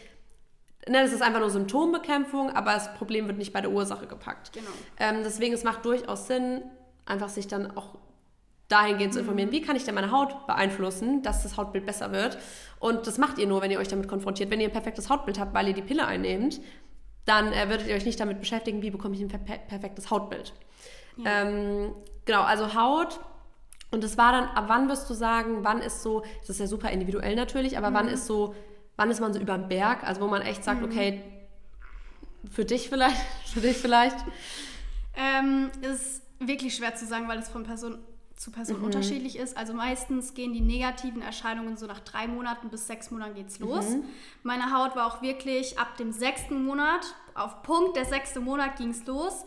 ne, 0.88 1.02
das 1.02 1.12
ist 1.12 1.22
einfach 1.22 1.40
nur 1.40 1.50
Symptombekämpfung, 1.50 2.54
aber 2.54 2.72
das 2.72 2.92
Problem 2.94 3.26
wird 3.26 3.38
nicht 3.38 3.52
bei 3.52 3.60
der 3.60 3.70
Ursache 3.70 4.06
gepackt. 4.06 4.52
Genau. 4.52 4.70
Ähm, 4.98 5.22
deswegen, 5.24 5.54
es 5.54 5.64
macht 5.64 5.84
durchaus 5.84 6.26
Sinn, 6.26 6.62
einfach 7.04 7.28
sich 7.28 7.46
dann 7.48 7.76
auch 7.76 7.98
dahingehend 8.68 9.14
zu 9.14 9.20
informieren, 9.20 9.52
wie 9.52 9.62
kann 9.62 9.76
ich 9.76 9.84
denn 9.84 9.94
meine 9.94 10.10
Haut 10.10 10.46
beeinflussen, 10.46 11.22
dass 11.22 11.42
das 11.42 11.56
Hautbild 11.56 11.86
besser 11.86 12.12
wird. 12.12 12.38
Und 12.80 13.06
das 13.06 13.18
macht 13.18 13.38
ihr 13.38 13.46
nur, 13.46 13.62
wenn 13.62 13.70
ihr 13.70 13.78
euch 13.78 13.88
damit 13.88 14.08
konfrontiert. 14.08 14.50
Wenn 14.50 14.60
ihr 14.60 14.68
ein 14.68 14.72
perfektes 14.72 15.08
Hautbild 15.08 15.38
habt, 15.38 15.54
weil 15.54 15.68
ihr 15.68 15.74
die 15.74 15.82
Pille 15.82 16.06
einnehmt, 16.06 16.60
dann 17.26 17.52
äh, 17.52 17.68
würdet 17.68 17.86
ihr 17.86 17.94
euch 17.94 18.04
nicht 18.04 18.18
damit 18.18 18.40
beschäftigen, 18.40 18.82
wie 18.82 18.90
bekomme 18.90 19.14
ich 19.14 19.20
ein 19.20 19.28
per 19.28 19.38
perfektes 19.38 20.10
Hautbild. 20.10 20.52
Ja. 21.16 21.42
Ähm, 21.42 21.94
genau, 22.24 22.42
also 22.42 22.74
Haut. 22.74 23.20
Und 23.90 24.02
das 24.02 24.18
war 24.18 24.32
dann, 24.32 24.44
ab 24.44 24.64
wann 24.66 24.88
wirst 24.88 25.08
du 25.08 25.14
sagen, 25.14 25.58
wann 25.62 25.80
ist 25.80 26.02
so, 26.02 26.24
das 26.40 26.50
ist 26.50 26.60
ja 26.60 26.66
super 26.66 26.90
individuell 26.90 27.36
natürlich, 27.36 27.78
aber 27.78 27.90
mhm. 27.90 27.94
wann 27.94 28.08
ist 28.08 28.26
so, 28.26 28.54
wann 28.96 29.10
ist 29.10 29.20
man 29.20 29.32
so 29.32 29.38
über 29.38 29.56
dem 29.56 29.68
Berg, 29.68 30.02
also 30.02 30.20
wo 30.20 30.26
man 30.26 30.42
echt 30.42 30.64
sagt, 30.64 30.80
mhm. 30.80 30.86
okay, 30.86 31.22
für 32.50 32.64
dich 32.64 32.88
vielleicht, 32.88 33.16
für 33.46 33.60
dich 33.60 33.76
vielleicht? 33.76 34.16
Ähm, 35.16 35.70
ist 35.82 36.22
wirklich 36.40 36.76
schwer 36.76 36.94
zu 36.94 37.06
sagen, 37.06 37.28
weil 37.28 37.38
es 37.38 37.48
von 37.48 37.62
Person 37.62 37.98
zu 38.36 38.50
Person 38.50 38.78
mhm. 38.78 38.84
unterschiedlich 38.84 39.36
ist. 39.36 39.56
Also 39.56 39.72
meistens 39.72 40.34
gehen 40.34 40.52
die 40.52 40.60
negativen 40.60 41.22
Erscheinungen 41.22 41.76
so 41.76 41.86
nach 41.86 42.00
drei 42.00 42.28
Monaten 42.28 42.68
bis 42.68 42.86
sechs 42.86 43.10
Monaten 43.10 43.34
geht's 43.34 43.58
los. 43.58 43.88
Mhm. 43.88 44.04
Meine 44.42 44.72
Haut 44.76 44.94
war 44.94 45.06
auch 45.06 45.22
wirklich 45.22 45.78
ab 45.78 45.96
dem 45.96 46.12
sechsten 46.12 46.64
Monat, 46.64 47.14
auf 47.34 47.62
Punkt 47.62 47.96
der 47.96 48.04
sechste 48.04 48.40
Monat 48.40 48.76
ging 48.76 48.90
es 48.90 49.04
los. 49.06 49.44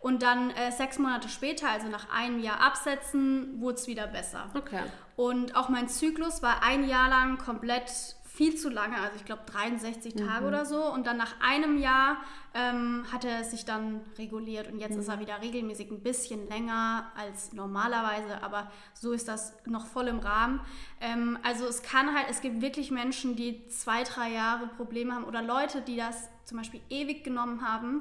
Und 0.00 0.24
dann 0.24 0.50
äh, 0.50 0.72
sechs 0.72 0.98
Monate 0.98 1.28
später, 1.28 1.68
also 1.68 1.86
nach 1.86 2.10
einem 2.10 2.40
Jahr 2.40 2.60
Absetzen, 2.60 3.60
wurde 3.60 3.76
es 3.76 3.86
wieder 3.86 4.08
besser. 4.08 4.50
Okay. 4.54 4.80
Und 5.14 5.54
auch 5.54 5.68
mein 5.68 5.88
Zyklus 5.88 6.42
war 6.42 6.64
ein 6.64 6.88
Jahr 6.88 7.08
lang 7.08 7.38
komplett 7.38 8.16
viel 8.34 8.56
zu 8.56 8.70
lange, 8.70 8.96
also 8.96 9.14
ich 9.16 9.26
glaube 9.26 9.42
63 9.44 10.14
mhm. 10.14 10.26
Tage 10.26 10.46
oder 10.46 10.64
so. 10.64 10.82
Und 10.90 11.06
dann 11.06 11.18
nach 11.18 11.34
einem 11.40 11.76
Jahr 11.76 12.16
ähm, 12.54 13.04
hat 13.12 13.26
er 13.26 13.44
sich 13.44 13.66
dann 13.66 14.00
reguliert 14.16 14.72
und 14.72 14.78
jetzt 14.78 14.94
mhm. 14.94 15.00
ist 15.00 15.08
er 15.08 15.20
wieder 15.20 15.42
regelmäßig 15.42 15.90
ein 15.90 16.00
bisschen 16.00 16.48
länger 16.48 17.12
als 17.14 17.52
normalerweise, 17.52 18.42
aber 18.42 18.70
so 18.94 19.12
ist 19.12 19.28
das 19.28 19.52
noch 19.66 19.84
voll 19.84 20.08
im 20.08 20.18
Rahmen. 20.18 20.60
Ähm, 21.00 21.38
also 21.42 21.66
es 21.66 21.82
kann 21.82 22.14
halt, 22.14 22.26
es 22.30 22.40
gibt 22.40 22.62
wirklich 22.62 22.90
Menschen, 22.90 23.36
die 23.36 23.66
zwei, 23.68 24.02
drei 24.02 24.30
Jahre 24.30 24.66
Probleme 24.66 25.14
haben 25.14 25.24
oder 25.24 25.42
Leute, 25.42 25.82
die 25.82 25.96
das 25.96 26.30
zum 26.46 26.56
Beispiel 26.56 26.80
ewig 26.88 27.24
genommen 27.24 27.60
haben, 27.66 28.00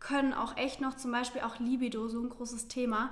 können 0.00 0.34
auch 0.34 0.56
echt 0.56 0.80
noch 0.80 0.96
zum 0.96 1.12
Beispiel 1.12 1.42
auch 1.42 1.60
Libido, 1.60 2.08
so 2.08 2.20
ein 2.20 2.28
großes 2.28 2.66
Thema. 2.66 3.10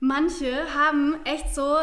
Manche 0.00 0.74
haben 0.74 1.16
echt 1.24 1.54
so 1.54 1.78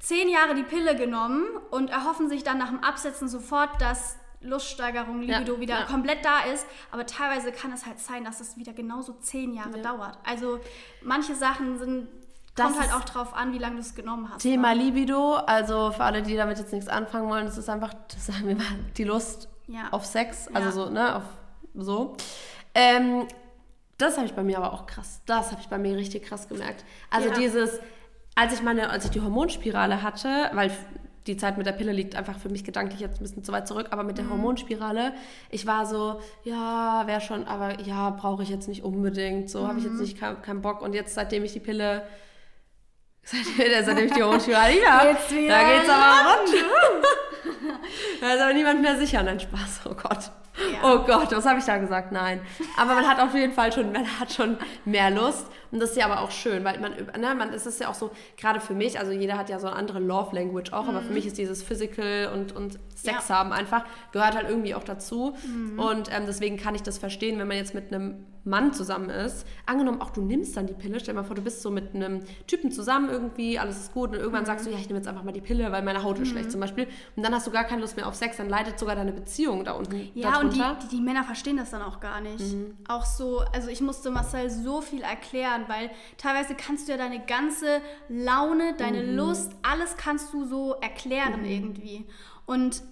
zehn 0.00 0.28
Jahre 0.28 0.54
die 0.54 0.64
Pille 0.64 0.96
genommen 0.96 1.44
und 1.70 1.90
erhoffen 1.90 2.28
sich 2.28 2.42
dann 2.42 2.58
nach 2.58 2.70
dem 2.70 2.82
Absetzen 2.82 3.28
sofort, 3.28 3.80
dass 3.80 4.16
Luststeigerung, 4.40 5.20
Libido 5.20 5.54
ja, 5.54 5.60
wieder 5.60 5.80
ja. 5.80 5.84
komplett 5.84 6.24
da 6.24 6.40
ist. 6.52 6.66
Aber 6.90 7.06
teilweise 7.06 7.52
kann 7.52 7.72
es 7.72 7.86
halt 7.86 8.00
sein, 8.00 8.24
dass 8.24 8.40
es 8.40 8.56
wieder 8.56 8.72
genauso 8.72 9.12
zehn 9.12 9.52
Jahre 9.52 9.76
ja. 9.76 9.82
dauert. 9.82 10.18
Also 10.24 10.58
manche 11.02 11.34
Sachen 11.34 11.78
sind 11.78 12.08
das 12.54 12.66
kommt 12.66 12.80
halt 12.80 12.92
auch 12.94 13.04
drauf 13.04 13.34
an, 13.34 13.52
wie 13.52 13.58
lange 13.58 13.76
du 13.76 13.80
es 13.80 13.94
genommen 13.94 14.28
hast. 14.28 14.42
Thema 14.42 14.74
ne? 14.74 14.82
Libido, 14.82 15.34
also 15.34 15.92
für 15.92 16.02
alle, 16.02 16.22
die 16.22 16.36
damit 16.36 16.58
jetzt 16.58 16.72
nichts 16.72 16.88
anfangen 16.88 17.28
wollen, 17.28 17.46
das 17.46 17.56
ist 17.56 17.68
einfach, 17.68 17.94
das 18.08 18.26
sagen 18.26 18.48
wir 18.48 18.56
mal, 18.56 18.64
die 18.96 19.04
Lust 19.04 19.48
auf 19.92 20.04
Sex, 20.04 20.48
also 20.52 20.70
so, 20.70 20.90
ne, 20.90 21.16
auf 21.16 21.22
so. 21.74 22.16
Ähm, 22.74 23.28
das 23.98 24.16
habe 24.16 24.26
ich 24.26 24.34
bei 24.34 24.42
mir 24.42 24.58
aber 24.58 24.72
auch 24.72 24.86
krass, 24.86 25.20
das 25.26 25.52
habe 25.52 25.60
ich 25.60 25.68
bei 25.68 25.78
mir 25.78 25.96
richtig 25.96 26.24
krass 26.24 26.48
gemerkt. 26.48 26.84
Also 27.10 27.30
dieses, 27.30 27.78
als 28.34 28.54
ich 28.54 28.62
meine, 28.62 28.90
als 28.90 29.04
ich 29.04 29.10
die 29.10 29.20
Hormonspirale 29.20 30.02
hatte, 30.02 30.50
weil 30.52 30.70
die 31.26 31.36
Zeit 31.36 31.58
mit 31.58 31.66
der 31.66 31.72
Pille 31.72 31.92
liegt 31.92 32.16
einfach 32.16 32.38
für 32.38 32.48
mich 32.48 32.64
gedanklich 32.64 33.00
jetzt 33.00 33.20
ein 33.20 33.22
bisschen 33.22 33.44
zu 33.44 33.52
weit 33.52 33.68
zurück, 33.68 33.88
aber 33.90 34.02
mit 34.02 34.18
der 34.18 34.24
mhm. 34.24 34.30
Hormonspirale, 34.30 35.12
ich 35.50 35.66
war 35.66 35.86
so, 35.86 36.20
ja, 36.44 37.02
wäre 37.06 37.20
schon, 37.20 37.46
aber 37.46 37.80
ja, 37.80 38.10
brauche 38.10 38.42
ich 38.42 38.48
jetzt 38.48 38.68
nicht 38.68 38.82
unbedingt, 38.82 39.50
so 39.50 39.62
mhm. 39.62 39.68
habe 39.68 39.78
ich 39.78 39.84
jetzt 39.84 39.94
mhm. 39.94 40.00
nicht 40.00 40.18
keinen 40.18 40.42
kein 40.42 40.62
Bock. 40.62 40.82
Und 40.82 40.94
jetzt, 40.94 41.14
seitdem 41.14 41.44
ich 41.44 41.52
die 41.52 41.60
Pille, 41.60 42.06
seitdem, 43.22 43.84
seitdem 43.84 44.06
ich 44.06 44.12
die 44.12 44.22
Hormonspirale 44.22 44.74
habe, 44.88 45.08
da 45.48 45.62
geht's 45.62 45.88
aber 45.88 46.30
rund. 46.30 46.54
da 48.20 48.34
ist 48.34 48.40
aber 48.40 48.54
niemand 48.54 48.80
mehr 48.80 48.96
sicher, 48.98 49.22
nein, 49.22 49.40
Spaß, 49.40 49.80
oh 49.86 49.94
Gott. 49.94 50.30
Ja. 50.72 50.94
Oh 50.94 50.98
Gott, 51.06 51.30
was 51.32 51.46
habe 51.46 51.58
ich 51.58 51.64
da 51.64 51.78
gesagt? 51.78 52.12
Nein. 52.12 52.40
Aber 52.76 52.94
man 52.94 53.08
hat 53.08 53.20
auf 53.20 53.34
jeden 53.34 53.52
Fall 53.52 53.72
schon, 53.72 53.92
man 53.92 54.06
hat 54.18 54.32
schon 54.32 54.58
mehr 54.84 55.10
Lust. 55.10 55.46
Und 55.72 55.80
das 55.80 55.90
ist 55.90 55.96
ja 55.96 56.06
aber 56.06 56.20
auch 56.20 56.30
schön, 56.30 56.64
weil 56.64 56.80
man, 56.80 56.92
ne, 56.92 57.34
man 57.34 57.52
ist 57.52 57.66
es 57.66 57.78
ja 57.78 57.88
auch 57.88 57.94
so, 57.94 58.10
gerade 58.36 58.60
für 58.60 58.74
mich, 58.74 58.98
also 58.98 59.12
jeder 59.12 59.38
hat 59.38 59.48
ja 59.48 59.58
so 59.58 59.68
eine 59.68 59.76
andere 59.76 60.00
Love 60.00 60.34
Language 60.34 60.72
auch, 60.72 60.84
mhm. 60.84 60.90
aber 60.90 61.00
für 61.00 61.08
mhm. 61.08 61.14
mich 61.14 61.26
ist 61.26 61.38
dieses 61.38 61.62
Physical 61.62 62.30
und, 62.34 62.52
und 62.54 62.78
Sex 62.94 63.28
ja. 63.28 63.36
haben 63.36 63.52
einfach, 63.52 63.84
gehört 64.12 64.34
halt 64.34 64.48
irgendwie 64.48 64.74
auch 64.74 64.84
dazu. 64.84 65.34
Mhm. 65.46 65.78
Und 65.78 66.08
ähm, 66.12 66.24
deswegen 66.26 66.56
kann 66.56 66.74
ich 66.74 66.82
das 66.82 66.98
verstehen, 66.98 67.38
wenn 67.38 67.48
man 67.48 67.56
jetzt 67.56 67.74
mit 67.74 67.92
einem 67.92 68.26
Mann 68.44 68.72
zusammen 68.72 69.10
ist. 69.10 69.46
Angenommen, 69.66 70.00
auch 70.00 70.10
du 70.10 70.22
nimmst 70.22 70.56
dann 70.56 70.66
die 70.66 70.74
Pille, 70.74 70.98
stell 71.00 71.14
dir 71.14 71.20
mal 71.20 71.26
vor, 71.26 71.36
du 71.36 71.42
bist 71.42 71.62
so 71.62 71.70
mit 71.70 71.94
einem 71.94 72.20
Typen 72.46 72.70
zusammen 72.70 73.10
irgendwie, 73.10 73.58
alles 73.58 73.78
ist 73.78 73.92
gut 73.92 74.10
und 74.10 74.16
irgendwann 74.16 74.42
mhm. 74.42 74.46
sagst 74.46 74.66
du, 74.66 74.70
ja, 74.70 74.78
ich 74.78 74.86
nehme 74.86 74.98
jetzt 74.98 75.08
einfach 75.08 75.22
mal 75.22 75.32
die 75.32 75.40
Pille, 75.40 75.70
weil 75.72 75.82
meine 75.82 76.02
Haut 76.02 76.18
ist 76.18 76.28
schlecht 76.28 76.46
mhm. 76.46 76.50
zum 76.50 76.60
Beispiel. 76.60 76.86
Und 77.16 77.22
dann 77.22 77.34
hast 77.34 77.46
du 77.46 77.50
gar 77.50 77.64
keine 77.64 77.80
Lust 77.80 77.96
mehr 77.96 78.06
auf 78.06 78.14
Sex, 78.14 78.36
dann 78.36 78.48
leidet 78.48 78.78
sogar 78.78 78.96
deine 78.96 79.12
Beziehung 79.12 79.64
da 79.64 79.72
unten. 79.72 80.10
Ja, 80.14 80.32
darunter. 80.32 80.70
und 80.70 80.82
die, 80.82 80.88
die, 80.88 80.96
die, 80.96 81.02
Männer 81.02 81.24
verstehen 81.24 81.56
das 81.56 81.70
dann 81.70 81.82
auch 81.82 82.00
gar 82.00 82.20
nicht. 82.20 82.40
Mhm. 82.40 82.76
Auch 82.88 83.04
so, 83.04 83.40
also 83.52 83.68
ich 83.68 83.80
musste 83.80 84.10
Marcel 84.10 84.50
so 84.50 84.80
viel 84.80 85.02
erklären, 85.02 85.64
weil 85.68 85.90
teilweise 86.16 86.54
kannst 86.54 86.88
du 86.88 86.92
ja 86.92 86.98
deine 86.98 87.24
ganze 87.24 87.80
Laune, 88.08 88.74
deine 88.76 89.02
mhm. 89.02 89.16
Lust, 89.16 89.52
alles 89.62 89.96
kannst 89.96 90.32
du 90.32 90.44
so 90.44 90.74
erklären 90.80 91.40
mhm. 91.40 91.46
irgendwie. 91.46 92.06
Und 92.46 92.82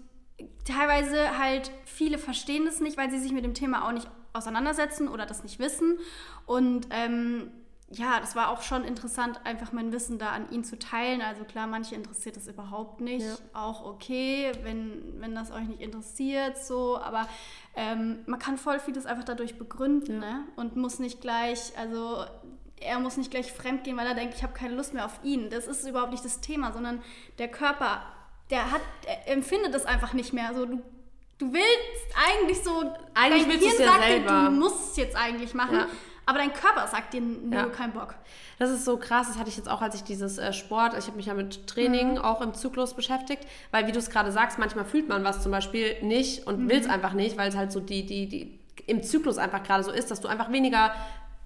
teilweise 0.64 1.38
halt 1.38 1.70
viele 1.84 2.18
verstehen 2.18 2.64
das 2.66 2.80
nicht, 2.80 2.96
weil 2.96 3.10
sie 3.10 3.18
sich 3.18 3.32
mit 3.32 3.44
dem 3.44 3.54
Thema 3.54 3.86
auch 3.86 3.92
nicht 3.92 4.08
auseinandersetzen 4.32 5.08
oder 5.08 5.26
das 5.26 5.42
nicht 5.42 5.58
wissen. 5.58 5.98
Und 6.46 6.88
ähm, 6.90 7.50
ja, 7.90 8.20
das 8.20 8.36
war 8.36 8.50
auch 8.50 8.62
schon 8.62 8.84
interessant, 8.84 9.40
einfach 9.44 9.72
mein 9.72 9.92
Wissen 9.92 10.18
da 10.18 10.30
an 10.30 10.50
ihn 10.50 10.62
zu 10.62 10.78
teilen. 10.78 11.22
Also 11.22 11.44
klar, 11.44 11.66
manche 11.66 11.94
interessiert 11.94 12.36
das 12.36 12.46
überhaupt 12.46 13.00
nicht. 13.00 13.24
Ja. 13.24 13.36
Auch 13.54 13.84
okay, 13.84 14.52
wenn, 14.62 15.20
wenn 15.20 15.34
das 15.34 15.50
euch 15.50 15.66
nicht 15.66 15.80
interessiert, 15.80 16.58
so. 16.58 16.98
Aber 16.98 17.26
ähm, 17.76 18.18
man 18.26 18.38
kann 18.38 18.58
voll 18.58 18.78
vieles 18.78 19.06
einfach 19.06 19.24
dadurch 19.24 19.56
begründen 19.56 20.22
ja. 20.22 20.32
ne? 20.32 20.44
und 20.56 20.76
muss 20.76 20.98
nicht 20.98 21.22
gleich, 21.22 21.72
also 21.78 22.26
er 22.80 23.00
muss 23.00 23.16
nicht 23.16 23.30
gleich 23.30 23.52
fremd 23.52 23.84
gehen, 23.84 23.96
weil 23.96 24.06
er 24.06 24.14
denkt, 24.14 24.34
ich 24.34 24.42
habe 24.42 24.52
keine 24.52 24.74
Lust 24.74 24.92
mehr 24.92 25.06
auf 25.06 25.20
ihn. 25.22 25.48
Das 25.48 25.66
ist 25.66 25.88
überhaupt 25.88 26.12
nicht 26.12 26.24
das 26.24 26.40
Thema, 26.40 26.72
sondern 26.72 27.02
der 27.38 27.48
Körper, 27.48 28.02
der 28.50 28.70
hat, 28.70 28.82
er 29.06 29.32
empfindet 29.32 29.74
das 29.74 29.86
einfach 29.86 30.12
nicht 30.12 30.34
mehr. 30.34 30.52
So, 30.54 30.66
du, 30.66 30.82
du 31.38 31.52
willst 31.52 32.16
eigentlich 32.16 32.62
so, 32.62 32.82
eigentlich 33.14 33.46
dein 33.46 33.58
Hirn 33.58 33.76
sagt 33.76 34.00
ja 34.00 34.06
selber. 34.06 34.30
dir, 34.30 34.44
du 34.46 34.50
musst 34.50 34.90
es 34.90 34.96
jetzt 34.96 35.16
eigentlich 35.16 35.54
machen. 35.54 35.76
Ja. 35.76 35.86
Aber 36.26 36.38
dein 36.38 36.52
Körper 36.52 36.86
sagt 36.86 37.14
dir, 37.14 37.22
nö, 37.22 37.56
ja. 37.56 37.66
kein 37.66 37.92
Bock. 37.92 38.14
Das 38.58 38.68
ist 38.68 38.84
so 38.84 38.98
krass, 38.98 39.28
das 39.28 39.38
hatte 39.38 39.48
ich 39.48 39.56
jetzt 39.56 39.70
auch, 39.70 39.80
als 39.80 39.94
ich 39.94 40.02
dieses 40.02 40.36
äh, 40.36 40.52
Sport, 40.52 40.92
ich 40.98 41.06
habe 41.06 41.16
mich 41.16 41.26
ja 41.26 41.32
mit 41.32 41.66
Training 41.66 42.12
mhm. 42.12 42.18
auch 42.18 42.42
im 42.42 42.52
Zyklus 42.52 42.92
beschäftigt, 42.92 43.46
weil 43.70 43.86
wie 43.86 43.92
du 43.92 43.98
es 43.98 44.10
gerade 44.10 44.30
sagst, 44.30 44.58
manchmal 44.58 44.84
fühlt 44.84 45.08
man 45.08 45.24
was 45.24 45.42
zum 45.42 45.52
Beispiel 45.52 45.96
nicht 46.02 46.46
und 46.46 46.60
mhm. 46.60 46.68
will 46.68 46.80
es 46.80 46.86
einfach 46.86 47.14
nicht, 47.14 47.38
weil 47.38 47.48
es 47.48 47.56
halt 47.56 47.72
so 47.72 47.80
die, 47.80 48.04
die, 48.04 48.28
die 48.28 48.58
im 48.86 49.02
Zyklus 49.02 49.38
einfach 49.38 49.62
gerade 49.62 49.84
so 49.84 49.90
ist, 49.90 50.10
dass 50.10 50.20
du 50.20 50.28
einfach 50.28 50.52
weniger 50.52 50.92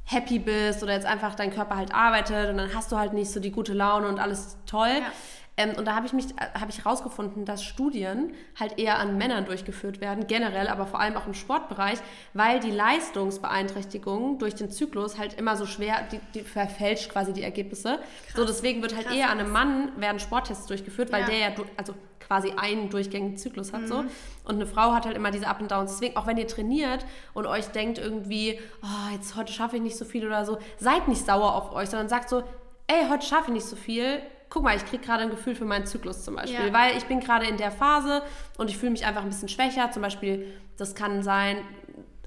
happy 0.05 0.40
bist 0.40 0.83
oder 0.83 0.94
jetzt 0.94 1.07
einfach 1.07 1.37
dein 1.37 1.52
Körper 1.52 1.76
halt 1.76 1.94
arbeitet 1.94 2.50
und 2.50 2.57
dann 2.57 2.74
hast 2.74 2.90
du 2.90 2.98
halt 2.98 3.12
nicht 3.12 3.31
so 3.31 3.38
die 3.38 3.52
gute 3.52 3.74
Laune 3.74 4.09
und 4.09 4.18
alles 4.18 4.57
toll. 4.66 4.88
Ja. 4.88 5.12
Ähm, 5.57 5.75
und 5.77 5.87
da 5.87 5.95
habe 5.95 6.07
ich 6.07 6.12
mich, 6.12 6.27
habe 6.38 6.71
ich 6.71 6.79
herausgefunden, 6.79 7.45
dass 7.45 7.62
Studien 7.62 8.33
halt 8.59 8.79
eher 8.79 8.99
an 8.99 9.19
Männern 9.19 9.45
durchgeführt 9.45 10.01
werden, 10.01 10.27
generell, 10.27 10.69
aber 10.69 10.87
vor 10.87 11.01
allem 11.01 11.17
auch 11.17 11.27
im 11.27 11.35
Sportbereich, 11.35 11.99
weil 12.33 12.61
die 12.61 12.71
Leistungsbeeinträchtigung 12.71 14.38
durch 14.38 14.55
den 14.55 14.71
Zyklus 14.71 15.19
halt 15.19 15.35
immer 15.35 15.57
so 15.57 15.67
schwer, 15.67 16.09
die, 16.11 16.21
die 16.35 16.41
verfälscht 16.41 17.11
quasi 17.11 17.33
die 17.33 17.43
Ergebnisse. 17.43 17.99
Krass. 17.99 18.37
So 18.37 18.47
deswegen 18.47 18.81
wird 18.81 18.95
halt 18.95 19.07
Krass. 19.07 19.17
eher 19.17 19.31
an 19.31 19.41
einem 19.41 19.53
Mann 19.53 20.01
werden 20.01 20.21
Sporttests 20.21 20.67
durchgeführt, 20.67 21.12
weil 21.12 21.23
ja. 21.23 21.27
der 21.27 21.38
ja, 21.38 21.51
also 21.77 21.95
quasi 22.27 22.53
einen 22.57 22.88
durchgängigen 22.88 23.37
Zyklus 23.37 23.75
hat 23.75 23.83
mhm. 23.83 23.87
so. 23.87 23.97
Und 24.45 24.55
eine 24.55 24.67
Frau 24.67 24.93
hat 24.93 25.05
halt 25.05 25.17
immer 25.17 25.31
diese 25.31 25.47
Up 25.47 25.61
and 25.61 25.71
Downs. 25.71 25.93
Deswegen, 25.93 26.17
auch 26.17 26.27
wenn 26.27 26.38
ihr 26.38 26.47
trainiert 26.47 27.05
und 27.35 27.47
euch 27.47 27.67
denkt 27.67 27.99
irgendwie, 27.99 28.59
oh, 28.83 29.12
jetzt 29.12 29.37
heute 29.37 29.53
schaffe 29.53 29.77
ich 29.77 29.83
nicht 29.83 29.99
so 29.99 30.07
viel 30.07 30.27
oder 30.27 30.47
so, 30.47 30.59
seid 30.79 31.09
nicht 31.09 31.27
sauer 31.27 31.55
auf 31.55 31.73
euch, 31.73 31.91
sondern 31.91 32.09
sagt 32.09 32.31
so, 32.31 32.43
ey, 32.87 33.09
heute 33.11 33.27
schaffe 33.27 33.49
ich 33.49 33.55
nicht 33.55 33.67
so 33.67 33.77
viel 33.77 34.23
guck 34.53 34.62
mal, 34.62 34.77
ich 34.77 34.85
kriege 34.85 35.03
gerade 35.03 35.23
ein 35.23 35.31
Gefühl 35.31 35.55
für 35.55 35.65
meinen 35.65 35.87
Zyklus 35.87 36.25
zum 36.25 36.37
Beispiel, 36.37 36.67
ja. 36.67 36.73
weil 36.75 36.95
ich 36.99 37.07
bin 37.07 37.21
gerade 37.21 37.47
in 37.47 37.57
der 37.57 37.71
Phase 37.71 38.23
und 38.59 38.69
ich 38.69 38.77
fühle 38.77 38.93
mich 38.93 39.07
einfach 39.07 39.23
ein 39.23 39.31
bisschen 39.31 39.49
schwächer. 39.49 39.91
Zum 39.91 40.03
Beispiel, 40.03 40.47
das 40.77 40.95
kann 40.95 41.23
sein, 41.23 41.57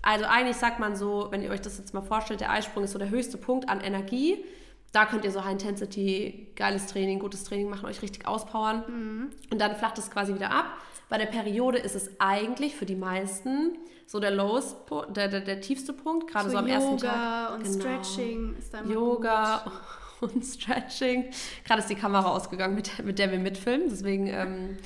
also 0.02 0.26
eigentlich 0.26 0.58
sagt 0.58 0.80
man 0.80 0.96
so, 0.96 1.28
wenn 1.30 1.44
ihr 1.44 1.52
euch 1.52 1.62
das 1.62 1.78
jetzt 1.78 1.94
mal 1.94 2.02
vorstellt, 2.02 2.42
der 2.42 2.50
Eisprung 2.50 2.84
ist 2.84 2.94
so 2.94 3.00
der 3.00 3.12
höchste 3.12 3.38
Punkt 3.38 3.70
an 3.70 3.80
Energie. 3.80 4.44
Da 4.92 5.06
könnt 5.06 5.24
ihr 5.24 5.30
so 5.30 5.44
High 5.44 5.52
Intensity, 5.52 6.48
geiles 6.56 6.88
Training, 6.88 7.20
gutes 7.20 7.44
Training 7.44 7.70
machen, 7.70 7.86
euch 7.86 8.02
richtig 8.02 8.28
auspowern. 8.28 8.84
Mhm. 8.88 9.30
Und 9.52 9.62
dann 9.62 9.76
flacht 9.76 10.00
es 10.00 10.10
quasi 10.10 10.34
wieder 10.34 10.50
ab. 10.50 10.66
Bei 11.10 11.20
der 11.20 11.28
Periode 11.28 11.78
ist 11.78 11.96
es 11.96 12.10
eigentlich 12.20 12.76
für 12.76 12.88
die 12.88 12.96
meisten 12.96 13.78
so 14.08 14.20
der 14.20 14.32
lowest, 14.32 14.78
der, 15.16 15.28
der, 15.28 15.42
der 15.42 15.62
tiefste 15.62 15.94
Punkt, 15.94 16.32
gerade 16.32 16.46
so, 16.46 16.54
so 16.54 16.58
am 16.58 16.68
Yoga 16.68 16.76
ersten 16.76 16.98
Tag. 16.98 17.14
Yoga 17.14 17.54
und 17.54 17.64
genau. 17.64 17.80
Stretching 17.80 18.56
ist 18.58 18.74
dann 18.74 18.90
Yoga. 18.90 19.62
Gut. 19.64 19.74
und 20.22 20.44
Stretching. 20.44 21.26
Gerade 21.66 21.82
ist 21.82 21.90
die 21.90 21.96
Kamera 21.96 22.30
ausgegangen, 22.30 22.76
mit, 22.76 23.04
mit 23.04 23.20
der 23.20 23.32
wir 23.32 23.40
mitfilmen. 23.40 23.90
Deswegen 23.90 24.28
ähm, 24.28 24.78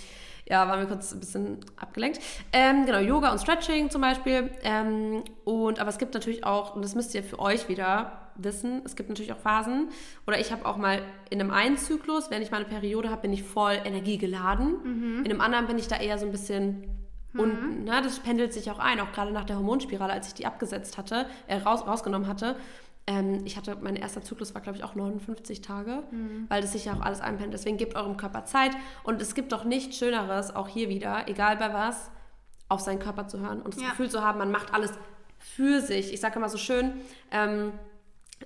ja, 0.50 0.68
waren 0.68 0.80
wir 0.80 0.88
kurz 0.88 1.14
ein 1.14 1.20
bisschen 1.20 1.60
abgelenkt. 1.78 2.20
Ähm, 2.52 2.86
genau, 2.86 3.00
Yoga 3.00 3.32
und 3.32 3.40
Stretching 3.40 3.90
zum 3.90 4.02
Beispiel. 4.02 4.50
Ähm, 4.64 5.24
und, 5.46 5.80
aber 5.80 5.90
es 5.90 5.98
gibt 5.98 6.14
natürlich 6.14 6.44
auch, 6.44 6.76
und 6.76 6.84
das 6.84 6.96
müsst 6.96 7.14
ihr 7.14 7.24
für 7.24 7.40
euch 7.40 7.70
wieder 7.70 8.30
wissen, 8.36 8.82
es 8.86 8.96
gibt 8.96 9.10
natürlich 9.10 9.34
auch 9.34 9.38
Phasen, 9.38 9.90
oder 10.26 10.40
ich 10.40 10.52
habe 10.52 10.66
auch 10.66 10.78
mal 10.78 11.02
in 11.30 11.42
einem 11.42 11.52
einen 11.52 11.78
Zyklus, 11.78 12.32
wenn 12.32 12.42
ich 12.42 12.52
meine 12.52 12.66
Periode 12.66 13.10
habe, 13.10 13.24
bin 13.24 13.34
ich 13.34 13.44
voll 13.44 13.78
energiegeladen. 13.84 14.78
Mhm. 14.84 15.26
In 15.26 15.32
einem 15.32 15.42
anderen 15.42 15.68
bin 15.68 15.78
ich 15.78 15.88
da 15.88 15.98
eher 15.98 16.18
so 16.18 16.26
ein 16.26 16.32
bisschen 16.32 16.86
mhm. 17.34 17.40
und 17.40 17.84
ne, 17.84 18.02
das 18.02 18.20
pendelt 18.20 18.54
sich 18.54 18.72
auch 18.72 18.80
ein, 18.80 19.00
auch 19.02 19.12
gerade 19.12 19.32
nach 19.32 19.44
der 19.44 19.58
Hormonspirale, 19.58 20.14
als 20.14 20.30
ich 20.30 20.34
die 20.34 20.46
abgesetzt 20.46 20.98
hatte, 20.98 21.28
äh, 21.48 21.58
raus, 21.58 21.86
rausgenommen 21.86 22.28
hatte. 22.28 22.56
Ähm, 23.10 23.42
ich 23.44 23.58
hatte, 23.58 23.76
mein 23.82 23.96
erster 23.96 24.22
Zyklus 24.22 24.54
war, 24.54 24.62
glaube 24.62 24.78
ich, 24.78 24.84
auch 24.84 24.94
59 24.94 25.62
Tage, 25.62 26.04
mhm. 26.12 26.46
weil 26.48 26.62
das 26.62 26.74
sich 26.74 26.86
ja 26.86 26.94
auch 26.94 27.02
alles 27.02 27.22
einpendelt. 27.22 27.54
Deswegen 27.54 27.78
gebt 27.78 27.96
eurem 27.96 28.18
Körper 28.18 28.46
Zeit 28.46 28.72
und 29.04 29.20
es 29.20 29.34
gibt 29.34 29.52
doch 29.52 29.64
nichts 29.64 29.98
Schöneres, 29.98 30.56
auch 30.56 30.68
hier 30.68 30.90
wieder, 30.90 31.28
egal 31.28 31.58
bei 31.58 31.74
was, 31.74 32.12
auf 32.68 32.82
seinen 32.82 33.00
Körper 33.00 33.28
zu 33.28 33.40
hören 33.40 33.64
und 33.64 33.74
das 33.74 33.82
ja. 33.82 33.90
Gefühl 33.90 34.12
zu 34.12 34.22
haben, 34.24 34.38
man 34.38 34.52
macht 34.52 34.76
alles 34.76 34.94
für 35.40 35.82
sich. 35.82 36.14
Ich 36.14 36.20
sage 36.20 36.36
immer 36.36 36.50
so 36.50 36.60
schön, 36.60 37.02
ähm, 37.32 37.72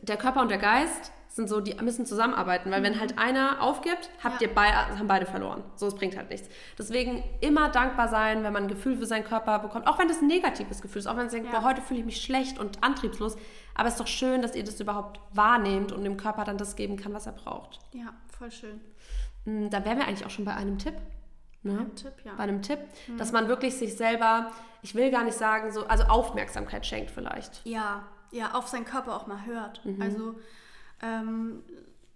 der 0.01 0.15
Körper 0.15 0.41
und 0.41 0.49
der 0.49 0.59
Geist 0.59 1.11
sind 1.27 1.49
so, 1.49 1.59
die 1.59 1.73
müssen 1.81 2.05
zusammenarbeiten, 2.05 2.71
weil 2.71 2.79
mhm. 2.79 2.85
wenn 2.85 2.99
halt 3.01 3.17
einer 3.17 3.61
aufgibt, 3.61 4.11
habt 4.23 4.41
ja. 4.41 4.47
ihr 4.47 4.53
beide, 4.53 4.97
haben 4.97 5.07
beide 5.07 5.25
verloren. 5.25 5.63
So, 5.75 5.87
es 5.87 5.95
bringt 5.95 6.15
halt 6.15 6.29
nichts. 6.29 6.47
Deswegen 6.77 7.21
immer 7.41 7.69
dankbar 7.69 8.07
sein, 8.07 8.43
wenn 8.43 8.53
man 8.53 8.63
ein 8.63 8.69
Gefühl 8.69 8.95
für 8.95 9.07
seinen 9.07 9.25
Körper 9.25 9.59
bekommt, 9.59 9.87
auch 9.87 9.99
wenn 9.99 10.07
das 10.07 10.21
ein 10.21 10.27
negatives 10.27 10.81
Gefühl 10.81 10.99
ist, 10.99 11.07
auch 11.07 11.17
wenn 11.17 11.25
man 11.25 11.29
denkt, 11.29 11.51
ja. 11.51 11.59
boah, 11.59 11.65
heute 11.65 11.81
fühle 11.81 11.99
ich 11.99 12.05
mich 12.05 12.21
schlecht 12.21 12.59
und 12.59 12.81
antriebslos. 12.81 13.35
Aber 13.75 13.87
es 13.87 13.95
ist 13.95 13.99
doch 13.99 14.07
schön, 14.07 14.41
dass 14.41 14.55
ihr 14.55 14.63
das 14.63 14.79
überhaupt 14.79 15.19
wahrnehmt 15.31 15.91
und 15.91 16.03
dem 16.03 16.17
Körper 16.17 16.43
dann 16.43 16.57
das 16.57 16.75
geben 16.75 16.97
kann, 16.97 17.13
was 17.13 17.25
er 17.25 17.33
braucht. 17.33 17.79
Ja, 17.91 18.13
voll 18.37 18.51
schön. 18.51 18.81
Mm, 19.45 19.69
da 19.69 19.83
wären 19.83 19.97
wir 19.97 20.07
eigentlich 20.07 20.25
auch 20.25 20.29
schon 20.29 20.45
bei 20.45 20.55
einem 20.55 20.77
Tipp. 20.77 20.95
Ne? 21.63 21.73
Bei 21.73 21.79
einem 21.79 21.95
Tipp, 21.95 22.13
ja. 22.23 22.33
Bei 22.35 22.43
einem 22.43 22.61
Tipp, 22.61 22.79
mhm. 23.07 23.17
dass 23.17 23.31
man 23.31 23.47
wirklich 23.47 23.75
sich 23.75 23.95
selber, 23.95 24.51
ich 24.81 24.95
will 24.95 25.11
gar 25.11 25.23
nicht 25.23 25.37
sagen, 25.37 25.71
so, 25.71 25.87
also 25.87 26.03
Aufmerksamkeit 26.03 26.85
schenkt 26.85 27.09
vielleicht. 27.09 27.61
Ja, 27.65 28.03
ja, 28.31 28.53
auf 28.53 28.67
seinen 28.67 28.85
Körper 28.85 29.15
auch 29.15 29.27
mal 29.27 29.45
hört. 29.45 29.83
Mhm. 29.85 30.01
Also 30.01 30.35
ähm, 31.01 31.63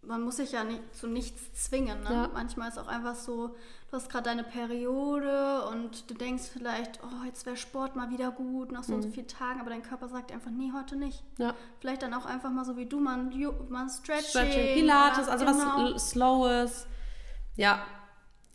man 0.07 0.21
muss 0.21 0.37
sich 0.37 0.53
ja 0.53 0.63
nicht 0.63 0.95
zu 0.95 1.07
nichts 1.07 1.53
zwingen. 1.53 2.01
Ne? 2.03 2.11
Ja. 2.11 2.29
Manchmal 2.33 2.69
ist 2.69 2.77
auch 2.77 2.87
einfach 2.87 3.15
so, 3.15 3.55
du 3.89 3.97
hast 3.97 4.09
gerade 4.09 4.25
deine 4.25 4.43
Periode 4.43 5.65
und 5.71 6.09
du 6.09 6.13
denkst 6.13 6.43
vielleicht, 6.51 6.99
oh, 7.03 7.25
jetzt 7.25 7.45
wäre 7.45 7.57
Sport 7.57 7.95
mal 7.95 8.09
wieder 8.09 8.31
gut 8.31 8.71
nach 8.71 8.83
so 8.83 8.93
mhm. 8.93 8.97
und 8.97 9.01
so 9.03 9.09
vielen 9.09 9.27
Tagen, 9.27 9.59
aber 9.59 9.69
dein 9.69 9.83
Körper 9.83 10.07
sagt 10.07 10.31
einfach, 10.31 10.51
nee, 10.51 10.71
heute 10.73 10.95
nicht. 10.95 11.23
Ja. 11.37 11.53
Vielleicht 11.79 12.01
dann 12.01 12.13
auch 12.13 12.25
einfach 12.25 12.49
mal 12.49 12.65
so 12.65 12.77
wie 12.77 12.85
du, 12.85 12.99
mal 12.99 13.19
ein, 13.19 13.29
mal 13.69 13.83
ein 13.83 13.89
Stretching. 13.89 14.29
Stretching, 14.29 14.75
Pilates, 14.75 15.27
also 15.27 15.45
genau. 15.45 15.93
was 15.93 16.09
Slowes. 16.09 16.87
Ja, 17.55 17.83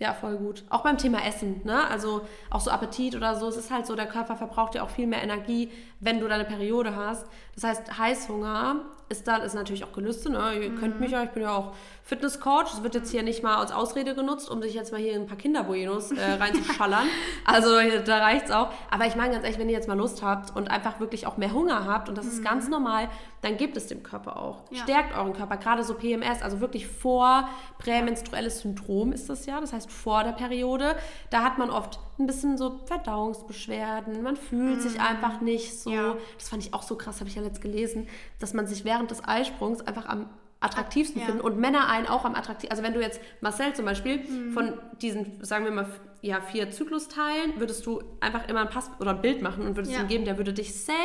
ja, 0.03 0.15
voll 0.15 0.37
gut. 0.37 0.65
Auch 0.69 0.83
beim 0.83 0.99
Thema 0.99 1.25
Essen, 1.25 1.61
ne? 1.62 1.87
Also 1.87 2.23
auch 2.51 2.61
so 2.61 2.73
Appetit 2.73 3.15
oder 3.15 3.37
so. 3.37 3.47
Es 3.47 3.57
ist 3.57 3.71
halt 3.71 3.87
so, 3.87 3.95
der 3.95 4.07
Körper 4.07 4.35
verbraucht 4.35 4.75
ja 4.75 4.83
auch 4.83 4.91
viel 4.91 5.07
mehr 5.07 5.23
Energie, 5.23 5.71
wenn 6.01 6.19
du 6.19 6.27
deine 6.27 6.45
Periode 6.45 6.97
hast. 6.97 7.29
Das 7.55 7.62
heißt, 7.62 7.99
Heißhunger 7.99 8.81
ist 9.12 9.29
dann 9.29 9.42
ist 9.42 9.55
natürlich 9.55 9.85
auch 9.85 9.92
Gelüste, 9.92 10.31
ne? 10.31 10.55
Ihr 10.61 10.70
mhm. 10.70 10.79
könnt 10.79 11.01
mich 11.01 11.12
ja, 11.12 11.22
ich 11.22 11.31
bin 11.31 11.44
ja 11.44 11.55
auch 11.55 11.75
Fitnesscoach. 12.05 12.75
Es 12.75 12.83
wird 12.83 12.95
jetzt 12.95 13.11
hier 13.11 13.23
nicht 13.23 13.43
mal 13.43 13.57
als 13.57 13.73
Ausrede 13.73 14.15
genutzt, 14.15 14.51
um 14.51 14.61
sich 14.61 14.75
jetzt 14.75 14.93
mal 14.93 15.01
hier 15.01 15.15
ein 15.15 15.27
paar 15.27 15.37
Kinderbuenos 15.37 16.12
äh, 16.12 16.33
reinzuschallern. 16.41 17.07
also 17.45 17.71
da 18.05 18.19
reicht 18.19 18.47
es 18.47 18.51
auch. 18.51 18.71
Aber 18.91 19.07
ich 19.07 19.15
meine 19.15 19.33
ganz 19.33 19.45
ehrlich, 19.45 19.59
wenn 19.59 19.69
ihr 19.69 19.77
jetzt 19.77 19.88
mal 19.88 19.97
Lust 19.97 20.23
habt 20.23 20.55
und 20.57 20.71
einfach 20.71 21.01
wirklich 21.01 21.27
auch 21.27 21.37
mehr 21.37 21.53
Hunger 21.53 21.87
habt, 21.87 22.09
und 22.09 22.19
das 22.19 22.27
mhm. 22.27 22.33
ist 22.33 22.45
ganz 22.45 22.69
normal, 22.69 23.09
dann 23.41 23.57
gebt 23.57 23.77
es 23.77 23.87
dem 23.87 24.03
Körper 24.03 24.37
auch. 24.37 24.62
Ja. 24.71 24.83
Stärkt 24.83 25.17
euren 25.17 25.33
Körper, 25.33 25.57
gerade 25.57 25.85
so 25.85 25.95
PMS, 25.95 26.43
also 26.43 26.61
wirklich 26.61 26.87
vor 26.87 27.49
prämenstruelles 27.79 28.61
Syndrom 28.61 29.12
ist 29.12 29.31
das 29.31 29.47
ja, 29.47 29.61
das 29.61 29.73
heißt 29.73 29.91
vor 29.91 30.25
der 30.25 30.33
Periode. 30.33 30.97
Da 31.31 31.43
hat 31.43 31.59
man 31.59 31.71
oft 31.71 31.99
ein 32.19 32.27
bisschen 32.27 32.59
so 32.59 32.81
Verdauungsbeschwerden, 32.85 34.23
man 34.23 34.37
fühlt 34.37 34.77
mhm. 34.77 34.81
sich 34.81 35.01
einfach 35.01 35.41
nicht 35.41 35.81
so. 35.81 35.91
Ja. 35.91 36.17
Das 36.38 36.49
fand 36.49 36.65
ich 36.65 36.75
auch 36.75 36.83
so 36.83 36.97
krass, 36.97 37.21
habe 37.21 37.29
ich 37.29 37.37
ja 37.37 37.43
letzt 37.43 37.61
gelesen, 37.61 38.09
dass 38.38 38.55
man 38.55 38.67
sich 38.67 38.85
während 38.85 39.11
des 39.11 39.27
Eisprungs 39.27 39.81
einfach 39.81 40.07
am 40.07 40.29
attraktivsten 40.62 41.20
ja. 41.20 41.27
finden 41.27 41.40
und 41.40 41.59
Männer 41.59 41.88
einen 41.88 42.07
auch 42.07 42.25
am 42.25 42.35
attraktivsten. 42.35 42.70
Also 42.70 42.83
wenn 42.83 42.94
du 42.94 43.01
jetzt 43.01 43.20
Marcel 43.40 43.75
zum 43.75 43.85
Beispiel 43.85 44.18
mhm. 44.18 44.53
von 44.53 44.72
diesen, 45.01 45.44
sagen 45.44 45.64
wir 45.64 45.72
mal, 45.72 45.87
ja, 46.20 46.40
vier 46.40 46.70
Zyklusteilen, 46.70 47.59
würdest 47.59 47.85
du 47.85 48.03
einfach 48.20 48.48
immer 48.48 48.61
ein 48.61 48.68
Pass 48.68 48.90
oder 49.01 49.11
ein 49.11 49.20
Bild 49.20 49.42
machen 49.42 49.66
und 49.66 49.77
würdest 49.77 49.94
ja. 49.94 50.01
ihm 50.01 50.09
geben, 50.09 50.25
der 50.25 50.38
würde 50.38 50.53
dich 50.53 50.75
safe, 50.75 50.96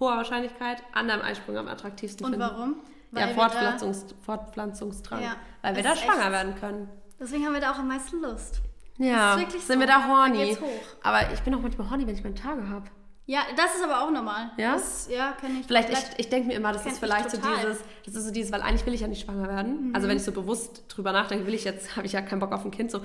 hoher 0.00 0.16
Wahrscheinlichkeit, 0.16 0.82
an 0.92 1.08
deinem 1.08 1.22
Eisprung 1.22 1.56
am 1.56 1.68
attraktivsten 1.68 2.26
und 2.26 2.32
finden. 2.32 2.48
Und 2.48 2.56
warum? 2.56 2.76
Weil 3.12 3.28
ja, 3.28 3.34
Fortpflanzungs 3.34 4.06
Fortpflanzungsdrang. 4.24 5.22
Ja, 5.22 5.36
weil 5.62 5.76
wir 5.76 5.82
da 5.82 5.96
schwanger 5.96 6.22
echt. 6.22 6.32
werden 6.32 6.54
können. 6.56 6.88
Deswegen 7.18 7.44
haben 7.44 7.54
wir 7.54 7.60
da 7.60 7.72
auch 7.72 7.78
am 7.78 7.88
meisten 7.88 8.20
Lust. 8.22 8.60
Ja, 8.98 9.36
sind 9.38 9.52
so. 9.52 9.78
wir 9.78 9.86
da 9.86 10.06
horny. 10.06 10.56
Aber 11.02 11.32
ich 11.32 11.40
bin 11.40 11.54
auch 11.54 11.60
manchmal 11.60 11.90
horny, 11.90 12.06
wenn 12.06 12.14
ich 12.14 12.22
meine 12.22 12.34
Tage 12.34 12.68
habe. 12.68 12.86
Ja, 13.30 13.42
das 13.56 13.76
ist 13.76 13.84
aber 13.84 14.02
auch 14.02 14.10
normal. 14.10 14.50
Ja? 14.56 14.72
Das, 14.72 15.08
ja, 15.08 15.30
kenne 15.40 15.60
ich. 15.60 15.66
Vielleicht, 15.68 15.88
ich, 15.88 15.98
ich 16.16 16.28
denke 16.30 16.48
mir 16.48 16.54
immer, 16.54 16.72
das 16.72 16.84
ist 16.84 16.98
vielleicht 16.98 17.30
so 17.30 17.36
dieses, 17.36 17.78
das 18.04 18.16
ist 18.16 18.24
so 18.24 18.32
dieses, 18.32 18.50
weil 18.50 18.60
eigentlich 18.60 18.84
will 18.86 18.94
ich 18.94 19.02
ja 19.02 19.06
nicht 19.06 19.24
schwanger 19.24 19.46
werden. 19.48 19.90
Mhm. 19.90 19.94
Also 19.94 20.08
wenn 20.08 20.16
ich 20.16 20.24
so 20.24 20.32
bewusst 20.32 20.82
drüber 20.88 21.12
nachdenke, 21.12 21.46
will 21.46 21.54
ich 21.54 21.62
jetzt, 21.62 21.94
habe 21.96 22.06
ich 22.06 22.12
ja 22.12 22.22
keinen 22.22 22.40
Bock 22.40 22.50
auf 22.50 22.64
ein 22.64 22.72
Kind. 22.72 22.90
So, 22.90 23.02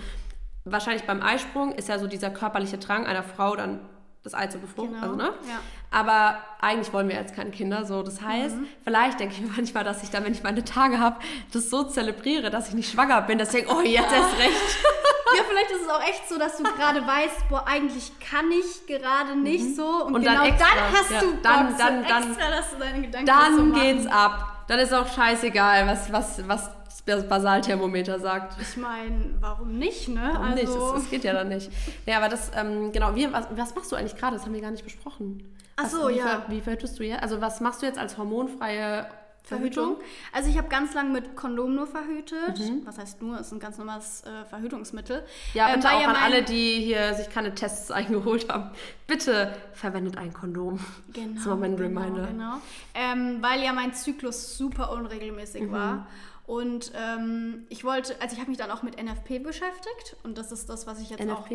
wahrscheinlich 0.63 1.03
beim 1.03 1.21
Eisprung 1.21 1.73
ist 1.73 1.89
ja 1.89 1.99
so 1.99 2.07
dieser 2.07 2.31
körperliche 2.31 2.79
Drang 2.79 3.05
einer 3.05 3.21
Frau 3.21 3.55
dann 3.55 3.81
das 4.25 4.33
Ei 4.33 4.47
zu 4.47 4.57
befruchten. 4.57 4.95
Genau. 4.95 5.03
Also, 5.03 5.15
ne? 5.15 5.33
Ja. 5.47 5.59
Aber 5.91 6.39
eigentlich 6.59 6.91
wollen 6.91 7.07
wir 7.07 7.15
jetzt 7.15 7.35
keine 7.35 7.51
Kinder. 7.51 7.85
So. 7.85 8.01
Das 8.01 8.21
heißt, 8.21 8.55
mhm. 8.55 8.67
vielleicht 8.83 9.19
denke 9.19 9.35
ich 9.35 9.41
manchmal, 9.55 9.83
dass 9.83 10.03
ich 10.03 10.09
dann, 10.09 10.25
wenn 10.25 10.33
ich 10.33 10.43
meine 10.43 10.65
Tage 10.65 10.99
habe, 10.99 11.17
das 11.53 11.69
so 11.69 11.83
zelebriere, 11.83 12.49
dass 12.49 12.67
ich 12.67 12.73
nicht 12.73 12.91
schwanger 12.91 13.21
bin, 13.21 13.37
dass 13.37 13.53
ich 13.53 13.65
denke, 13.65 13.73
oh, 13.73 13.81
jetzt 13.81 14.11
erst 14.11 14.37
recht. 14.37 14.51
ja, 15.37 15.43
vielleicht 15.47 15.71
ist 15.71 15.81
es 15.83 15.89
auch 15.89 16.01
echt 16.01 16.27
so, 16.27 16.37
dass 16.39 16.57
du 16.57 16.63
gerade 16.63 17.05
weißt, 17.05 17.49
boah, 17.49 17.65
eigentlich 17.67 18.11
kann 18.19 18.51
ich 18.51 18.87
gerade 18.87 19.37
nicht 19.37 19.63
mhm. 19.63 19.75
so. 19.75 20.05
Und, 20.05 20.15
und 20.15 20.21
genau 20.21 20.43
dann, 20.43 20.57
dann 20.57 20.91
hast 20.91 21.11
ja, 21.11 21.19
du 21.19 21.33
dann, 21.41 21.67
Bock, 21.67 21.77
dann, 21.77 22.03
so 22.03 22.09
dann, 22.09 22.31
extra, 22.31 22.49
dass 22.49 22.71
du 22.71 22.77
deine 22.77 23.01
Gedanken 23.01 23.25
Dann 23.27 23.55
so 23.55 23.79
geht's 23.79 24.07
ab. 24.07 24.63
Dann 24.67 24.79
ist 24.79 24.93
auch 24.93 25.07
scheißegal, 25.07 25.85
was, 25.85 26.11
was, 26.11 26.47
was 26.47 26.71
das 27.05 27.27
Basalthermometer 27.27 28.19
sagt. 28.19 28.59
Ich 28.61 28.77
meine, 28.77 29.35
warum 29.39 29.77
nicht, 29.77 30.07
ne? 30.07 30.29
Warum 30.33 30.47
also... 30.47 30.55
nicht? 30.55 30.97
Es, 30.97 31.03
es, 31.03 31.09
geht 31.09 31.23
ja 31.23 31.33
dann 31.33 31.49
nicht. 31.49 31.71
Ja, 32.05 32.17
aber 32.17 32.29
das, 32.29 32.51
ähm, 32.55 32.91
genau, 32.91 33.15
wie, 33.15 33.31
was, 33.31 33.47
was 33.51 33.75
machst 33.75 33.91
du 33.91 33.95
eigentlich 33.95 34.17
gerade? 34.17 34.35
Das 34.35 34.45
haben 34.45 34.53
wir 34.53 34.61
gar 34.61 34.71
nicht 34.71 34.83
besprochen. 34.83 35.43
Ach 35.77 35.89
so, 35.89 36.09
wie 36.09 36.17
ja. 36.17 36.25
Ver, 36.25 36.45
wie 36.47 36.61
verhütest 36.61 36.97
du 36.99 37.03
jetzt? 37.03 37.21
Also 37.21 37.41
was 37.41 37.61
machst 37.61 37.81
du 37.81 37.85
jetzt 37.85 37.99
als 37.99 38.17
hormonfreie 38.17 39.07
Verhütung? 39.43 39.97
Also 40.31 40.49
ich 40.49 40.57
habe 40.57 40.69
ganz 40.69 40.93
lange 40.93 41.11
mit 41.11 41.35
Kondom 41.35 41.75
nur 41.75 41.85
verhütet. 41.85 42.57
Mhm. 42.57 42.81
Was 42.85 42.97
heißt 42.97 43.21
nur? 43.21 43.39
Ist 43.39 43.51
ein 43.51 43.59
ganz 43.59 43.77
normales 43.77 44.23
äh, 44.23 44.45
Verhütungsmittel. 44.45 45.23
Ja, 45.53 45.67
ähm, 45.67 45.75
bitte 45.75 45.87
ähm, 45.87 45.93
auch 45.95 46.01
ja 46.01 46.07
an 46.07 46.15
alle, 46.15 46.43
die 46.43 46.79
hier 46.81 47.13
sich 47.13 47.29
keine 47.29 47.53
Tests 47.53 47.91
eingeholt 47.91 48.49
haben. 48.49 48.71
Bitte 49.05 49.53
verwendet 49.73 50.17
ein 50.17 50.33
Kondom. 50.33 50.79
Genau. 51.13 51.35
Das 51.35 51.45
war 51.45 51.55
mein 51.57 51.75
genau, 51.75 51.99
Reminder. 51.99 52.27
Genau. 52.27 52.53
Ähm, 52.93 53.37
weil 53.41 53.61
ja 53.61 53.73
mein 53.73 53.93
Zyklus 53.93 54.57
super 54.57 54.91
unregelmäßig 54.91 55.63
mhm. 55.63 55.71
war. 55.71 56.07
Und 56.47 56.91
ähm, 56.95 57.65
ich 57.69 57.83
wollte, 57.83 58.19
also 58.21 58.33
ich 58.33 58.39
habe 58.39 58.49
mich 58.49 58.57
dann 58.57 58.71
auch 58.71 58.83
mit 58.83 59.01
NFP 59.01 59.39
beschäftigt 59.39 60.15
und 60.23 60.37
das 60.37 60.51
ist 60.51 60.69
das, 60.69 60.85
was 60.85 61.01
ich 61.01 61.09
jetzt 61.09 61.23
NFP? 61.23 61.33
auch 61.33 61.47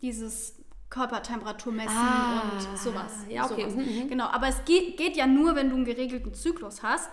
dieses 0.00 0.54
Körpertemperatur 0.88 1.72
messen 1.72 1.96
ah, 1.96 2.52
und 2.52 2.78
sowas. 2.78 3.12
Ja, 3.28 3.44
okay. 3.44 3.68
Sowas. 3.68 3.74
Mhm. 3.74 4.08
Genau, 4.08 4.26
aber 4.26 4.48
es 4.48 4.64
geht, 4.64 4.96
geht, 4.96 5.16
ja 5.16 5.26
nur, 5.26 5.56
wenn 5.56 5.68
du 5.68 5.76
einen 5.76 5.84
geregelten 5.84 6.32
Zyklus 6.34 6.82
hast. 6.82 7.10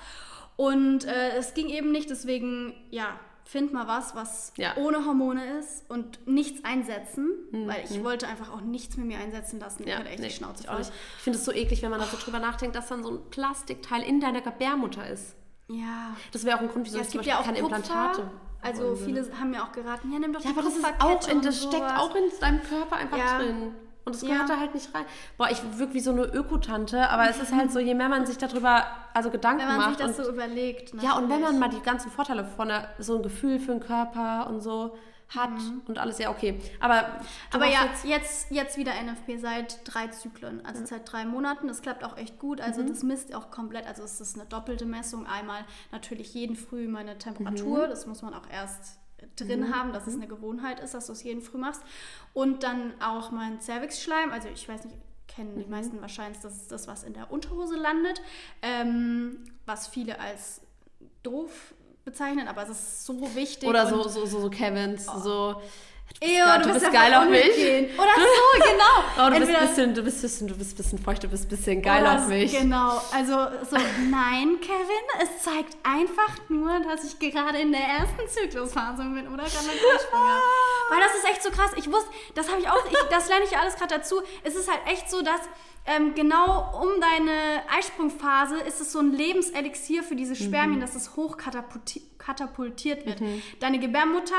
Und 0.55 1.05
äh, 1.05 1.31
es 1.37 1.53
ging 1.53 1.69
eben 1.69 1.91
nicht, 1.91 2.09
deswegen, 2.09 2.75
ja, 2.91 3.19
find 3.43 3.73
mal 3.73 3.87
was, 3.87 4.15
was 4.15 4.53
ja. 4.57 4.77
ohne 4.77 5.05
Hormone 5.05 5.59
ist 5.59 5.89
und 5.89 6.25
nichts 6.27 6.63
einsetzen, 6.63 7.31
mhm. 7.51 7.67
weil 7.67 7.83
ich 7.83 7.97
mhm. 7.97 8.03
wollte 8.03 8.27
einfach 8.27 8.53
auch 8.53 8.61
nichts 8.61 8.97
mit 8.97 9.07
mir 9.07 9.17
einsetzen 9.17 9.59
lassen. 9.59 9.83
Ja, 9.87 9.95
ich 9.95 9.99
hatte 9.99 10.09
echt 10.09 10.19
nee, 10.19 10.27
die 10.27 10.33
Schnauze 10.33 10.63
voll. 10.63 10.81
Ich 10.81 11.23
finde 11.23 11.39
es 11.39 11.45
so 11.45 11.51
eklig, 11.51 11.81
wenn 11.81 11.89
man 11.89 11.99
da 11.99 12.05
so 12.05 12.17
drüber 12.17 12.39
nachdenkt, 12.39 12.75
dass 12.75 12.87
dann 12.87 13.03
so 13.03 13.11
ein 13.11 13.29
Plastikteil 13.29 14.03
in 14.03 14.19
deiner 14.19 14.41
Gebärmutter 14.41 15.09
ist. 15.09 15.35
Ja. 15.71 16.15
Das 16.31 16.45
wäre 16.45 16.57
auch 16.57 16.61
ein 16.61 16.69
Grund, 16.69 16.85
wieso 16.85 16.97
ja, 16.97 17.03
es 17.03 17.11
gibt 17.11 17.25
ja 17.25 17.39
auch 17.39 17.43
keine 17.43 17.61
Kupfer. 17.61 17.77
Implantate. 17.77 18.31
Also 18.61 18.95
viele 18.95 19.25
haben 19.39 19.51
mir 19.51 19.63
auch 19.63 19.71
geraten, 19.71 20.11
ja, 20.11 20.19
nimm 20.19 20.33
doch 20.33 20.43
ja, 20.43 20.51
aber 20.51 20.61
das 20.61 20.75
ist 20.75 20.85
auch 20.99 21.27
in, 21.27 21.41
das 21.41 21.63
steckt 21.63 21.97
auch 21.97 22.13
in 22.15 22.23
deinem 22.39 22.61
Körper 22.61 22.95
einfach 22.95 23.17
ja. 23.17 23.39
drin. 23.39 23.73
Und 24.03 24.15
es 24.15 24.21
gehört 24.21 24.49
ja. 24.49 24.55
da 24.55 24.59
halt 24.59 24.73
nicht 24.73 24.93
rein. 24.95 25.05
Boah, 25.37 25.49
ich 25.51 25.61
wirke 25.77 25.93
wie 25.93 25.99
so 25.99 26.11
eine 26.11 26.23
Ökotante, 26.23 27.09
aber 27.09 27.29
es 27.29 27.39
ist 27.39 27.53
halt 27.53 27.71
so, 27.71 27.79
je 27.79 27.93
mehr 27.93 28.09
man 28.09 28.25
sich 28.25 28.37
darüber 28.37 28.85
also 29.13 29.29
Gedanken 29.29 29.63
macht. 29.63 29.69
Wenn 29.69 29.77
man 29.77 29.91
macht 29.91 29.97
sich 29.99 30.07
das 30.07 30.25
so 30.25 30.31
überlegt. 30.31 30.93
Natürlich. 30.93 31.03
Ja, 31.03 31.17
und 31.17 31.29
wenn 31.29 31.41
man 31.41 31.59
mal 31.59 31.69
die 31.69 31.81
ganzen 31.81 32.09
Vorteile 32.09 32.43
von 32.43 32.71
so 32.97 33.17
ein 33.17 33.23
Gefühl 33.23 33.59
für 33.59 33.71
den 33.71 33.79
Körper 33.79 34.47
und 34.49 34.61
so 34.61 34.95
hat 35.35 35.51
mhm. 35.51 35.81
und 35.87 35.97
alles, 35.97 36.19
ja, 36.19 36.29
okay. 36.29 36.59
Aber, 36.79 37.21
aber 37.51 37.65
ja, 37.65 37.85
jetzt, 37.85 38.05
jetzt, 38.05 38.51
jetzt 38.51 38.77
wieder 38.77 38.91
NFP 39.01 39.37
seit 39.37 39.79
drei 39.85 40.07
Zyklen, 40.07 40.65
also 40.65 40.81
mhm. 40.81 40.85
seit 40.85 41.11
drei 41.11 41.25
Monaten. 41.25 41.67
Das 41.67 41.81
klappt 41.81 42.03
auch 42.03 42.17
echt 42.17 42.37
gut. 42.37 42.59
Also 42.59 42.81
mhm. 42.81 42.87
das 42.87 43.03
misst 43.03 43.33
auch 43.33 43.49
komplett, 43.49 43.87
also 43.87 44.03
es 44.03 44.19
ist 44.19 44.35
eine 44.35 44.45
doppelte 44.45 44.85
Messung. 44.85 45.25
Einmal 45.25 45.63
natürlich 45.91 46.33
jeden 46.33 46.55
Früh 46.55 46.87
meine 46.87 47.17
Temperatur, 47.17 47.85
mhm. 47.85 47.89
das 47.89 48.05
muss 48.05 48.21
man 48.21 48.33
auch 48.33 48.49
erst 48.51 48.99
drin 49.37 49.61
mhm. 49.61 49.75
haben, 49.75 49.93
dass 49.93 50.07
es 50.07 50.15
mhm. 50.15 50.23
eine 50.23 50.29
Gewohnheit 50.29 50.79
ist, 50.79 50.93
dass 50.93 51.07
du 51.07 51.13
es 51.13 51.23
jeden 51.23 51.41
Früh 51.41 51.57
machst. 51.57 51.81
Und 52.33 52.63
dann 52.63 52.93
auch 53.01 53.31
mein 53.31 53.61
Cervixschleim, 53.61 54.31
also 54.31 54.49
ich 54.49 54.67
weiß 54.67 54.83
nicht, 54.85 54.97
kennen 55.27 55.57
die 55.57 55.65
meisten 55.65 56.01
wahrscheinlich, 56.01 56.41
das 56.41 56.57
ist 56.57 56.71
das, 56.71 56.87
was 56.87 57.03
in 57.03 57.13
der 57.13 57.31
Unterhose 57.31 57.77
landet, 57.77 58.21
ähm, 58.61 59.37
was 59.65 59.87
viele 59.87 60.19
als 60.19 60.61
doof 61.23 61.73
bezeichnen, 62.03 62.47
aber 62.47 62.63
es 62.63 62.69
ist 62.69 63.05
so 63.05 63.35
wichtig. 63.35 63.67
Oder 63.67 63.87
so, 63.87 64.07
so, 64.07 64.25
so, 64.25 64.41
so 64.41 64.49
Kevins, 64.49 65.07
oh. 65.07 65.19
so 65.19 65.61
Ew, 66.19 66.59
du, 66.61 66.67
du 66.67 66.73
bist, 66.73 66.91
geil 66.91 67.13
auf 67.13 67.29
mich. 67.29 67.41
Oder 67.97 68.15
so, 68.15 68.59
genau. 68.63 68.81
Oh, 69.17 69.29
du, 69.29 69.39
bist 69.39 69.59
bisschen, 69.59 69.93
du, 69.93 70.03
bist 70.03 70.21
bisschen, 70.21 70.47
du 70.47 70.55
bist 70.55 70.73
ein 70.73 70.77
bisschen 70.77 70.99
feucht, 70.99 71.23
du 71.23 71.27
bist 71.27 71.45
ein 71.45 71.49
bisschen 71.49 71.81
geil 71.81 72.05
auf 72.05 72.27
mich. 72.27 72.57
Genau, 72.57 73.01
also 73.13 73.33
so, 73.69 73.77
nein, 74.09 74.59
Kevin, 74.61 75.05
es 75.21 75.43
zeigt 75.43 75.77
einfach 75.83 76.37
nur, 76.49 76.79
dass 76.79 77.03
ich 77.03 77.19
gerade 77.19 77.59
in 77.59 77.71
der 77.71 77.81
ersten 77.81 78.27
Zyklusphase 78.27 79.03
bin 79.03 79.27
oder 79.27 79.43
gerade 79.45 79.67
ah. 80.13 80.39
Weil 80.89 80.99
das 80.99 81.15
ist 81.15 81.29
echt 81.29 81.43
so 81.43 81.51
krass. 81.51 81.71
Ich 81.75 81.91
wusste, 81.91 82.09
das 82.35 82.49
habe 82.49 82.61
ich 82.61 82.69
auch, 82.69 82.85
ich, 82.85 82.97
das 83.09 83.27
lerne 83.27 83.45
ich 83.45 83.51
ja 83.51 83.59
alles 83.59 83.75
gerade 83.75 83.95
dazu. 83.95 84.21
Es 84.43 84.55
ist 84.55 84.69
halt 84.69 84.81
echt 84.87 85.09
so, 85.09 85.21
dass 85.21 85.41
ähm, 85.85 86.13
genau 86.13 86.81
um 86.81 87.01
deine 87.01 87.63
Eisprungphase 87.75 88.57
ist 88.59 88.81
es 88.81 88.91
so 88.91 88.99
ein 88.99 89.13
Lebenselixier 89.13 90.03
für 90.03 90.15
diese 90.15 90.35
Spermien, 90.35 90.77
mhm. 90.77 90.81
dass 90.81 90.95
es 90.95 91.15
hochkatapultiert 91.15 92.10
wird. 93.05 93.21
Mhm. 93.21 93.41
Deine 93.59 93.79
Gebärmutter 93.79 94.35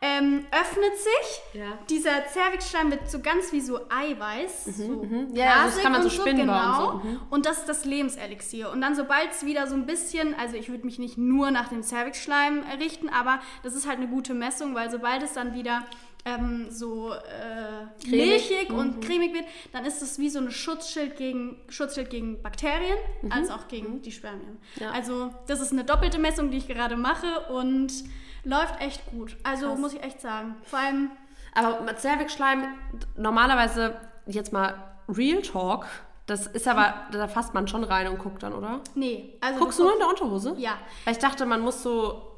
ähm, 0.00 0.46
öffnet 0.50 0.96
sich, 0.96 1.60
ja. 1.60 1.78
dieser 1.88 2.26
Zervixschleim 2.26 2.90
wird 2.90 3.10
so 3.10 3.20
ganz 3.20 3.52
wie 3.52 3.60
so 3.60 3.80
Eiweiß, 3.88 4.66
mhm, 4.66 4.72
so 4.72 5.02
mhm. 5.02 5.28
ja, 5.34 5.64
das 5.64 5.78
kann 5.78 5.92
man 5.92 6.02
so 6.02 6.10
spinnen 6.10 6.46
genau. 6.46 6.92
Und, 6.92 7.02
so. 7.02 7.08
Mhm. 7.08 7.20
und 7.30 7.46
das 7.46 7.58
ist 7.58 7.68
das 7.68 7.84
Lebenselixier. 7.84 8.70
Und 8.70 8.80
dann 8.80 8.94
sobald 8.94 9.30
es 9.30 9.44
wieder 9.44 9.66
so 9.66 9.74
ein 9.74 9.86
bisschen, 9.86 10.34
also 10.38 10.56
ich 10.56 10.68
würde 10.68 10.84
mich 10.84 10.98
nicht 10.98 11.18
nur 11.18 11.50
nach 11.50 11.68
dem 11.68 11.82
Zervixschleim 11.82 12.64
richten, 12.78 13.08
aber 13.08 13.40
das 13.62 13.74
ist 13.74 13.86
halt 13.86 13.98
eine 13.98 14.08
gute 14.08 14.34
Messung, 14.34 14.74
weil 14.74 14.90
sobald 14.90 15.22
es 15.22 15.32
dann 15.32 15.54
wieder 15.54 15.84
ähm, 16.24 16.66
so 16.70 17.12
äh, 17.12 18.08
milchig 18.08 18.70
mhm. 18.70 18.78
und 18.78 19.04
cremig 19.04 19.34
wird, 19.34 19.44
dann 19.72 19.84
ist 19.84 20.02
es 20.02 20.18
wie 20.18 20.28
so 20.28 20.38
ein 20.38 20.50
Schutzschild 20.50 21.16
gegen, 21.16 21.60
Schutzschild 21.68 22.10
gegen 22.10 22.42
Bakterien, 22.42 22.96
mhm. 23.22 23.32
als 23.32 23.50
auch 23.50 23.68
gegen 23.68 23.94
mhm. 23.94 24.02
die 24.02 24.12
Spermien. 24.12 24.58
Ja. 24.78 24.90
Also 24.92 25.32
das 25.46 25.60
ist 25.60 25.72
eine 25.72 25.84
doppelte 25.84 26.18
Messung, 26.18 26.50
die 26.50 26.58
ich 26.58 26.68
gerade 26.68 26.96
mache 26.96 27.40
und 27.52 27.92
läuft 28.44 28.80
echt 28.80 29.04
gut. 29.10 29.36
Also 29.42 29.68
Krass. 29.68 29.78
muss 29.78 29.94
ich 29.94 30.02
echt 30.02 30.20
sagen. 30.20 30.56
Vor 30.64 30.78
allem... 30.78 31.10
Aber 31.54 31.82
mit 31.82 32.00
Cervixschleim, 32.00 32.64
normalerweise 33.14 33.94
jetzt 34.26 34.54
mal 34.54 34.74
Real 35.06 35.42
Talk, 35.42 35.86
das 36.26 36.46
ist 36.46 36.66
aber, 36.66 36.94
da 37.10 37.28
fasst 37.28 37.52
man 37.52 37.68
schon 37.68 37.84
rein 37.84 38.08
und 38.08 38.18
guckt 38.18 38.42
dann, 38.42 38.54
oder? 38.54 38.80
Nee. 38.94 39.36
Also 39.42 39.58
Guckst 39.58 39.78
du, 39.78 39.82
du 39.82 39.88
nur 39.88 39.96
in 39.96 40.00
der 40.00 40.08
Unterhose? 40.08 40.54
Ja. 40.56 40.78
Weil 41.04 41.12
ich 41.12 41.18
dachte, 41.18 41.44
man 41.44 41.60
muss 41.60 41.82
so 41.82 42.31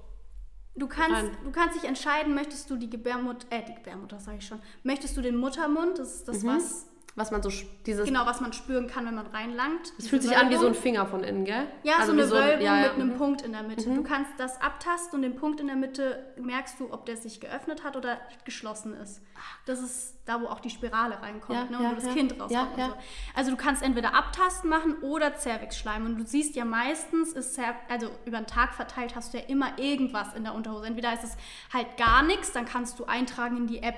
Du 0.77 0.89
kannst, 0.89 1.31
du 1.45 1.53
kannst 1.53 1.77
dich 1.77 1.85
entscheiden, 1.85 2.35
möchtest 2.35 2.69
du 2.69 2.77
die 2.77 2.91
Gebärmutter, 2.91 3.47
äh, 3.51 3.63
die 3.65 3.75
Gebärmutter 3.75 4.19
sage 4.19 4.39
ich 4.39 4.47
schon, 4.47 4.61
möchtest 4.83 5.17
du 5.17 5.21
den 5.21 5.37
Muttermund, 5.37 5.99
das 5.99 6.15
ist 6.17 6.29
das, 6.29 6.43
mhm. 6.43 6.49
was 6.49 6.87
was 7.17 7.31
man 7.31 7.43
so 7.43 7.51
dieses 7.87 8.07
genau 8.07 8.27
was 8.27 8.41
man 8.41 8.53
spüren 8.53 8.89
kann, 8.89 9.07
wenn 9.07 9.15
man 9.15 9.27
reinlangt. 9.27 9.93
Es 9.99 10.09
fühlt 10.09 10.23
sich 10.23 10.33
Wölbung. 10.33 10.47
an 10.47 10.53
wie 10.53 10.57
so 10.57 10.67
ein 10.67 10.75
Finger 10.75 11.07
von 11.07 11.23
innen, 11.23 11.45
gell? 11.45 11.67
Ja, 11.85 11.99
also 11.99 12.07
so 12.07 12.13
eine 12.13 12.27
so 12.27 12.35
Wölbung 12.35 12.65
ja, 12.65 12.77
ja. 12.77 12.83
mit 12.83 12.93
einem 12.95 13.09
mhm. 13.11 13.19
Punkt 13.19 13.43
in 13.43 13.53
der 13.53 13.63
Mitte. 13.63 13.89
Mhm. 13.89 13.97
Du 13.97 14.03
kannst 14.03 14.33
das 14.39 14.61
abtasten 14.61 15.17
und 15.17 15.23
den 15.23 15.37
Punkt 15.37 15.61
in 15.61 15.69
der 15.69 15.77
Mitte 15.77 16.35
merkst 16.37 16.81
du, 16.81 16.93
ob 16.93 17.07
der 17.07 17.17
sich 17.17 17.41
geöffnet 17.41 17.85
hat 17.85 17.97
oder 17.97 18.19
geschlossen 18.45 18.95
ist. 18.95 19.23
Das 19.65 19.81
ist 19.81 20.19
da, 20.25 20.41
wo 20.41 20.47
auch 20.47 20.59
die 20.59 20.71
Spirale 20.71 21.23
reinkommt, 21.23 21.71
ja, 21.71 21.79
ne, 21.79 21.91
wo 21.91 21.95
das 21.95 22.13
Kind 22.13 22.33
rauskommt. 22.41 22.77
So. 22.77 22.95
Also 23.35 23.51
du 23.53 23.57
kannst 23.57 23.83
entweder 23.83 24.15
abtasten 24.15 24.69
machen 24.69 24.97
oder 25.03 25.37
Zervixschleim 25.37 26.07
und 26.07 26.19
du 26.19 26.27
siehst 26.27 26.57
ja 26.57 26.65
meistens 26.65 27.33
ist 27.33 27.55
Cer 27.55 27.77
also 27.89 28.09
über 28.25 28.39
den 28.39 28.47
Tag 28.47 28.75
verteilt 28.75 29.15
hast 29.15 29.35
du 29.35 29.39
ja 29.39 29.45
immer 29.45 29.79
irgendwas 29.79 30.35
in 30.35 30.43
der 30.43 30.55
Unterhose. 30.55 30.87
Entweder 30.87 31.13
ist 31.13 31.25
es 31.25 31.37
halt 31.73 31.97
gar 31.97 32.23
nichts, 32.25 32.53
dann 32.53 32.65
kannst 32.65 32.99
du 32.99 33.05
eintragen 33.05 33.57
in 33.57 33.67
die 33.67 33.83
App 33.83 33.97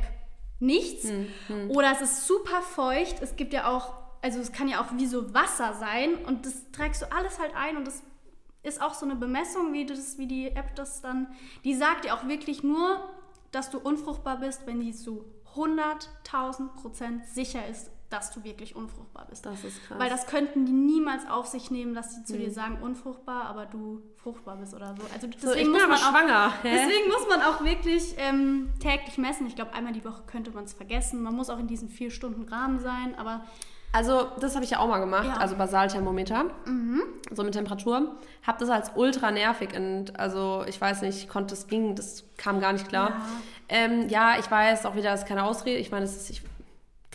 nichts. 0.61 1.09
Hm, 1.09 1.29
hm. 1.49 1.71
Oder 1.71 1.93
es 1.93 2.01
ist 2.01 2.27
super 2.27 2.63
feucht. 2.63 3.21
Es 3.21 3.37
gibt 3.37 3.53
ja 3.53 3.69
auch, 3.69 3.95
also 4.23 4.41
es 4.41 4.53
kann 4.53 4.69
ja 4.69 4.81
auch 4.81 4.93
wie 4.97 5.07
so 5.07 5.35
Wasser 5.35 5.75
sein 5.75 6.15
und 6.27 6.47
das 6.47 6.71
trägst 6.73 7.03
du 7.03 7.13
alles 7.13 7.39
halt 7.39 7.55
ein 7.55 7.77
und 7.77 7.87
das 7.87 8.03
ist 8.63 8.83
auch 8.83 8.95
so 8.95 9.07
eine 9.07 9.15
Bemessung, 9.15 9.73
wie, 9.73 9.87
das, 9.87 10.19
wie 10.19 10.27
die 10.27 10.49
App 10.49 10.75
das 10.75 11.01
dann, 11.01 11.29
die 11.65 11.75
sagt 11.75 12.05
dir 12.05 12.15
auch 12.15 12.27
wirklich 12.27 12.63
nur, 12.63 13.01
dass 13.53 13.71
du 13.71 13.79
unfruchtbar 13.79 14.39
bist, 14.39 14.67
wenn 14.67 14.81
die 14.81 14.93
zu 14.93 15.25
100.000 15.55 16.75
Prozent 16.75 17.27
sicher 17.27 17.67
ist, 17.67 17.91
dass 18.11 18.31
du 18.31 18.45
wirklich 18.45 18.77
unfruchtbar 18.77 19.27
bist. 19.29 19.45
Das 19.45 19.65
ist 19.65 19.85
krass. 19.87 19.99
Weil 19.99 20.11
das 20.11 20.27
könnten 20.27 20.65
die 20.65 20.73
niemals 20.73 21.29
auf 21.29 21.47
sich 21.47 21.71
nehmen, 21.71 21.95
dass 21.95 22.15
sie 22.15 22.25
zu 22.25 22.35
mhm. 22.35 22.39
dir 22.39 22.51
sagen, 22.53 22.79
unfruchtbar, 22.81 23.45
aber 23.45 23.67
du 23.67 24.03
fruchtbar 24.17 24.57
bist 24.57 24.75
oder 24.75 24.95
so. 24.97 25.03
Also 25.13 25.27
deswegen, 25.27 25.41
so, 25.41 25.53
ich 25.55 25.63
bin 25.65 25.73
muss, 25.73 25.89
man 25.89 25.99
schwanger. 25.99 26.47
Auch, 26.49 26.63
deswegen 26.63 27.09
muss 27.09 27.29
man 27.29 27.43
auch 27.43 27.65
wirklich 27.65 28.15
ähm, 28.19 28.69
täglich 28.81 29.19
messen. 29.19 29.47
Ich 29.47 29.57
glaube, 29.57 29.75
einmal 29.75 29.93
die 29.93 30.05
Woche 30.05 30.23
könnte 30.27 30.53
man 30.53 30.65
es 30.65 30.73
vergessen. 30.73 31.23
Man 31.23 31.35
muss 31.35 31.51
auch 31.51 31.59
in 31.59 31.67
diesen 31.67 31.89
vier 31.89 32.11
Stunden 32.11 32.49
Rahmen 32.49 32.79
sein, 32.79 33.15
aber... 33.19 33.45
Also 33.93 34.29
das 34.41 34.55
habe 34.55 34.65
ich 34.65 34.73
ja 34.73 34.79
auch 34.81 34.89
mal 34.89 34.99
gemacht, 34.99 35.27
ja. 35.27 35.37
also 35.39 35.57
Basalthermometer, 35.57 36.45
mhm. 36.67 37.03
so 37.31 37.43
mit 37.45 37.55
Temperatur. 37.55 38.17
Habe 38.47 38.59
das 38.59 38.69
als 38.69 38.91
ultra 38.95 39.31
nervig 39.31 39.71
und 39.75 40.19
also 40.21 40.65
ich 40.69 40.79
weiß 40.79 41.01
nicht, 41.01 41.17
ich 41.17 41.29
konnte 41.29 41.55
das 41.55 41.67
ging, 41.67 41.95
das 41.95 42.25
kam 42.37 42.61
gar 42.61 42.75
nicht 42.75 42.89
klar. 42.89 43.11
Ja, 43.11 43.17
ähm, 43.71 44.09
ja 44.09 44.39
ich 44.39 44.51
weiß 44.51 44.85
auch 44.85 44.97
wieder, 44.97 45.13
das 45.13 45.23
ist 45.23 45.29
keine 45.29 45.45
Ausrede. 45.45 45.79
Ich 45.79 45.91
meine, 45.93 46.05
es 46.05 46.15
ist, 46.15 46.31
ich 46.31 46.43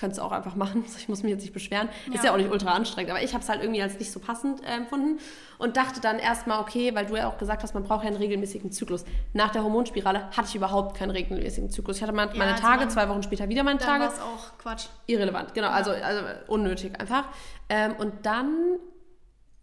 könnte 0.01 0.15
es 0.15 0.19
auch 0.19 0.31
einfach 0.31 0.55
machen. 0.55 0.83
Ich 1.01 1.07
muss 1.07 1.23
mich 1.23 1.31
jetzt 1.31 1.41
nicht 1.41 1.53
beschweren. 1.53 1.89
Ja. 2.07 2.15
Ist 2.15 2.23
ja 2.23 2.33
auch 2.33 2.37
nicht 2.37 2.51
ultra 2.51 2.73
anstrengend, 2.73 3.11
aber 3.11 3.23
ich 3.23 3.33
habe 3.33 3.43
es 3.43 3.49
halt 3.49 3.61
irgendwie 3.61 3.81
als 3.81 3.97
nicht 3.97 4.11
so 4.11 4.19
passend 4.19 4.63
äh, 4.63 4.75
empfunden 4.75 5.19
und 5.57 5.77
dachte 5.77 6.01
dann 6.01 6.19
erstmal, 6.19 6.59
okay, 6.59 6.93
weil 6.93 7.05
du 7.05 7.15
ja 7.15 7.27
auch 7.27 7.37
gesagt 7.37 7.63
hast, 7.63 7.73
man 7.73 7.83
braucht 7.83 8.03
ja 8.03 8.09
einen 8.09 8.17
regelmäßigen 8.17 8.71
Zyklus. 8.71 9.05
Nach 9.33 9.51
der 9.51 9.63
Hormonspirale 9.63 10.29
hatte 10.31 10.47
ich 10.49 10.55
überhaupt 10.55 10.97
keinen 10.97 11.11
regelmäßigen 11.11 11.69
Zyklus. 11.69 11.97
Ich 11.97 12.03
hatte 12.03 12.13
meine 12.13 12.35
ja, 12.35 12.43
also 12.43 12.61
Tage, 12.61 12.87
zwei 12.89 13.07
Wochen 13.09 13.23
später 13.23 13.47
wieder 13.47 13.63
meine 13.63 13.79
Tage. 13.79 14.03
Das 14.03 14.19
auch 14.19 14.57
Quatsch. 14.57 14.87
Irrelevant, 15.07 15.53
genau, 15.53 15.69
also, 15.69 15.91
also 15.91 16.21
unnötig 16.47 16.99
einfach. 16.99 17.25
Ähm, 17.69 17.93
und 17.97 18.25
dann 18.25 18.77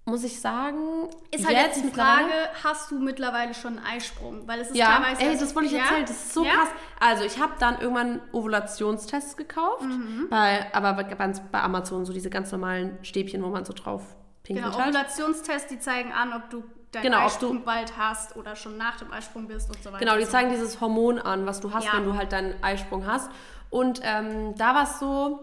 muss 0.09 0.25
ich 0.25 0.41
sagen. 0.41 1.09
Ist 1.31 1.47
halt 1.47 1.57
jetzt, 1.57 1.77
jetzt 1.77 1.85
die 1.85 1.95
Frage, 1.95 2.33
hast 2.65 2.91
du 2.91 2.99
mittlerweile 2.99 3.55
schon 3.55 3.79
einen 3.79 3.87
Eisprung? 3.87 4.47
Weil 4.47 4.61
es 4.61 4.71
ist 4.71 4.77
ja, 4.77 5.01
teilweise. 5.01 5.23
Ey, 5.23 5.39
das 5.39 5.55
wollte 5.55 5.69
ich 5.69 5.75
erzählen, 5.75 6.03
das 6.03 6.17
ist 6.17 6.35
so 6.35 6.45
ja? 6.45 6.53
krass. 6.53 6.69
Also, 6.99 7.25
ich 7.25 7.41
habe 7.41 7.53
dann 7.59 7.81
irgendwann 7.81 8.21
Ovulationstests 8.33 9.37
gekauft, 9.37 9.85
mhm. 9.85 10.27
bei, 10.31 10.67
aber 10.73 10.95
bei, 10.95 11.05
bei 11.05 11.61
Amazon 11.61 12.05
so 12.05 12.13
diese 12.13 12.31
ganz 12.31 12.51
normalen 12.51 12.99
Stäbchen, 13.03 13.43
wo 13.43 13.49
man 13.49 13.65
so 13.65 13.73
drauf 13.73 14.03
pinkelt. 14.43 14.67
Genau, 14.67 14.79
halt. 14.79 14.89
Ovulationstests, 14.89 15.69
die 15.69 15.79
zeigen 15.79 16.13
an, 16.13 16.33
ob 16.33 16.51
du 16.51 16.65
deinen 16.93 17.03
genau, 17.03 17.27
Eisprung 17.27 17.59
du, 17.59 17.65
bald 17.65 17.97
hast 17.97 18.37
oder 18.37 18.57
schon 18.57 18.77
nach 18.77 18.97
dem 18.97 19.13
Eisprung 19.13 19.47
bist 19.47 19.69
und 19.69 19.83
so 19.83 19.91
weiter. 19.91 20.05
Genau, 20.05 20.17
die 20.17 20.27
zeigen 20.27 20.51
dieses 20.51 20.81
Hormon 20.81 21.19
an, 21.19 21.47
was 21.47 21.61
du 21.61 21.73
hast, 21.73 21.85
ja. 21.85 21.93
wenn 21.95 22.05
du 22.05 22.17
halt 22.17 22.33
deinen 22.33 22.63
Eisprung 22.63 23.07
hast. 23.07 23.31
Und 23.71 24.01
ähm, 24.03 24.55
da 24.57 24.75
war 24.75 24.85
es 24.85 24.99
so, 24.99 25.41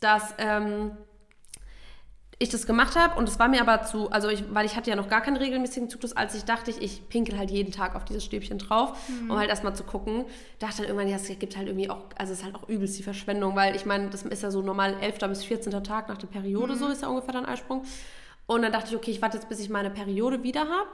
dass. 0.00 0.34
Ähm, 0.38 0.96
ich 2.42 2.48
das 2.48 2.66
gemacht 2.66 2.96
habe 2.96 3.18
und 3.18 3.28
es 3.28 3.38
war 3.38 3.48
mir 3.48 3.60
aber 3.60 3.82
zu, 3.82 4.10
also 4.10 4.30
ich, 4.30 4.42
weil 4.52 4.64
ich 4.64 4.74
hatte 4.74 4.88
ja 4.88 4.96
noch 4.96 5.10
gar 5.10 5.20
keinen 5.20 5.36
regelmäßigen 5.36 5.90
Zyklus, 5.90 6.16
als 6.16 6.34
ich 6.34 6.44
dachte, 6.44 6.70
ich, 6.70 6.80
ich 6.80 7.06
pinkel 7.10 7.38
halt 7.38 7.50
jeden 7.50 7.70
Tag 7.70 7.94
auf 7.94 8.06
dieses 8.06 8.24
Stäbchen 8.24 8.56
drauf, 8.56 8.96
mhm. 9.08 9.30
um 9.30 9.38
halt 9.38 9.50
erstmal 9.50 9.76
zu 9.76 9.84
gucken. 9.84 10.24
Dachte 10.58 10.78
dann 10.78 10.86
irgendwann, 10.86 11.08
ja, 11.08 11.16
es 11.16 11.28
gibt 11.38 11.56
halt 11.58 11.68
irgendwie 11.68 11.90
auch, 11.90 12.00
also 12.16 12.32
es 12.32 12.38
ist 12.38 12.44
halt 12.46 12.54
auch 12.54 12.66
übelst 12.66 12.98
die 12.98 13.02
Verschwendung, 13.02 13.56
weil 13.56 13.76
ich 13.76 13.84
meine, 13.84 14.08
das 14.08 14.22
ist 14.22 14.42
ja 14.42 14.50
so 14.50 14.62
normal 14.62 14.96
11. 15.02 15.18
bis 15.28 15.44
14. 15.44 15.84
Tag 15.84 16.08
nach 16.08 16.16
der 16.16 16.28
Periode, 16.28 16.72
mhm. 16.72 16.78
so 16.78 16.88
ist 16.88 17.02
ja 17.02 17.08
ungefähr 17.08 17.34
dein 17.34 17.44
Eisprung. 17.44 17.84
Und 18.46 18.62
dann 18.62 18.72
dachte 18.72 18.88
ich, 18.88 18.96
okay, 18.96 19.10
ich 19.10 19.20
warte 19.20 19.36
jetzt, 19.36 19.50
bis 19.50 19.60
ich 19.60 19.68
meine 19.68 19.90
Periode 19.90 20.42
wieder 20.42 20.62
habe 20.62 20.88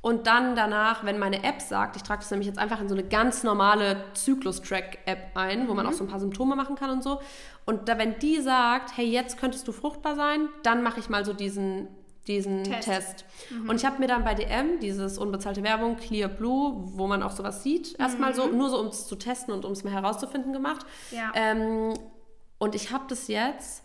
und 0.00 0.26
dann 0.28 0.54
danach, 0.54 1.04
wenn 1.04 1.18
meine 1.18 1.42
App 1.42 1.60
sagt, 1.60 1.96
ich 1.96 2.02
trage 2.02 2.20
das 2.20 2.30
nämlich 2.30 2.46
jetzt 2.46 2.58
einfach 2.58 2.80
in 2.80 2.88
so 2.88 2.94
eine 2.94 3.04
ganz 3.04 3.42
normale 3.42 4.04
Zyklus-Track-App 4.14 5.36
ein, 5.36 5.68
wo 5.68 5.74
man 5.74 5.86
mhm. 5.86 5.92
auch 5.92 5.94
so 5.94 6.04
ein 6.04 6.08
paar 6.08 6.20
Symptome 6.20 6.54
machen 6.54 6.76
kann 6.76 6.90
und 6.90 7.02
so. 7.02 7.20
Und 7.64 7.88
da, 7.88 7.98
wenn 7.98 8.18
die 8.18 8.40
sagt, 8.40 8.96
hey, 8.96 9.06
jetzt 9.06 9.38
könntest 9.38 9.66
du 9.66 9.72
fruchtbar 9.72 10.14
sein, 10.14 10.48
dann 10.62 10.82
mache 10.82 11.00
ich 11.00 11.08
mal 11.08 11.24
so 11.24 11.32
diesen, 11.32 11.88
diesen 12.28 12.62
Test. 12.62 12.84
Test. 12.84 13.24
Mhm. 13.50 13.68
Und 13.68 13.76
ich 13.76 13.84
habe 13.84 13.98
mir 13.98 14.06
dann 14.06 14.22
bei 14.22 14.34
DM 14.34 14.78
dieses 14.80 15.18
unbezahlte 15.18 15.64
Werbung 15.64 15.96
Clear 15.96 16.28
Blue, 16.28 16.74
wo 16.92 17.08
man 17.08 17.22
auch 17.24 17.32
sowas 17.32 17.64
sieht, 17.64 17.98
erstmal 17.98 18.34
so, 18.34 18.46
mhm. 18.46 18.56
nur 18.56 18.70
so 18.70 18.78
um 18.78 18.86
es 18.86 19.08
zu 19.08 19.16
testen 19.16 19.52
und 19.52 19.64
um 19.64 19.72
es 19.72 19.82
mal 19.82 19.92
herauszufinden 19.92 20.52
gemacht. 20.52 20.86
Ja. 21.10 21.32
Ähm, 21.34 21.94
und 22.58 22.76
ich 22.76 22.92
habe 22.92 23.04
das 23.08 23.26
jetzt, 23.26 23.84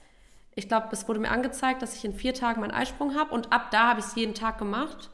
ich 0.54 0.68
glaube, 0.68 0.90
es 0.92 1.08
wurde 1.08 1.20
mir 1.20 1.32
angezeigt, 1.32 1.82
dass 1.82 1.96
ich 1.96 2.06
in 2.06 2.14
vier 2.14 2.36
Tagen 2.36 2.62
meinen 2.62 2.72
Eisprung 2.72 3.16
habe 3.16 3.34
und 3.34 3.52
ab 3.52 3.72
da 3.72 3.90
habe 3.90 4.00
ich 4.00 4.06
es 4.06 4.16
jeden 4.16 4.36
Tag 4.36 4.60
gemacht. 4.60 5.10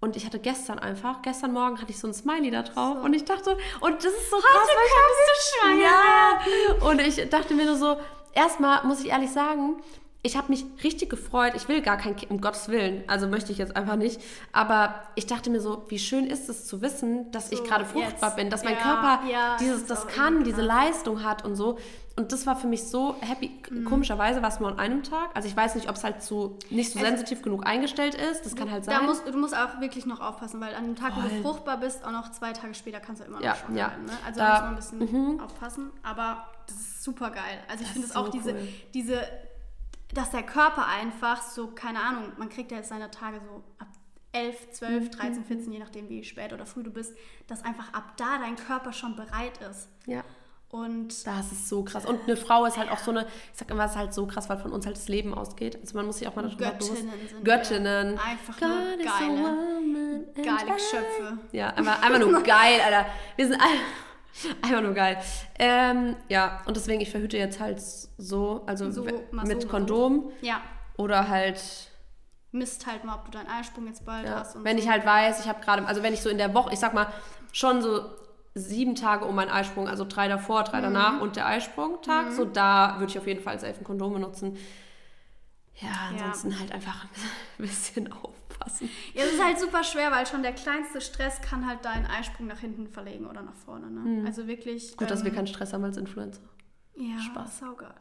Und 0.00 0.16
ich 0.16 0.24
hatte 0.24 0.38
gestern 0.38 0.78
einfach, 0.78 1.22
gestern 1.22 1.52
Morgen 1.52 1.80
hatte 1.80 1.90
ich 1.90 1.98
so 1.98 2.06
ein 2.06 2.14
Smiley 2.14 2.52
da 2.52 2.62
drauf 2.62 2.98
so. 2.98 3.04
und 3.04 3.14
ich 3.14 3.24
dachte, 3.24 3.56
und 3.80 3.96
das 3.96 4.12
ist 4.12 4.30
so 4.30 4.36
Heute 4.36 4.46
krass, 4.46 4.68
weil 4.68 4.86
ich 4.86 5.80
du 5.80 5.80
schwanger. 5.80 6.80
Ja. 6.80 6.88
Und 6.88 7.00
ich 7.00 7.30
dachte 7.30 7.54
mir 7.54 7.64
nur 7.64 7.76
so, 7.76 7.96
erstmal 8.32 8.84
muss 8.84 9.00
ich 9.00 9.10
ehrlich 9.10 9.32
sagen, 9.32 9.82
ich 10.22 10.36
habe 10.36 10.48
mich 10.48 10.64
richtig 10.82 11.10
gefreut. 11.10 11.52
Ich 11.54 11.68
will 11.68 11.80
gar 11.80 11.96
kein 11.96 12.16
Kind, 12.16 12.30
um 12.30 12.40
Gottes 12.40 12.68
Willen. 12.68 13.04
Also 13.06 13.28
möchte 13.28 13.52
ich 13.52 13.58
jetzt 13.58 13.76
einfach 13.76 13.96
nicht. 13.96 14.20
Aber 14.52 15.02
ich 15.14 15.26
dachte 15.26 15.48
mir 15.48 15.60
so, 15.60 15.84
wie 15.88 15.98
schön 15.98 16.26
ist 16.26 16.48
es 16.48 16.66
zu 16.66 16.82
wissen, 16.82 17.30
dass 17.30 17.50
so, 17.50 17.54
ich 17.54 17.64
gerade 17.64 17.84
fruchtbar 17.84 18.30
jetzt. 18.30 18.36
bin, 18.36 18.50
dass 18.50 18.64
mein 18.64 18.74
ja, 18.74 18.80
Körper 18.80 19.20
ja, 19.30 19.56
dieses, 19.58 19.86
das 19.86 20.08
kann, 20.08 20.42
diese 20.42 20.62
Leistung 20.62 21.22
hat 21.22 21.44
und 21.44 21.54
so. 21.54 21.78
Und 22.18 22.32
das 22.32 22.48
war 22.48 22.56
für 22.56 22.66
mich 22.66 22.82
so 22.82 23.14
happy. 23.20 23.48
Mhm. 23.70 23.84
Komischerweise 23.84 24.42
war 24.42 24.48
es 24.48 24.58
nur 24.58 24.68
an 24.68 24.80
einem 24.80 25.04
Tag. 25.04 25.30
Also 25.34 25.46
ich 25.46 25.56
weiß 25.56 25.76
nicht, 25.76 25.88
ob 25.88 25.94
es 25.94 26.02
halt 26.02 26.20
zu, 26.20 26.58
nicht 26.68 26.90
so 26.90 26.98
also, 26.98 27.10
sensitiv 27.10 27.42
genug 27.42 27.64
eingestellt 27.64 28.16
ist. 28.16 28.44
Das 28.44 28.56
kann 28.56 28.72
halt 28.72 28.84
sein. 28.84 28.96
Da 28.98 29.06
musst, 29.06 29.24
du 29.24 29.38
musst 29.38 29.56
auch 29.56 29.80
wirklich 29.80 30.04
noch 30.04 30.20
aufpassen, 30.20 30.60
weil 30.60 30.74
an 30.74 30.82
dem 30.82 30.96
Tag, 30.96 31.14
Voll. 31.14 31.22
wo 31.22 31.28
du 31.28 31.42
fruchtbar 31.42 31.76
bist, 31.76 32.04
auch 32.04 32.10
noch 32.10 32.32
zwei 32.32 32.52
Tage 32.52 32.74
später 32.74 32.98
kannst 32.98 33.22
du 33.22 33.26
immer 33.26 33.36
noch 33.36 33.44
ja, 33.44 33.54
schwanger 33.54 33.78
ja. 33.78 33.90
werden. 33.90 34.06
Ne? 34.06 34.12
Also 34.26 34.40
da, 34.40 34.48
muss 34.48 34.60
man 34.60 34.68
ein 34.68 34.76
bisschen 34.76 35.34
mhm. 35.36 35.40
aufpassen. 35.40 35.92
Aber 36.02 36.48
das 36.66 36.74
ist 36.74 37.04
super 37.04 37.30
geil. 37.30 37.60
Also 37.68 37.84
ich 37.84 37.90
finde 37.90 38.08
es 38.08 38.14
so 38.14 38.18
auch 38.18 38.30
diese, 38.30 38.50
cool. 38.50 38.68
diese, 38.94 39.20
dass 40.12 40.32
der 40.32 40.42
Körper 40.42 40.86
einfach 40.86 41.40
so, 41.40 41.68
keine 41.68 42.00
Ahnung, 42.00 42.32
man 42.36 42.48
kriegt 42.48 42.72
ja 42.72 42.78
jetzt 42.78 42.88
seine 42.88 43.12
Tage 43.12 43.40
so 43.46 43.62
ab 43.78 43.86
11, 44.32 44.72
12, 44.72 45.10
13, 45.10 45.44
14, 45.44 45.72
je 45.72 45.78
nachdem 45.78 46.08
wie 46.08 46.24
spät 46.24 46.52
oder 46.52 46.66
früh 46.66 46.82
du 46.82 46.90
bist, 46.90 47.16
dass 47.46 47.64
einfach 47.64 47.92
ab 47.94 48.16
da 48.16 48.38
dein 48.38 48.56
Körper 48.56 48.92
schon 48.92 49.14
bereit 49.14 49.58
ist. 49.70 49.88
Ja. 50.06 50.24
Und 50.70 51.26
das 51.26 51.50
ist 51.50 51.68
so 51.68 51.82
krass. 51.82 52.04
Und 52.04 52.20
eine 52.24 52.36
Frau 52.36 52.66
ist 52.66 52.76
halt 52.76 52.90
auch 52.90 52.98
so 52.98 53.10
eine, 53.10 53.22
ich 53.22 53.58
sag 53.58 53.70
immer, 53.70 53.84
es 53.86 53.92
ist 53.92 53.96
halt 53.96 54.12
so 54.12 54.26
krass, 54.26 54.50
weil 54.50 54.58
von 54.58 54.70
uns 54.70 54.84
halt 54.84 54.96
das 54.96 55.08
Leben 55.08 55.32
ausgeht. 55.32 55.78
Also 55.80 55.96
man 55.96 56.04
muss 56.04 56.18
sich 56.18 56.28
auch 56.28 56.36
mal 56.36 56.42
darüber 56.42 56.72
Göttinnen 56.72 57.10
bewusst. 57.10 57.30
sind 57.30 57.44
Göttinnen. 57.44 58.14
wir. 58.14 58.22
Einfach 58.22 58.60
nur 58.60 58.96
geile, 58.98 60.26
geile 60.34 60.74
Geschöpfe. 60.74 61.38
Ja, 61.52 61.68
einfach, 61.70 62.02
einfach 62.02 62.18
nur 62.18 62.42
geil, 62.42 62.80
Alter. 62.84 63.06
Wir 63.36 63.46
sind 63.48 63.58
alle, 63.58 64.56
einfach 64.62 64.82
nur 64.82 64.92
geil. 64.92 65.18
Ähm, 65.58 66.16
ja, 66.28 66.60
und 66.66 66.76
deswegen, 66.76 67.00
ich 67.00 67.10
verhüte 67.10 67.38
jetzt 67.38 67.60
halt 67.60 67.80
so, 67.80 68.62
also 68.66 68.90
So, 68.90 69.04
so, 69.04 69.04
mit 69.04 69.32
mal 69.32 69.66
Kondom 69.68 70.30
Ja, 70.42 70.60
oder 70.98 71.28
halt 71.28 71.62
misst 72.52 72.86
halt 72.86 73.04
mal, 73.04 73.14
ob 73.14 73.24
du 73.26 73.30
deinen 73.30 73.46
Eisprung 73.48 73.86
jetzt 73.86 74.04
bald 74.04 74.26
Ja, 74.26 74.40
hast. 74.40 74.62
Wenn 74.62 74.76
so. 74.76 74.82
ich 74.82 74.88
halt 74.90 75.06
weiß, 75.06 75.40
ich 75.40 75.48
habe 75.48 75.60
gerade, 75.62 75.86
also 75.86 76.02
wenn 76.02 76.12
ich 76.12 76.20
so 76.20 76.28
in 76.28 76.38
der 76.38 76.52
Woche, 76.54 76.72
ich 76.72 76.78
sag 76.78 76.92
mal, 76.92 77.06
schon 77.52 77.80
so 77.80 78.04
sieben 78.58 78.94
Tage 78.94 79.24
um 79.24 79.34
meinen 79.34 79.50
Eisprung, 79.50 79.88
also 79.88 80.04
drei 80.04 80.28
davor, 80.28 80.64
drei 80.64 80.78
Mhm. 80.78 80.82
danach 80.82 81.20
und 81.20 81.36
der 81.36 81.46
Eisprungtag, 81.46 82.32
so 82.32 82.44
da 82.44 82.96
würde 82.98 83.10
ich 83.10 83.18
auf 83.18 83.26
jeden 83.26 83.42
Fall 83.42 83.58
safe 83.58 83.78
ein 83.78 83.84
Kondom 83.84 84.12
benutzen. 84.14 84.56
Ja, 85.80 85.90
ansonsten 86.10 86.58
halt 86.58 86.72
einfach 86.72 87.04
ein 87.04 87.08
bisschen 87.58 88.12
aufpassen. 88.12 88.90
Ja, 89.14 89.22
es 89.24 89.34
ist 89.34 89.44
halt 89.44 89.60
super 89.60 89.84
schwer, 89.84 90.10
weil 90.10 90.26
schon 90.26 90.42
der 90.42 90.52
kleinste 90.52 91.00
Stress 91.00 91.40
kann 91.40 91.66
halt 91.68 91.84
deinen 91.84 92.06
Eisprung 92.06 92.48
nach 92.48 92.58
hinten 92.58 92.88
verlegen 92.88 93.26
oder 93.26 93.42
nach 93.42 93.54
vorne. 93.54 93.88
Ne? 93.88 94.26
Also 94.26 94.46
wirklich. 94.48 94.92
Mhm. 94.92 94.96
Gut, 94.96 95.10
dass 95.10 95.22
wir 95.22 95.30
ähm, 95.30 95.36
keinen 95.36 95.46
Stress 95.46 95.72
haben 95.72 95.84
als 95.84 95.96
Influencer. 95.96 96.40
Ja, 96.98 97.18
Spaß. 97.22 97.58
saugeil. 97.60 97.94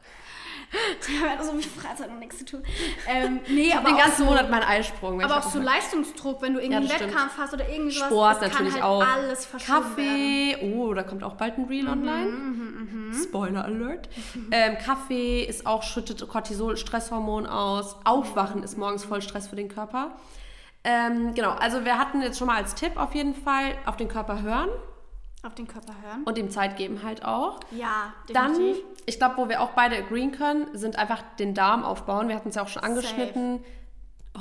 Die 1.07 1.17
haben 1.19 1.37
ja 1.37 1.43
so 1.43 1.51
viel 1.53 1.69
Freizeit 1.69 2.09
und 2.09 2.19
nichts 2.19 2.39
zu 2.39 2.45
tun. 2.45 2.63
Ähm, 3.07 3.39
nee, 3.47 3.71
aber 3.73 3.89
Den 3.89 3.97
ganzen 3.97 4.17
so, 4.19 4.25
Monat 4.25 4.49
meinen 4.49 4.63
Eisprung. 4.63 5.21
aber 5.21 5.37
auch 5.37 5.43
so 5.43 5.59
Leistungsdruck, 5.59 6.41
wenn 6.41 6.55
du 6.55 6.59
irgendwie 6.59 6.87
Ja, 6.87 6.95
einen 6.95 7.01
Wettkampf 7.09 7.37
hast 7.37 7.53
oder 7.53 7.69
irgendwie 7.69 7.91
sowas. 7.91 8.07
Sport 8.07 8.41
natürlich 8.41 8.73
halt 8.73 8.83
auch. 8.83 9.05
alles 9.07 9.45
verschoben 9.45 9.95
werden. 9.95 9.95
Kaffee, 9.95 10.57
oh, 10.73 10.93
da 10.93 11.03
kommt 11.03 11.23
auch 11.23 11.35
bald 11.35 11.57
ein 11.57 11.63
Mhm, 11.63 11.67
Reel 11.69 11.87
online. 11.87 13.13
Spoiler 13.23 13.65
Alert. 13.65 14.09
Ähm, 14.51 14.77
Kaffee 14.83 15.43
ist 15.43 15.65
auch, 15.67 15.83
schüttet 15.83 16.27
Cortisol, 16.27 16.75
Stresshormon 16.75 17.45
aus. 17.45 17.95
Aufwachen 18.03 18.63
ist 18.63 18.77
morgens 18.77 19.05
voll 19.05 19.21
Stress 19.21 19.47
für 19.47 19.55
den 19.55 19.69
Körper. 19.69 20.17
Ähm, 20.83 21.33
genau, 21.35 21.51
also 21.51 21.85
wir 21.85 21.97
hatten 21.99 22.21
jetzt 22.21 22.37
schon 22.39 22.47
mal 22.47 22.57
als 22.57 22.73
Tipp 22.75 22.97
auf 22.97 23.13
jeden 23.13 23.35
Fall 23.35 23.73
auf 23.85 23.95
den 23.97 24.07
Körper 24.07 24.41
hören 24.41 24.69
Auf 25.47 25.55
den 25.55 25.67
Körper 25.67 25.93
hören. 26.01 26.23
und 26.25 26.37
ihm 26.37 26.49
Zeit 26.51 26.77
geben 26.77 27.01
halt 27.03 27.23
auch. 27.25 27.59
Ja, 27.71 28.13
Dann, 28.33 28.53
definitiv. 28.53 28.83
ich 29.05 29.17
glaube, 29.17 29.37
wo 29.37 29.49
wir 29.49 29.61
auch 29.61 29.69
beide 29.71 29.95
agreeen 29.97 30.31
können, 30.31 30.67
sind 30.73 30.97
einfach 30.99 31.23
den 31.39 31.53
Darm 31.53 31.83
aufbauen. 31.83 32.27
Wir 32.27 32.35
hatten 32.35 32.49
es 32.49 32.55
ja 32.55 32.63
auch 32.63 32.67
schon 32.67 32.83
angeschnitten. 32.83 33.63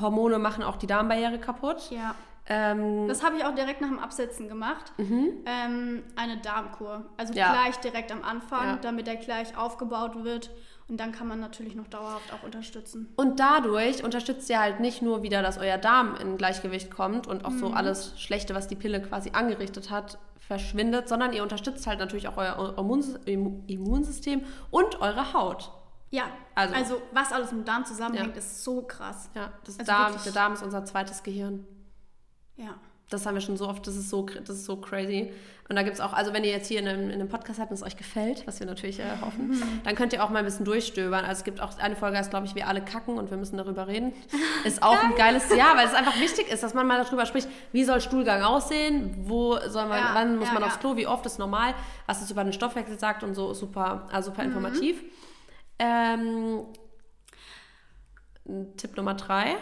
Hormone 0.00 0.38
machen 0.38 0.62
auch 0.62 0.76
die 0.76 0.86
Darmbarriere 0.86 1.38
kaputt. 1.38 1.90
ja. 1.90 2.14
Ähm, 2.48 3.08
Das 3.08 3.24
habe 3.24 3.36
ich 3.36 3.44
auch 3.44 3.54
direkt 3.54 3.80
nach 3.80 3.88
dem 3.88 3.98
Absetzen 3.98 4.48
gemacht. 4.48 4.92
Ähm, 4.98 6.04
eine 6.14 6.36
Darmkur. 6.38 7.04
Also 7.16 7.32
Ja. 7.34 7.52
gleich 7.52 7.76
direkt 7.78 8.12
am 8.12 8.22
Anfang, 8.22 8.64
Ja. 8.64 8.76
damit 8.76 9.08
er 9.08 9.16
gleich 9.16 9.56
aufgebaut 9.56 10.22
wird. 10.24 10.50
Und 10.88 11.00
dann 11.00 11.10
kann 11.10 11.26
man 11.26 11.40
natürlich 11.40 11.74
noch 11.74 11.88
dauerhaft 11.88 12.32
auch 12.32 12.44
unterstützen. 12.44 13.12
Und 13.16 13.40
dadurch 13.40 14.04
unterstützt 14.04 14.48
ihr 14.48 14.60
halt 14.60 14.78
nicht 14.78 15.02
nur 15.02 15.24
wieder, 15.24 15.42
dass 15.42 15.58
euer 15.58 15.78
Darm 15.78 16.14
in 16.14 16.36
Gleichgewicht 16.36 16.92
kommt 16.92 17.26
und 17.26 17.44
auch 17.44 17.50
so 17.50 17.70
Mhm. 17.70 17.74
alles 17.74 18.12
Schlechte, 18.20 18.54
was 18.54 18.68
die 18.68 18.76
Pille 18.76 19.02
quasi 19.02 19.30
angerichtet 19.32 19.90
hat, 19.90 20.18
verschwindet, 20.38 21.08
sondern 21.08 21.32
ihr 21.32 21.42
unterstützt 21.42 21.88
halt 21.88 21.98
natürlich 21.98 22.28
auch 22.28 22.36
euer 22.36 22.74
Immuns- 22.78 23.18
Immu- 23.26 23.62
Immunsystem 23.66 24.42
und 24.70 25.00
eure 25.00 25.32
Haut. 25.32 25.72
Ja, 26.10 26.26
Also- 26.54 26.74
also, 26.76 27.02
was 27.12 27.32
alles 27.32 27.50
mit 27.50 27.62
dem 27.62 27.64
Darm 27.64 27.84
zusammenhängt, 27.84 28.34
Ja. 28.34 28.38
ist 28.38 28.62
so 28.62 28.82
krass. 28.82 29.28
Ja, 29.34 29.50
das 29.64 29.80
Also 29.80 29.90
Darm, 29.90 30.12
der 30.24 30.32
Darm 30.32 30.52
ist 30.52 30.62
unser 30.62 30.84
zweites 30.84 31.24
Gehirn. 31.24 31.66
Ja. 32.56 32.74
Das 33.08 33.24
haben 33.24 33.34
wir 33.34 33.40
schon 33.40 33.56
so 33.56 33.68
oft, 33.68 33.86
das 33.86 33.94
ist 33.94 34.10
so, 34.10 34.26
das 34.26 34.56
ist 34.56 34.64
so 34.64 34.78
crazy. 34.78 35.32
Und 35.68 35.76
da 35.76 35.82
gibt 35.84 35.94
es 35.94 36.00
auch, 36.00 36.12
also 36.12 36.32
wenn 36.32 36.42
ihr 36.42 36.50
jetzt 36.50 36.66
hier 36.66 36.80
in 36.80 36.88
einem, 36.88 37.04
in 37.08 37.12
einem 37.14 37.28
Podcast 37.28 37.60
habt 37.60 37.70
und 37.70 37.76
es 37.76 37.84
euch 37.84 37.96
gefällt, 37.96 38.44
was 38.48 38.58
wir 38.58 38.66
natürlich 38.66 38.98
äh, 38.98 39.04
hoffen, 39.20 39.50
Mhm. 39.50 39.80
dann 39.84 39.94
könnt 39.94 40.12
ihr 40.12 40.24
auch 40.24 40.30
mal 40.30 40.40
ein 40.40 40.44
bisschen 40.44 40.64
durchstöbern. 40.64 41.24
Also 41.24 41.38
es 41.40 41.44
gibt 41.44 41.60
auch 41.60 41.78
eine 41.78 41.94
Folge, 41.94 42.18
heißt 42.18 42.30
glaube 42.30 42.46
ich, 42.46 42.56
wir 42.56 42.66
alle 42.66 42.84
kacken 42.84 43.16
und 43.16 43.30
wir 43.30 43.36
müssen 43.36 43.56
darüber 43.58 43.86
reden. 43.86 44.12
Ist 44.64 44.82
auch 44.82 45.00
ein 45.04 45.14
geiles 45.14 45.48
Jahr, 45.54 45.76
weil 45.76 45.86
es 45.86 45.94
einfach 45.94 46.18
wichtig 46.20 46.48
ist, 46.50 46.64
dass 46.64 46.74
man 46.74 46.84
mal 46.88 47.00
darüber 47.00 47.26
spricht, 47.26 47.48
wie 47.70 47.84
soll 47.84 48.00
Stuhlgang 48.00 48.42
aussehen, 48.42 49.14
wo 49.28 49.56
soll 49.68 49.86
man, 49.86 49.98
Ja, 49.98 50.10
wann 50.14 50.38
muss 50.38 50.48
ja, 50.48 50.54
man 50.54 50.62
ja. 50.62 50.68
aufs 50.68 50.80
Klo, 50.80 50.96
wie 50.96 51.06
oft 51.06 51.24
ist 51.26 51.38
normal, 51.38 51.74
was 52.06 52.22
es 52.22 52.30
über 52.32 52.42
den 52.42 52.52
Stoffwechsel 52.52 52.98
sagt 52.98 53.22
und 53.22 53.34
so, 53.36 53.54
super, 53.54 54.08
also 54.10 54.30
Mhm. 54.30 54.34
super 54.34 54.44
informativ. 54.46 55.04
Ähm, 55.78 56.62
Tipp 58.76 58.96
Nummer 58.96 59.14
drei. 59.14 59.56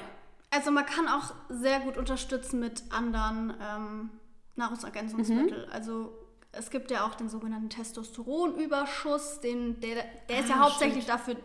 Also 0.54 0.70
man 0.70 0.86
kann 0.86 1.08
auch 1.08 1.34
sehr 1.48 1.80
gut 1.80 1.96
unterstützen 1.96 2.60
mit 2.60 2.82
anderen 2.90 3.54
ähm, 3.60 4.10
Nahrungsergänzungsmitteln. 4.56 5.70
Also 5.70 6.12
es 6.52 6.70
gibt 6.70 6.90
ja 6.90 7.06
auch 7.06 7.14
den 7.14 7.28
sogenannten 7.28 7.70
Testosteronüberschuss, 7.70 9.40
den, 9.40 9.80
der, 9.80 10.04
der 10.28 10.40
ist 10.40 10.48
ja 10.48 10.56
Ah, 10.56 10.60
hauptsächlich 10.60 11.06
dafür, 11.06 11.36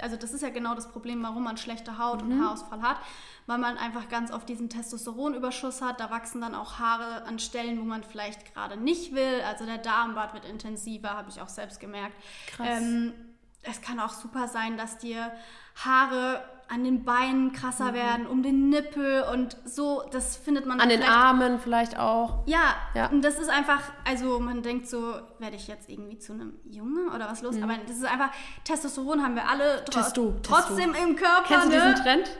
also 0.00 0.16
das 0.16 0.32
ist 0.32 0.42
ja 0.42 0.50
genau 0.50 0.74
das 0.74 0.90
Problem, 0.90 1.22
warum 1.22 1.44
man 1.44 1.56
schlechte 1.56 1.98
Haut 1.98 2.22
und 2.22 2.40
Haarausfall 2.40 2.82
hat, 2.82 2.98
weil 3.46 3.58
man 3.58 3.76
einfach 3.78 4.08
ganz 4.08 4.30
oft 4.32 4.48
diesen 4.48 4.68
Testosteronüberschuss 4.68 5.82
hat. 5.82 6.00
Da 6.00 6.10
wachsen 6.10 6.40
dann 6.40 6.54
auch 6.54 6.78
Haare 6.78 7.24
an 7.24 7.38
Stellen, 7.38 7.80
wo 7.80 7.84
man 7.84 8.02
vielleicht 8.04 8.52
gerade 8.52 8.76
nicht 8.76 9.14
will. 9.14 9.40
Also 9.46 9.64
der 9.64 9.78
Darmbad 9.78 10.34
wird 10.34 10.44
intensiver, 10.44 11.10
habe 11.10 11.30
ich 11.30 11.40
auch 11.40 11.48
selbst 11.48 11.80
gemerkt. 11.80 12.14
Krass. 12.48 12.68
Ähm, 12.68 13.12
es 13.62 13.80
kann 13.80 13.98
auch 14.00 14.12
super 14.12 14.48
sein, 14.48 14.76
dass 14.76 14.98
dir 14.98 15.32
Haare 15.76 16.42
an 16.70 16.84
den 16.84 17.04
Beinen 17.04 17.52
krasser 17.52 17.94
werden, 17.94 18.26
um 18.26 18.42
den 18.42 18.68
Nippel 18.68 19.22
und 19.32 19.56
so, 19.64 20.02
das 20.10 20.36
findet 20.36 20.66
man 20.66 20.76
Mhm. 20.76 20.82
An 20.82 20.88
den 20.90 21.00
vielleicht- 21.00 21.16
Armen 21.16 21.58
vielleicht 21.58 21.98
auch. 21.98 22.46
Ja, 22.46 22.76
Ja. 22.94 23.06
und 23.06 23.22
das 23.22 23.38
ist 23.38 23.48
einfach, 23.48 23.80
also 24.06 24.38
man 24.38 24.62
denkt 24.62 24.86
so, 24.88 25.14
werde 25.38 25.56
ich 25.56 25.66
jetzt 25.66 25.88
irgendwie 25.88 26.18
zu 26.18 26.34
einem 26.34 26.54
Junge 26.64 27.10
oder 27.14 27.28
was 27.30 27.40
los? 27.42 27.56
Aber 27.62 27.74
das 27.86 27.96
ist 27.96 28.04
einfach, 28.04 28.30
Testosteron 28.64 29.22
haben 29.22 29.34
wir 29.34 29.48
alle 29.48 29.82
tro 29.86 29.98
Mhm. 29.98 30.02
Testo, 30.04 30.30
Testo. 30.32 30.40
trotzdem 30.42 30.94
im 30.94 31.16
Körper. 31.16 31.44
Kennst 31.46 31.66
du 31.66 31.70
ne? 31.70 31.80
diesen 31.80 31.94
Trend? 32.04 32.30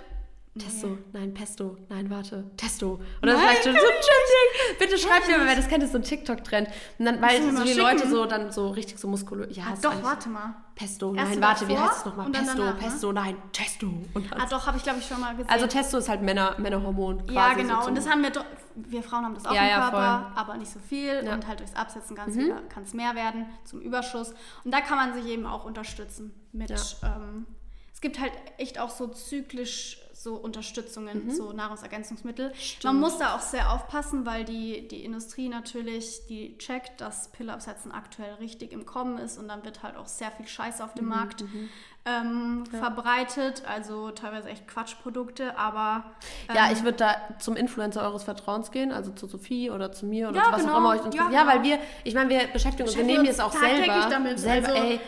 Testo, 0.58 0.98
nein, 1.12 1.32
Pesto, 1.34 1.76
nein, 1.88 2.10
warte, 2.10 2.50
Testo. 2.56 3.00
Oder 3.22 3.34
Nein, 3.34 3.42
vielleicht 3.42 3.64
schon 3.64 3.72
so 3.74 3.78
Trending. 3.80 4.78
Bitte 4.78 4.98
schreibt 4.98 5.28
mir 5.28 5.38
mal, 5.38 5.46
wer 5.46 5.56
das 5.56 5.68
kennt, 5.68 5.82
das 5.82 5.88
ist 5.88 5.92
so 5.92 5.98
ein 5.98 6.04
TikTok-Trend. 6.04 6.68
Weil 6.98 7.42
so 7.42 7.62
die 7.62 7.68
schicken. 7.70 7.80
Leute 7.80 8.08
so 8.08 8.26
dann 8.26 8.50
so 8.52 8.68
richtig 8.70 8.98
so 8.98 9.08
muskulös. 9.08 9.56
Ja, 9.56 9.64
Ah, 9.72 9.74
doch, 9.80 10.02
warte 10.02 10.28
mal. 10.28 10.54
Pesto, 10.74 11.14
Erst 11.14 11.30
nein, 11.32 11.40
warte, 11.42 11.66
wie 11.68 11.72
davor 11.74 11.88
heißt 11.88 11.98
es 11.98 12.04
nochmal? 12.04 12.30
Pesto, 12.30 12.56
danach, 12.56 12.74
ne? 12.74 12.80
Pesto, 12.80 13.12
nein, 13.12 13.36
Testo. 13.52 13.86
Und 14.14 14.32
Ah, 14.32 14.46
doch, 14.48 14.66
habe 14.66 14.76
ich 14.76 14.82
glaube 14.84 14.98
ich 15.00 15.06
schon 15.06 15.20
mal 15.20 15.32
gesehen. 15.34 15.50
also 15.50 15.66
Testo 15.66 15.98
ist 15.98 16.08
halt 16.08 16.22
Männer, 16.22 16.54
Männerhormon. 16.58 17.26
Quasi 17.26 17.34
ja, 17.34 17.50
so 17.50 17.56
genau. 17.56 17.78
zum- 17.80 17.88
und 17.88 17.94
das 17.98 18.08
haben 18.08 18.22
wir, 18.22 18.30
doch- 18.30 18.44
wir 18.76 19.02
Frauen 19.02 19.24
haben 19.24 19.34
das 19.34 19.44
auch 19.44 19.52
Ja, 19.54 19.62
im 19.62 19.68
ja, 19.70 19.80
Körper, 19.90 20.32
aber 20.36 20.56
nicht 20.56 20.70
so 20.70 20.78
viel. 20.78 21.14
Ja. 21.14 21.22
Mhm. 21.22 21.28
Und 21.32 21.46
halt 21.48 21.58
durchs 21.60 21.74
Absetzen 21.74 22.14
kann 22.16 22.30
es 22.84 22.94
mehr 22.94 23.14
werden 23.16 23.46
zum 23.64 23.80
Überschuss. 23.80 24.34
Und 24.64 24.72
da 24.72 24.80
kann 24.80 24.96
man 24.98 25.14
sich 25.14 25.26
eben 25.32 25.46
auch 25.46 25.64
unterstützen 25.64 26.32
mit. 26.52 26.70
Ähm, 26.70 27.46
es 27.92 28.00
gibt 28.00 28.20
halt 28.20 28.30
echt 28.58 28.78
auch 28.78 28.90
so 28.90 29.08
zyklisch 29.08 30.00
so 30.18 30.34
Unterstützungen, 30.34 31.26
Mhm. 31.26 31.30
so 31.30 31.52
Nahrungsergänzungsmittel. 31.52 32.52
Man 32.82 32.98
muss 32.98 33.18
da 33.18 33.36
auch 33.36 33.40
sehr 33.40 33.72
aufpassen, 33.72 34.26
weil 34.26 34.44
die, 34.44 34.88
die 34.88 35.04
Industrie 35.04 35.48
natürlich, 35.48 36.26
die 36.28 36.58
checkt, 36.58 37.00
dass 37.00 37.28
Pilleabsetzen 37.30 37.92
aktuell 37.92 38.34
richtig 38.34 38.72
im 38.72 38.84
Kommen 38.84 39.18
ist 39.18 39.38
und 39.38 39.46
dann 39.46 39.64
wird 39.64 39.84
halt 39.84 39.96
auch 39.96 40.08
sehr 40.08 40.32
viel 40.32 40.48
Scheiße 40.48 40.82
auf 40.82 40.94
dem 40.94 41.04
Mhm, 41.04 41.10
Markt 41.10 41.44
ähm, 42.04 42.64
verbreitet, 42.66 43.62
also 43.68 44.10
teilweise 44.10 44.48
echt 44.48 44.66
Quatschprodukte, 44.66 45.56
aber 45.58 46.04
Ja, 46.54 46.66
ähm, 46.66 46.72
ich 46.72 46.82
würde 46.82 46.96
da 46.96 47.14
zum 47.38 47.54
Influencer 47.54 48.02
eures 48.02 48.24
Vertrauens 48.24 48.70
gehen, 48.70 48.92
also 48.92 49.12
zu 49.12 49.26
Sophie 49.26 49.70
oder 49.70 49.92
zu 49.92 50.06
mir 50.06 50.28
oder 50.30 50.38
Ja, 50.38 50.44
zu 50.44 50.52
was 50.52 50.60
genau. 50.62 50.72
auch 50.74 50.78
immer 50.78 50.88
euch 50.90 51.04
interessiert. 51.04 51.32
Ja, 51.32 51.40
Ja, 51.42 51.46
weil 51.46 51.60
genau. 51.62 51.76
wir, 51.76 51.78
ich 52.04 52.14
meine, 52.14 52.30
wir 52.30 52.46
beschäftigen 52.48 52.88
uns, 52.88 52.96
wir 52.96 53.04
nehmen 53.04 53.26
das 53.26 53.38
auch 53.40 53.52
selber. 53.52 54.08
damit, 54.10 54.38
selber, 54.40 54.68
also- 54.68 54.82
ey. 54.82 55.00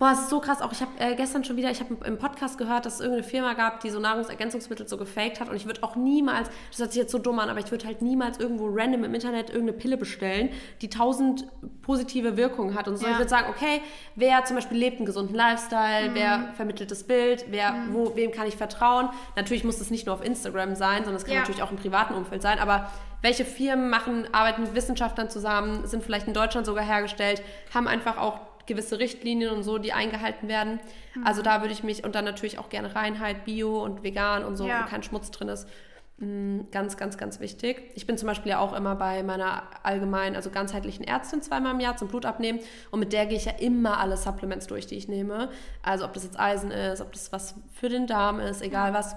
Boah, 0.00 0.12
es 0.12 0.20
ist 0.20 0.30
so 0.30 0.40
krass. 0.40 0.62
Auch 0.62 0.72
ich 0.72 0.80
habe 0.80 0.90
äh, 0.98 1.14
gestern 1.14 1.44
schon 1.44 1.56
wieder, 1.58 1.70
ich 1.70 1.78
habe 1.80 1.94
im 2.06 2.16
Podcast 2.16 2.56
gehört, 2.56 2.86
dass 2.86 2.94
es 2.94 3.00
irgendeine 3.00 3.22
Firma 3.28 3.52
gab, 3.52 3.80
die 3.80 3.90
so 3.90 4.00
Nahrungsergänzungsmittel 4.00 4.88
so 4.88 4.96
gefaked 4.96 5.40
hat. 5.40 5.50
Und 5.50 5.56
ich 5.56 5.66
würde 5.66 5.82
auch 5.82 5.94
niemals, 5.94 6.48
das 6.70 6.80
hört 6.80 6.92
sich 6.92 7.02
jetzt 7.02 7.12
so 7.12 7.18
dumm 7.18 7.38
an, 7.38 7.50
aber 7.50 7.60
ich 7.60 7.70
würde 7.70 7.86
halt 7.86 8.00
niemals 8.00 8.38
irgendwo 8.38 8.68
random 8.72 9.04
im 9.04 9.12
Internet 9.14 9.50
irgendeine 9.50 9.76
Pille 9.76 9.98
bestellen, 9.98 10.48
die 10.80 10.88
tausend 10.88 11.46
positive 11.82 12.38
Wirkungen 12.38 12.74
hat. 12.74 12.88
Und 12.88 12.96
so, 12.96 13.04
Ja. 13.04 13.12
ich 13.12 13.18
würde 13.18 13.28
sagen, 13.28 13.48
okay, 13.50 13.82
wer 14.16 14.42
zum 14.46 14.56
Beispiel 14.56 14.78
lebt 14.78 14.96
einen 14.96 15.04
gesunden 15.06 15.34
Lifestyle, 15.36 16.08
Mhm. 16.08 16.14
wer 16.14 16.48
vermittelt 16.54 16.90
das 16.90 17.04
Bild, 17.04 17.44
wer, 17.50 17.74
wo, 17.90 18.16
wem 18.16 18.32
kann 18.32 18.46
ich 18.46 18.56
vertrauen? 18.56 19.10
Natürlich 19.36 19.64
muss 19.64 19.82
es 19.82 19.90
nicht 19.90 20.06
nur 20.06 20.14
auf 20.14 20.24
Instagram 20.24 20.76
sein, 20.76 20.98
sondern 21.04 21.16
es 21.16 21.24
kann 21.24 21.34
Ja. 21.34 21.40
natürlich 21.40 21.62
auch 21.62 21.70
im 21.72 21.76
privaten 21.76 22.14
Umfeld 22.14 22.40
sein. 22.40 22.58
Aber 22.58 22.90
welche 23.20 23.44
Firmen 23.44 23.90
machen, 23.90 24.26
arbeiten 24.32 24.62
mit 24.62 24.74
Wissenschaftlern 24.74 25.28
zusammen, 25.28 25.86
sind 25.86 26.02
vielleicht 26.02 26.26
in 26.26 26.32
Deutschland 26.32 26.64
sogar 26.66 26.84
hergestellt, 26.84 27.42
haben 27.74 27.86
einfach 27.86 28.16
auch 28.16 28.40
gewisse 28.70 28.98
Richtlinien 28.98 29.50
und 29.52 29.62
so, 29.62 29.78
die 29.78 29.92
eingehalten 29.92 30.48
werden. 30.48 30.80
Mhm. 31.14 31.26
Also 31.26 31.42
da 31.42 31.60
würde 31.60 31.72
ich 31.72 31.82
mich, 31.82 32.04
und 32.04 32.14
dann 32.14 32.24
natürlich 32.24 32.58
auch 32.58 32.68
gerne 32.68 32.94
Reinheit, 32.94 33.44
Bio 33.44 33.82
und 33.82 34.02
vegan 34.02 34.44
und 34.44 34.56
so, 34.56 34.66
Ja. 34.66 34.84
wo 34.84 34.88
kein 34.88 35.02
Schmutz 35.02 35.30
drin 35.30 35.48
ist. 35.48 35.68
Mm, 36.18 36.60
Ganz, 36.70 36.96
ganz, 36.98 37.16
ganz 37.16 37.40
wichtig. 37.40 37.90
Ich 37.94 38.06
bin 38.06 38.16
zum 38.18 38.26
Beispiel 38.28 38.50
ja 38.50 38.58
auch 38.58 38.74
immer 38.74 38.94
bei 38.94 39.22
meiner 39.22 39.62
allgemeinen, 39.82 40.36
also 40.36 40.50
ganzheitlichen 40.50 41.04
Ärztin 41.04 41.40
zweimal 41.42 41.72
im 41.72 41.80
Jahr 41.80 41.96
zum 41.96 42.08
Blutabnehmen. 42.08 42.60
Und 42.90 43.00
mit 43.00 43.12
der 43.12 43.26
gehe 43.26 43.38
ich 43.38 43.46
ja 43.46 43.52
immer 43.52 43.98
alle 43.98 44.16
Supplements 44.16 44.66
durch, 44.66 44.86
die 44.86 44.96
ich 44.96 45.08
nehme. 45.08 45.50
Also 45.82 46.04
ob 46.04 46.12
das 46.12 46.24
jetzt 46.24 46.38
Eisen 46.38 46.70
ist, 46.70 47.00
ob 47.00 47.12
das 47.12 47.32
was 47.32 47.54
für 47.72 47.88
den 47.88 48.06
Darm 48.06 48.38
ist, 48.38 48.60
egal 48.62 48.92
was. 48.92 49.16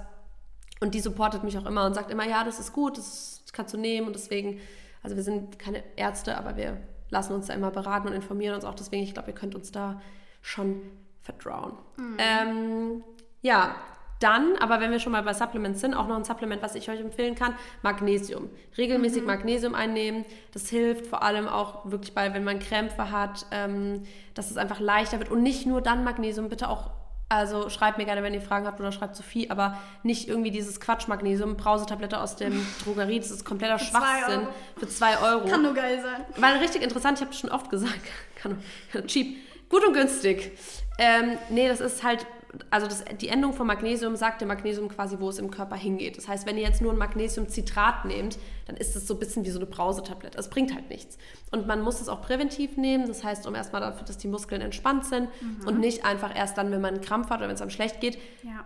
Und 0.80 0.94
die 0.94 1.00
supportet 1.00 1.44
mich 1.44 1.56
auch 1.58 1.66
immer 1.66 1.84
und 1.86 1.94
sagt 1.94 2.10
immer, 2.10 2.26
ja, 2.26 2.42
das 2.42 2.58
ist 2.58 2.72
gut, 2.72 2.96
das 2.98 3.44
kannst 3.52 3.72
du 3.74 3.78
nehmen. 3.78 4.06
Und 4.06 4.14
deswegen, 4.14 4.60
also 5.02 5.14
wir 5.14 5.22
sind 5.22 5.58
keine 5.58 5.82
Ärzte, 5.96 6.36
aber 6.38 6.56
wir 6.56 6.78
lassen 7.14 7.32
uns 7.32 7.46
da 7.46 7.54
immer 7.54 7.70
beraten 7.70 8.08
und 8.08 8.14
informieren 8.14 8.54
uns 8.54 8.66
auch. 8.66 8.74
Deswegen, 8.74 9.02
ich 9.02 9.14
glaube, 9.14 9.30
ihr 9.30 9.34
könnt 9.34 9.54
uns 9.54 9.72
da 9.72 10.02
schon 10.42 10.82
vertrauen. 11.22 11.72
Mhm. 11.96 12.16
Ähm, 12.18 13.04
ja, 13.40 13.76
dann, 14.20 14.56
aber 14.58 14.80
wenn 14.80 14.90
wir 14.90 14.98
schon 14.98 15.12
mal 15.12 15.22
bei 15.22 15.32
Supplements 15.32 15.80
sind, 15.80 15.94
auch 15.94 16.06
noch 16.06 16.16
ein 16.16 16.24
Supplement, 16.24 16.62
was 16.62 16.74
ich 16.74 16.90
euch 16.90 17.00
empfehlen 17.00 17.34
kann, 17.34 17.54
Magnesium. 17.82 18.50
Regelmäßig 18.76 19.22
mhm. 19.22 19.28
Magnesium 19.28 19.74
einnehmen, 19.74 20.24
das 20.52 20.68
hilft 20.68 21.06
vor 21.06 21.22
allem 21.22 21.48
auch 21.48 21.90
wirklich 21.90 22.14
bei, 22.14 22.34
wenn 22.34 22.44
man 22.44 22.58
Krämpfe 22.58 23.10
hat, 23.10 23.46
ähm, 23.50 24.02
dass 24.34 24.50
es 24.50 24.56
einfach 24.56 24.80
leichter 24.80 25.18
wird. 25.18 25.30
Und 25.30 25.42
nicht 25.42 25.66
nur 25.66 25.80
dann 25.80 26.04
Magnesium, 26.04 26.48
bitte 26.48 26.68
auch 26.68 26.90
also 27.28 27.68
schreibt 27.70 27.98
mir 27.98 28.04
gerne, 28.04 28.22
wenn 28.22 28.34
ihr 28.34 28.40
Fragen 28.40 28.66
habt 28.66 28.80
oder 28.80 28.92
schreibt 28.92 29.16
Sophie, 29.16 29.50
aber 29.50 29.78
nicht 30.02 30.28
irgendwie 30.28 30.50
dieses 30.50 30.80
Quatsch-Magnesium, 30.80 31.56
Brausetablette 31.56 32.20
aus 32.20 32.36
dem 32.36 32.64
Drogerie, 32.84 33.18
das 33.18 33.30
ist 33.30 33.44
kompletter 33.44 33.78
für 33.78 33.86
Schwachsinn. 33.86 34.42
Zwei 34.42 34.80
für 34.80 34.88
zwei 34.88 35.18
Euro. 35.18 35.48
Kann 35.48 35.62
nur 35.62 35.74
geil 35.74 36.00
sein. 36.02 36.24
Weil 36.36 36.58
richtig 36.58 36.82
interessant, 36.82 37.18
ich 37.18 37.22
habe 37.22 37.32
es 37.32 37.38
schon 37.38 37.50
oft 37.50 37.70
gesagt, 37.70 38.00
kann, 38.36 38.58
cheap, 39.06 39.38
gut 39.68 39.84
und 39.86 39.94
günstig. 39.94 40.52
Ähm, 40.98 41.38
nee, 41.50 41.68
das 41.68 41.80
ist 41.80 42.04
halt 42.04 42.26
also 42.70 42.86
das, 42.86 43.04
die 43.20 43.28
Endung 43.28 43.52
von 43.52 43.66
Magnesium 43.66 44.16
sagt 44.16 44.40
dem 44.40 44.48
Magnesium 44.48 44.88
quasi, 44.88 45.16
wo 45.18 45.28
es 45.28 45.38
im 45.38 45.50
Körper 45.50 45.76
hingeht. 45.76 46.16
Das 46.16 46.28
heißt, 46.28 46.46
wenn 46.46 46.56
ihr 46.56 46.62
jetzt 46.62 46.80
nur 46.80 46.92
ein 46.92 46.98
Magnesiumcitrat 46.98 48.04
nehmt, 48.04 48.38
dann 48.66 48.76
ist 48.76 48.96
es 48.96 49.06
so 49.06 49.14
ein 49.14 49.20
bisschen 49.20 49.44
wie 49.44 49.50
so 49.50 49.58
eine 49.58 49.66
Brausetablette. 49.66 50.38
Es 50.38 50.50
bringt 50.50 50.74
halt 50.74 50.88
nichts. 50.90 51.18
Und 51.50 51.66
man 51.66 51.82
muss 51.82 52.00
es 52.00 52.08
auch 52.08 52.22
präventiv 52.22 52.76
nehmen. 52.76 53.06
Das 53.06 53.24
heißt, 53.24 53.46
um 53.46 53.54
erstmal 53.54 53.80
dafür, 53.80 54.04
dass 54.04 54.18
die 54.18 54.28
Muskeln 54.28 54.60
entspannt 54.60 55.04
sind 55.06 55.28
mhm. 55.40 55.66
und 55.66 55.80
nicht 55.80 56.04
einfach 56.04 56.34
erst 56.34 56.58
dann, 56.58 56.70
wenn 56.70 56.80
man 56.80 56.94
einen 56.94 57.02
Krampf 57.02 57.30
hat 57.30 57.38
oder 57.38 57.48
wenn 57.48 57.54
es 57.54 57.62
einem 57.62 57.70
schlecht 57.70 58.00
geht. 58.00 58.18
Ja. 58.42 58.64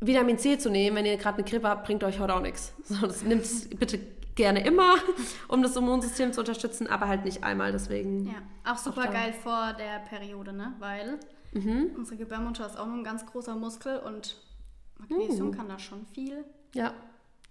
Vitamin 0.00 0.38
C 0.38 0.58
zu 0.58 0.68
nehmen, 0.68 0.96
wenn 0.96 1.06
ihr 1.06 1.16
gerade 1.16 1.38
eine 1.38 1.48
Grippe 1.48 1.68
habt, 1.68 1.86
bringt 1.86 2.02
euch 2.04 2.18
heute 2.18 2.34
auch 2.34 2.40
nichts. 2.40 2.74
So, 2.84 3.06
das 3.06 3.22
nimmt 3.22 3.46
bitte 3.78 4.00
gerne 4.34 4.64
immer, 4.64 4.96
um 5.48 5.62
das 5.62 5.76
Immunsystem 5.76 6.32
zu 6.32 6.40
unterstützen, 6.40 6.86
aber 6.86 7.08
halt 7.08 7.24
nicht 7.24 7.44
einmal. 7.44 7.72
Deswegen. 7.72 8.26
Ja, 8.26 8.72
auch 8.72 8.78
super 8.78 9.08
auch 9.08 9.12
geil 9.12 9.32
vor 9.32 9.74
der 9.78 10.00
Periode, 10.08 10.52
ne? 10.52 10.74
Weil 10.78 11.18
Mhm. 11.52 11.90
Unsere 11.96 12.16
Gebärmutter 12.16 12.66
ist 12.66 12.78
auch 12.78 12.86
nur 12.86 12.96
ein 12.96 13.04
ganz 13.04 13.26
großer 13.26 13.54
Muskel 13.54 13.98
und 13.98 14.36
Magnesium 14.98 15.48
uh. 15.48 15.50
kann 15.52 15.68
da 15.68 15.78
schon 15.78 16.06
viel. 16.06 16.44
Ja, 16.74 16.94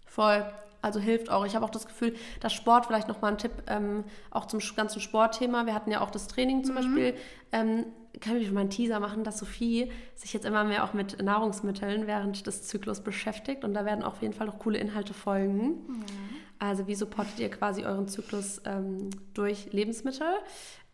voll. 0.05 0.45
Also 0.81 0.99
hilft 0.99 1.29
auch. 1.29 1.45
Ich 1.45 1.55
habe 1.55 1.63
auch 1.63 1.69
das 1.69 1.85
Gefühl, 1.85 2.15
dass 2.39 2.53
Sport, 2.53 2.87
vielleicht 2.87 3.07
nochmal 3.07 3.33
ein 3.33 3.37
Tipp, 3.37 3.51
ähm, 3.67 4.03
auch 4.31 4.47
zum 4.47 4.59
ganzen 4.75 4.99
Sportthema. 4.99 5.67
Wir 5.67 5.75
hatten 5.75 5.91
ja 5.91 6.01
auch 6.01 6.09
das 6.09 6.27
Training 6.27 6.63
zum 6.63 6.73
mhm. 6.73 6.79
Beispiel. 6.79 7.15
Ähm, 7.51 7.85
kann 8.19 8.35
ich 8.37 8.45
schon 8.45 8.55
mal 8.55 8.61
einen 8.61 8.71
Teaser 8.71 8.99
machen, 8.99 9.23
dass 9.23 9.37
Sophie 9.37 9.91
sich 10.15 10.33
jetzt 10.33 10.45
immer 10.45 10.63
mehr 10.63 10.83
auch 10.83 10.93
mit 10.93 11.21
Nahrungsmitteln 11.21 12.07
während 12.07 12.45
des 12.47 12.63
Zyklus 12.63 13.01
beschäftigt. 13.01 13.63
Und 13.63 13.73
da 13.73 13.85
werden 13.85 14.03
auf 14.03 14.21
jeden 14.21 14.33
Fall 14.33 14.47
noch 14.47 14.59
coole 14.59 14.79
Inhalte 14.79 15.13
folgen. 15.13 15.85
Mhm. 15.87 16.05
Also 16.59 16.87
wie 16.87 16.95
supportet 16.95 17.39
ihr 17.39 17.49
quasi 17.49 17.85
euren 17.85 18.07
Zyklus 18.07 18.61
ähm, 18.65 19.09
durch 19.33 19.71
Lebensmittel? 19.71 20.27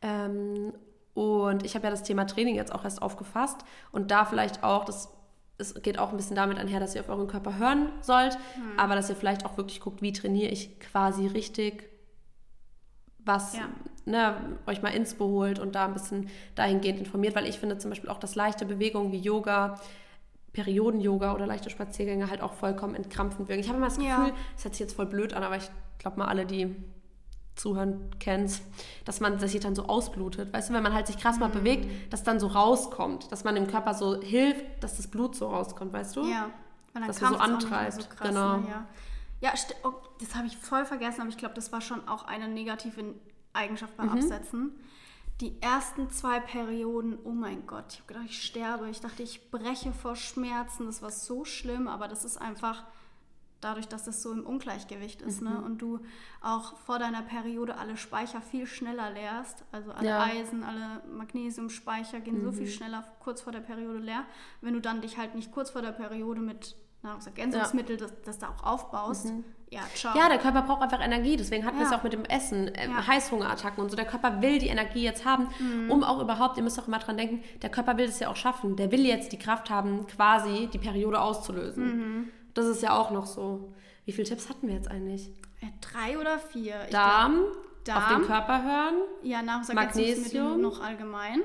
Ähm, 0.01 0.73
und 1.17 1.65
ich 1.65 1.73
habe 1.73 1.85
ja 1.85 1.89
das 1.89 2.03
Thema 2.03 2.27
Training 2.27 2.53
jetzt 2.53 2.71
auch 2.71 2.83
erst 2.83 3.01
aufgefasst 3.01 3.61
und 3.91 4.11
da 4.11 4.23
vielleicht 4.23 4.63
auch, 4.63 4.85
das 4.85 5.11
es 5.57 5.73
geht 5.81 5.97
auch 5.97 6.11
ein 6.11 6.17
bisschen 6.17 6.35
damit 6.35 6.59
einher, 6.59 6.79
dass 6.79 6.93
ihr 6.93 7.01
auf 7.01 7.09
euren 7.09 7.25
Körper 7.25 7.57
hören 7.57 7.89
sollt, 8.01 8.35
hm. 8.35 8.77
aber 8.77 8.93
dass 8.93 9.09
ihr 9.09 9.15
vielleicht 9.15 9.43
auch 9.43 9.57
wirklich 9.57 9.79
guckt, 9.79 10.03
wie 10.03 10.13
trainiere 10.13 10.51
ich 10.51 10.79
quasi 10.79 11.25
richtig, 11.25 11.89
was 13.17 13.57
ja. 13.57 13.67
ne, 14.05 14.35
euch 14.67 14.83
mal 14.83 14.89
ins 14.89 15.15
beholt 15.15 15.57
und 15.57 15.73
da 15.73 15.85
ein 15.85 15.93
bisschen 15.93 16.29
dahingehend 16.53 16.99
informiert, 16.99 17.35
weil 17.35 17.47
ich 17.47 17.57
finde 17.57 17.79
zum 17.79 17.89
Beispiel 17.89 18.11
auch, 18.11 18.19
dass 18.19 18.35
leichte 18.35 18.67
Bewegungen 18.67 19.11
wie 19.11 19.17
Yoga, 19.17 19.81
Perioden-Yoga 20.53 21.33
oder 21.33 21.47
leichte 21.47 21.71
Spaziergänge 21.71 22.29
halt 22.29 22.41
auch 22.41 22.53
vollkommen 22.53 22.93
entkrampfend 22.93 23.49
wirken. 23.49 23.61
Ich 23.61 23.69
habe 23.69 23.79
immer 23.79 23.87
das 23.87 23.97
Gefühl, 23.97 24.27
ja. 24.27 24.35
das 24.53 24.65
hört 24.65 24.75
sich 24.75 24.81
jetzt 24.81 24.95
voll 24.95 25.07
blöd 25.07 25.33
an, 25.33 25.41
aber 25.41 25.57
ich 25.57 25.71
glaube 25.97 26.19
mal 26.19 26.27
alle, 26.27 26.45
die 26.45 26.75
zuhören 27.57 28.09
kennst, 28.19 28.61
dass 29.05 29.19
man 29.19 29.39
sich 29.39 29.59
dann 29.59 29.75
so 29.75 29.85
ausblutet. 29.85 30.53
Weißt 30.53 30.69
du, 30.69 30.73
wenn 30.73 30.83
man 30.83 30.93
halt 30.93 31.07
sich 31.07 31.17
krass 31.17 31.39
mal 31.39 31.49
mhm. 31.49 31.53
bewegt, 31.53 32.13
dass 32.13 32.23
dann 32.23 32.39
so 32.39 32.47
rauskommt, 32.47 33.31
dass 33.31 33.43
man 33.43 33.55
dem 33.55 33.67
Körper 33.67 33.93
so 33.93 34.21
hilft, 34.21 34.63
dass 34.81 34.97
das 34.97 35.07
Blut 35.07 35.35
so 35.35 35.47
rauskommt, 35.47 35.93
weißt 35.93 36.15
du? 36.15 36.27
Ja, 36.27 36.49
weil 36.93 37.01
dann 37.01 37.07
dass 37.07 37.21
man 37.21 37.33
so 37.33 37.39
antreibt. 37.39 37.93
So 37.93 38.09
krass, 38.09 38.27
genau. 38.29 38.57
Ne? 38.57 38.67
Ja, 38.69 38.85
ja 39.41 39.53
oh, 39.83 39.93
das 40.19 40.35
habe 40.35 40.47
ich 40.47 40.57
voll 40.57 40.85
vergessen, 40.85 41.21
aber 41.21 41.29
ich 41.29 41.37
glaube, 41.37 41.55
das 41.55 41.71
war 41.71 41.81
schon 41.81 42.07
auch 42.07 42.25
eine 42.25 42.47
negative 42.47 43.15
Eigenschaft 43.53 43.97
beim 43.97 44.07
mhm. 44.07 44.13
Absetzen. 44.13 44.71
Die 45.41 45.61
ersten 45.61 46.09
zwei 46.09 46.39
Perioden, 46.39 47.19
oh 47.23 47.31
mein 47.31 47.67
Gott, 47.67 47.85
ich 47.89 47.99
habe 47.99 48.07
gedacht, 48.07 48.25
ich 48.27 48.41
sterbe. 48.41 48.89
Ich 48.89 49.01
dachte, 49.01 49.21
ich 49.21 49.51
breche 49.51 49.91
vor 49.91 50.15
Schmerzen. 50.15 50.87
Das 50.87 51.03
war 51.03 51.11
so 51.11 51.45
schlimm, 51.45 51.87
aber 51.87 52.07
das 52.07 52.25
ist 52.25 52.37
einfach 52.37 52.83
dadurch, 53.61 53.87
dass 53.87 54.07
es 54.07 54.21
so 54.21 54.31
im 54.31 54.45
Ungleichgewicht 54.45 55.21
ist 55.21 55.41
ne? 55.41 55.49
mhm. 55.49 55.55
ne? 55.55 55.61
und 55.63 55.77
du 55.81 55.99
auch 56.41 56.77
vor 56.77 56.99
deiner 56.99 57.21
Periode 57.21 57.77
alle 57.77 57.97
Speicher 57.97 58.41
viel 58.41 58.67
schneller 58.67 59.09
leerst, 59.11 59.65
also 59.71 59.91
alle 59.91 60.07
ja. 60.07 60.23
Eisen, 60.23 60.63
alle 60.63 61.01
Magnesiumspeicher 61.11 62.19
gehen 62.19 62.39
mhm. 62.39 62.45
so 62.45 62.51
viel 62.51 62.67
mhm. 62.67 62.71
schneller 62.71 63.03
kurz 63.19 63.41
vor 63.41 63.51
der 63.51 63.61
Periode 63.61 63.99
leer. 63.99 64.25
Wenn 64.61 64.73
du 64.73 64.81
dann 64.81 65.01
dich 65.01 65.17
halt 65.17 65.35
nicht 65.35 65.51
kurz 65.51 65.71
vor 65.71 65.81
der 65.81 65.91
Periode 65.91 66.41
mit 66.41 66.75
Nahrungsergänzungsmittel, 67.03 67.99
ja. 67.99 68.07
das, 68.07 68.13
das 68.23 68.37
da 68.39 68.49
auch 68.49 68.63
aufbaust, 68.63 69.27
mhm. 69.27 69.43
ja, 69.69 69.81
ciao. 69.93 70.17
Ja, 70.17 70.29
der 70.29 70.39
Körper 70.39 70.63
braucht 70.63 70.81
einfach 70.81 71.03
Energie, 71.03 71.37
deswegen 71.37 71.65
hatten 71.65 71.77
ja. 71.77 71.83
wir 71.83 71.87
es 71.87 71.93
auch 71.93 72.03
mit 72.03 72.13
dem 72.13 72.25
Essen, 72.25 72.67
äh, 72.69 72.89
Heißhungerattacken 72.89 73.83
und 73.83 73.89
so. 73.89 73.95
Der 73.95 74.05
Körper 74.05 74.41
will 74.41 74.59
die 74.59 74.67
Energie 74.67 75.03
jetzt 75.03 75.25
haben, 75.25 75.47
mhm. 75.59 75.91
um 75.91 76.03
auch 76.03 76.19
überhaupt, 76.19 76.57
ihr 76.57 76.63
müsst 76.63 76.79
auch 76.79 76.87
immer 76.87 76.99
dran 76.99 77.17
denken, 77.17 77.43
der 77.61 77.69
Körper 77.69 77.97
will 77.97 78.05
es 78.05 78.19
ja 78.19 78.29
auch 78.29 78.35
schaffen. 78.35 78.75
Der 78.75 78.91
will 78.91 79.05
jetzt 79.05 79.31
die 79.31 79.39
Kraft 79.39 79.69
haben, 79.69 80.07
quasi 80.07 80.69
die 80.71 80.79
Periode 80.79 81.19
auszulösen. 81.21 81.85
Mhm. 81.85 82.29
Das 82.57 82.65
ist 82.65 82.81
ja 82.81 82.97
auch 82.97 83.11
noch 83.11 83.27
so. 83.27 83.71
Wie 84.05 84.11
viele 84.11 84.27
Tipps 84.27 84.49
hatten 84.49 84.67
wir 84.67 84.73
jetzt 84.73 84.89
eigentlich? 84.89 85.29
Äh, 85.61 85.67
drei 85.79 86.17
oder 86.17 86.39
vier. 86.39 86.85
Ich 86.85 86.91
Darm, 86.91 87.43
Darm, 87.83 88.03
auf 88.03 88.09
den 88.09 88.25
Körper 88.25 88.63
hören. 88.63 88.95
Ja, 89.21 89.43
Nahrungsergänzungsmittel 89.43 90.57
noch 90.57 90.81
allgemein. 90.81 91.41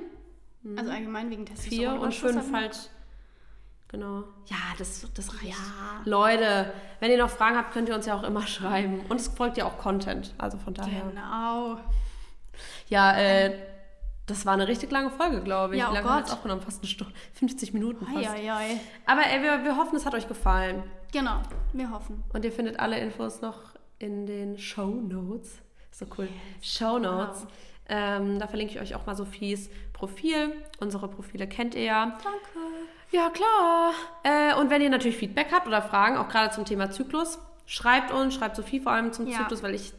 Mhm. 0.62 0.78
Also 0.78 0.90
allgemein 0.90 1.30
wegen 1.30 1.44
Testosteron. 1.44 1.78
Vier 1.78 2.00
und 2.00 2.14
fünf 2.14 2.52
halt. 2.52 2.90
Genau. 3.88 4.24
Ja, 4.46 4.56
das, 4.78 5.06
das 5.12 5.34
reicht. 5.34 5.50
Ja. 5.50 6.02
Leute, 6.06 6.72
wenn 7.00 7.10
ihr 7.10 7.18
noch 7.18 7.28
Fragen 7.28 7.58
habt, 7.58 7.74
könnt 7.74 7.90
ihr 7.90 7.94
uns 7.94 8.06
ja 8.06 8.14
auch 8.14 8.22
immer 8.22 8.42
schreiben. 8.46 9.04
Und 9.10 9.20
es 9.20 9.28
folgt 9.28 9.58
ja 9.58 9.66
auch 9.66 9.76
Content. 9.76 10.34
Also 10.38 10.56
von 10.56 10.72
daher. 10.72 11.02
Genau. 11.02 11.78
Ja, 12.88 13.14
äh, 13.18 13.58
das 14.26 14.46
war 14.46 14.54
eine 14.54 14.66
richtig 14.66 14.90
lange 14.90 15.10
Folge, 15.10 15.42
glaube 15.42 15.74
ich. 15.74 15.80
Ja, 15.80 15.88
oh 15.88 15.90
Wie 15.90 15.96
lange 15.96 16.08
haben 16.08 16.16
wir 16.16 16.20
jetzt 16.20 16.32
aufgenommen? 16.32 16.62
Fast 16.62 16.80
eine 16.80 16.88
Stunde. 16.88 17.12
50 17.34 17.74
Minuten 17.74 18.06
fast. 18.06 18.30
Ei, 18.30 18.50
ei, 18.50 18.52
ei. 18.52 18.80
Aber 19.04 19.26
ey, 19.26 19.42
wir, 19.42 19.64
wir 19.64 19.76
hoffen, 19.76 19.96
es 19.96 20.06
hat 20.06 20.14
euch 20.14 20.26
gefallen. 20.26 20.82
Genau, 21.12 21.42
wir 21.72 21.90
hoffen. 21.90 22.24
Und 22.32 22.44
ihr 22.44 22.52
findet 22.52 22.80
alle 22.80 22.98
Infos 22.98 23.42
noch 23.42 23.74
in 23.98 24.26
den 24.26 24.58
Show 24.58 24.86
Notes. 24.86 25.58
So 25.90 26.06
cool. 26.16 26.24
Yes. 26.60 26.74
Show 26.74 26.98
Notes. 26.98 27.42
Wow. 27.42 27.52
Ähm, 27.88 28.38
da 28.38 28.46
verlinke 28.46 28.74
ich 28.74 28.80
euch 28.80 28.94
auch 28.94 29.06
mal 29.06 29.14
Sophies 29.14 29.68
Profil. 29.92 30.52
Unsere 30.80 31.08
Profile 31.08 31.46
kennt 31.46 31.74
ihr 31.74 31.82
ja. 31.82 32.06
Danke. 32.24 32.38
Ja, 33.10 33.28
klar. 33.28 33.92
Äh, 34.22 34.58
und 34.58 34.70
wenn 34.70 34.80
ihr 34.80 34.88
natürlich 34.88 35.18
Feedback 35.18 35.52
habt 35.52 35.66
oder 35.66 35.82
Fragen, 35.82 36.16
auch 36.16 36.28
gerade 36.28 36.54
zum 36.54 36.64
Thema 36.64 36.90
Zyklus, 36.90 37.38
schreibt 37.66 38.10
uns, 38.10 38.34
schreibt 38.34 38.56
Sophie 38.56 38.80
vor 38.80 38.92
allem 38.92 39.12
zum 39.12 39.26
ja. 39.26 39.38
Zyklus, 39.38 39.62
weil 39.62 39.74
ich. 39.74 39.92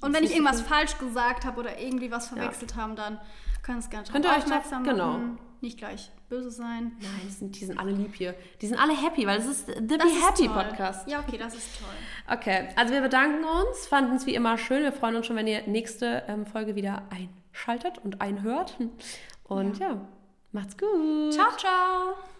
Und 0.00 0.14
wenn 0.14 0.22
ich 0.22 0.32
irgendwas 0.32 0.60
falsch 0.60 0.98
gesagt 0.98 1.44
habe 1.44 1.58
oder 1.58 1.80
irgendwie 1.80 2.10
was 2.10 2.28
verwechselt 2.28 2.72
ja. 2.72 2.76
haben, 2.76 2.94
dann 2.94 3.18
Können 3.64 3.78
es 3.78 3.88
gerne 3.88 4.06
Könnt 4.10 4.24
ihr 4.24 4.30
euch 4.30 4.38
aufmerksam 4.38 4.82
machen. 4.82 4.94
Genau. 4.94 5.18
Nicht 5.60 5.78
gleich 5.78 6.10
böse 6.28 6.50
sein. 6.50 6.92
Nein, 7.00 7.10
die 7.24 7.30
sind, 7.30 7.58
die 7.58 7.64
sind 7.64 7.78
alle 7.78 7.92
lieb 7.92 8.14
hier. 8.14 8.34
Die 8.60 8.66
sind 8.66 8.78
alle 8.78 8.92
happy, 8.92 9.26
weil 9.26 9.38
das 9.38 9.46
ist 9.46 9.66
The 9.66 9.96
das 9.96 10.06
Be 10.06 10.26
Happy 10.26 10.46
toll. 10.46 10.62
Podcast. 10.62 11.08
Ja, 11.08 11.20
okay, 11.20 11.38
das 11.38 11.54
ist 11.54 11.78
toll. 11.78 12.36
Okay, 12.36 12.68
also 12.76 12.92
wir 12.92 13.00
bedanken 13.00 13.42
uns, 13.42 13.86
fanden 13.86 14.16
es 14.16 14.26
wie 14.26 14.34
immer 14.34 14.58
schön. 14.58 14.82
Wir 14.82 14.92
freuen 14.92 15.16
uns 15.16 15.26
schon, 15.26 15.36
wenn 15.36 15.46
ihr 15.46 15.66
nächste 15.66 16.24
ähm, 16.28 16.44
Folge 16.44 16.74
wieder 16.74 17.04
einschaltet 17.10 17.96
und 17.98 18.20
einhört. 18.20 18.76
Und 19.44 19.78
ja, 19.78 19.88
ja 19.88 20.00
macht's 20.52 20.76
gut. 20.76 21.32
Ciao, 21.32 21.50
ciao. 21.56 22.33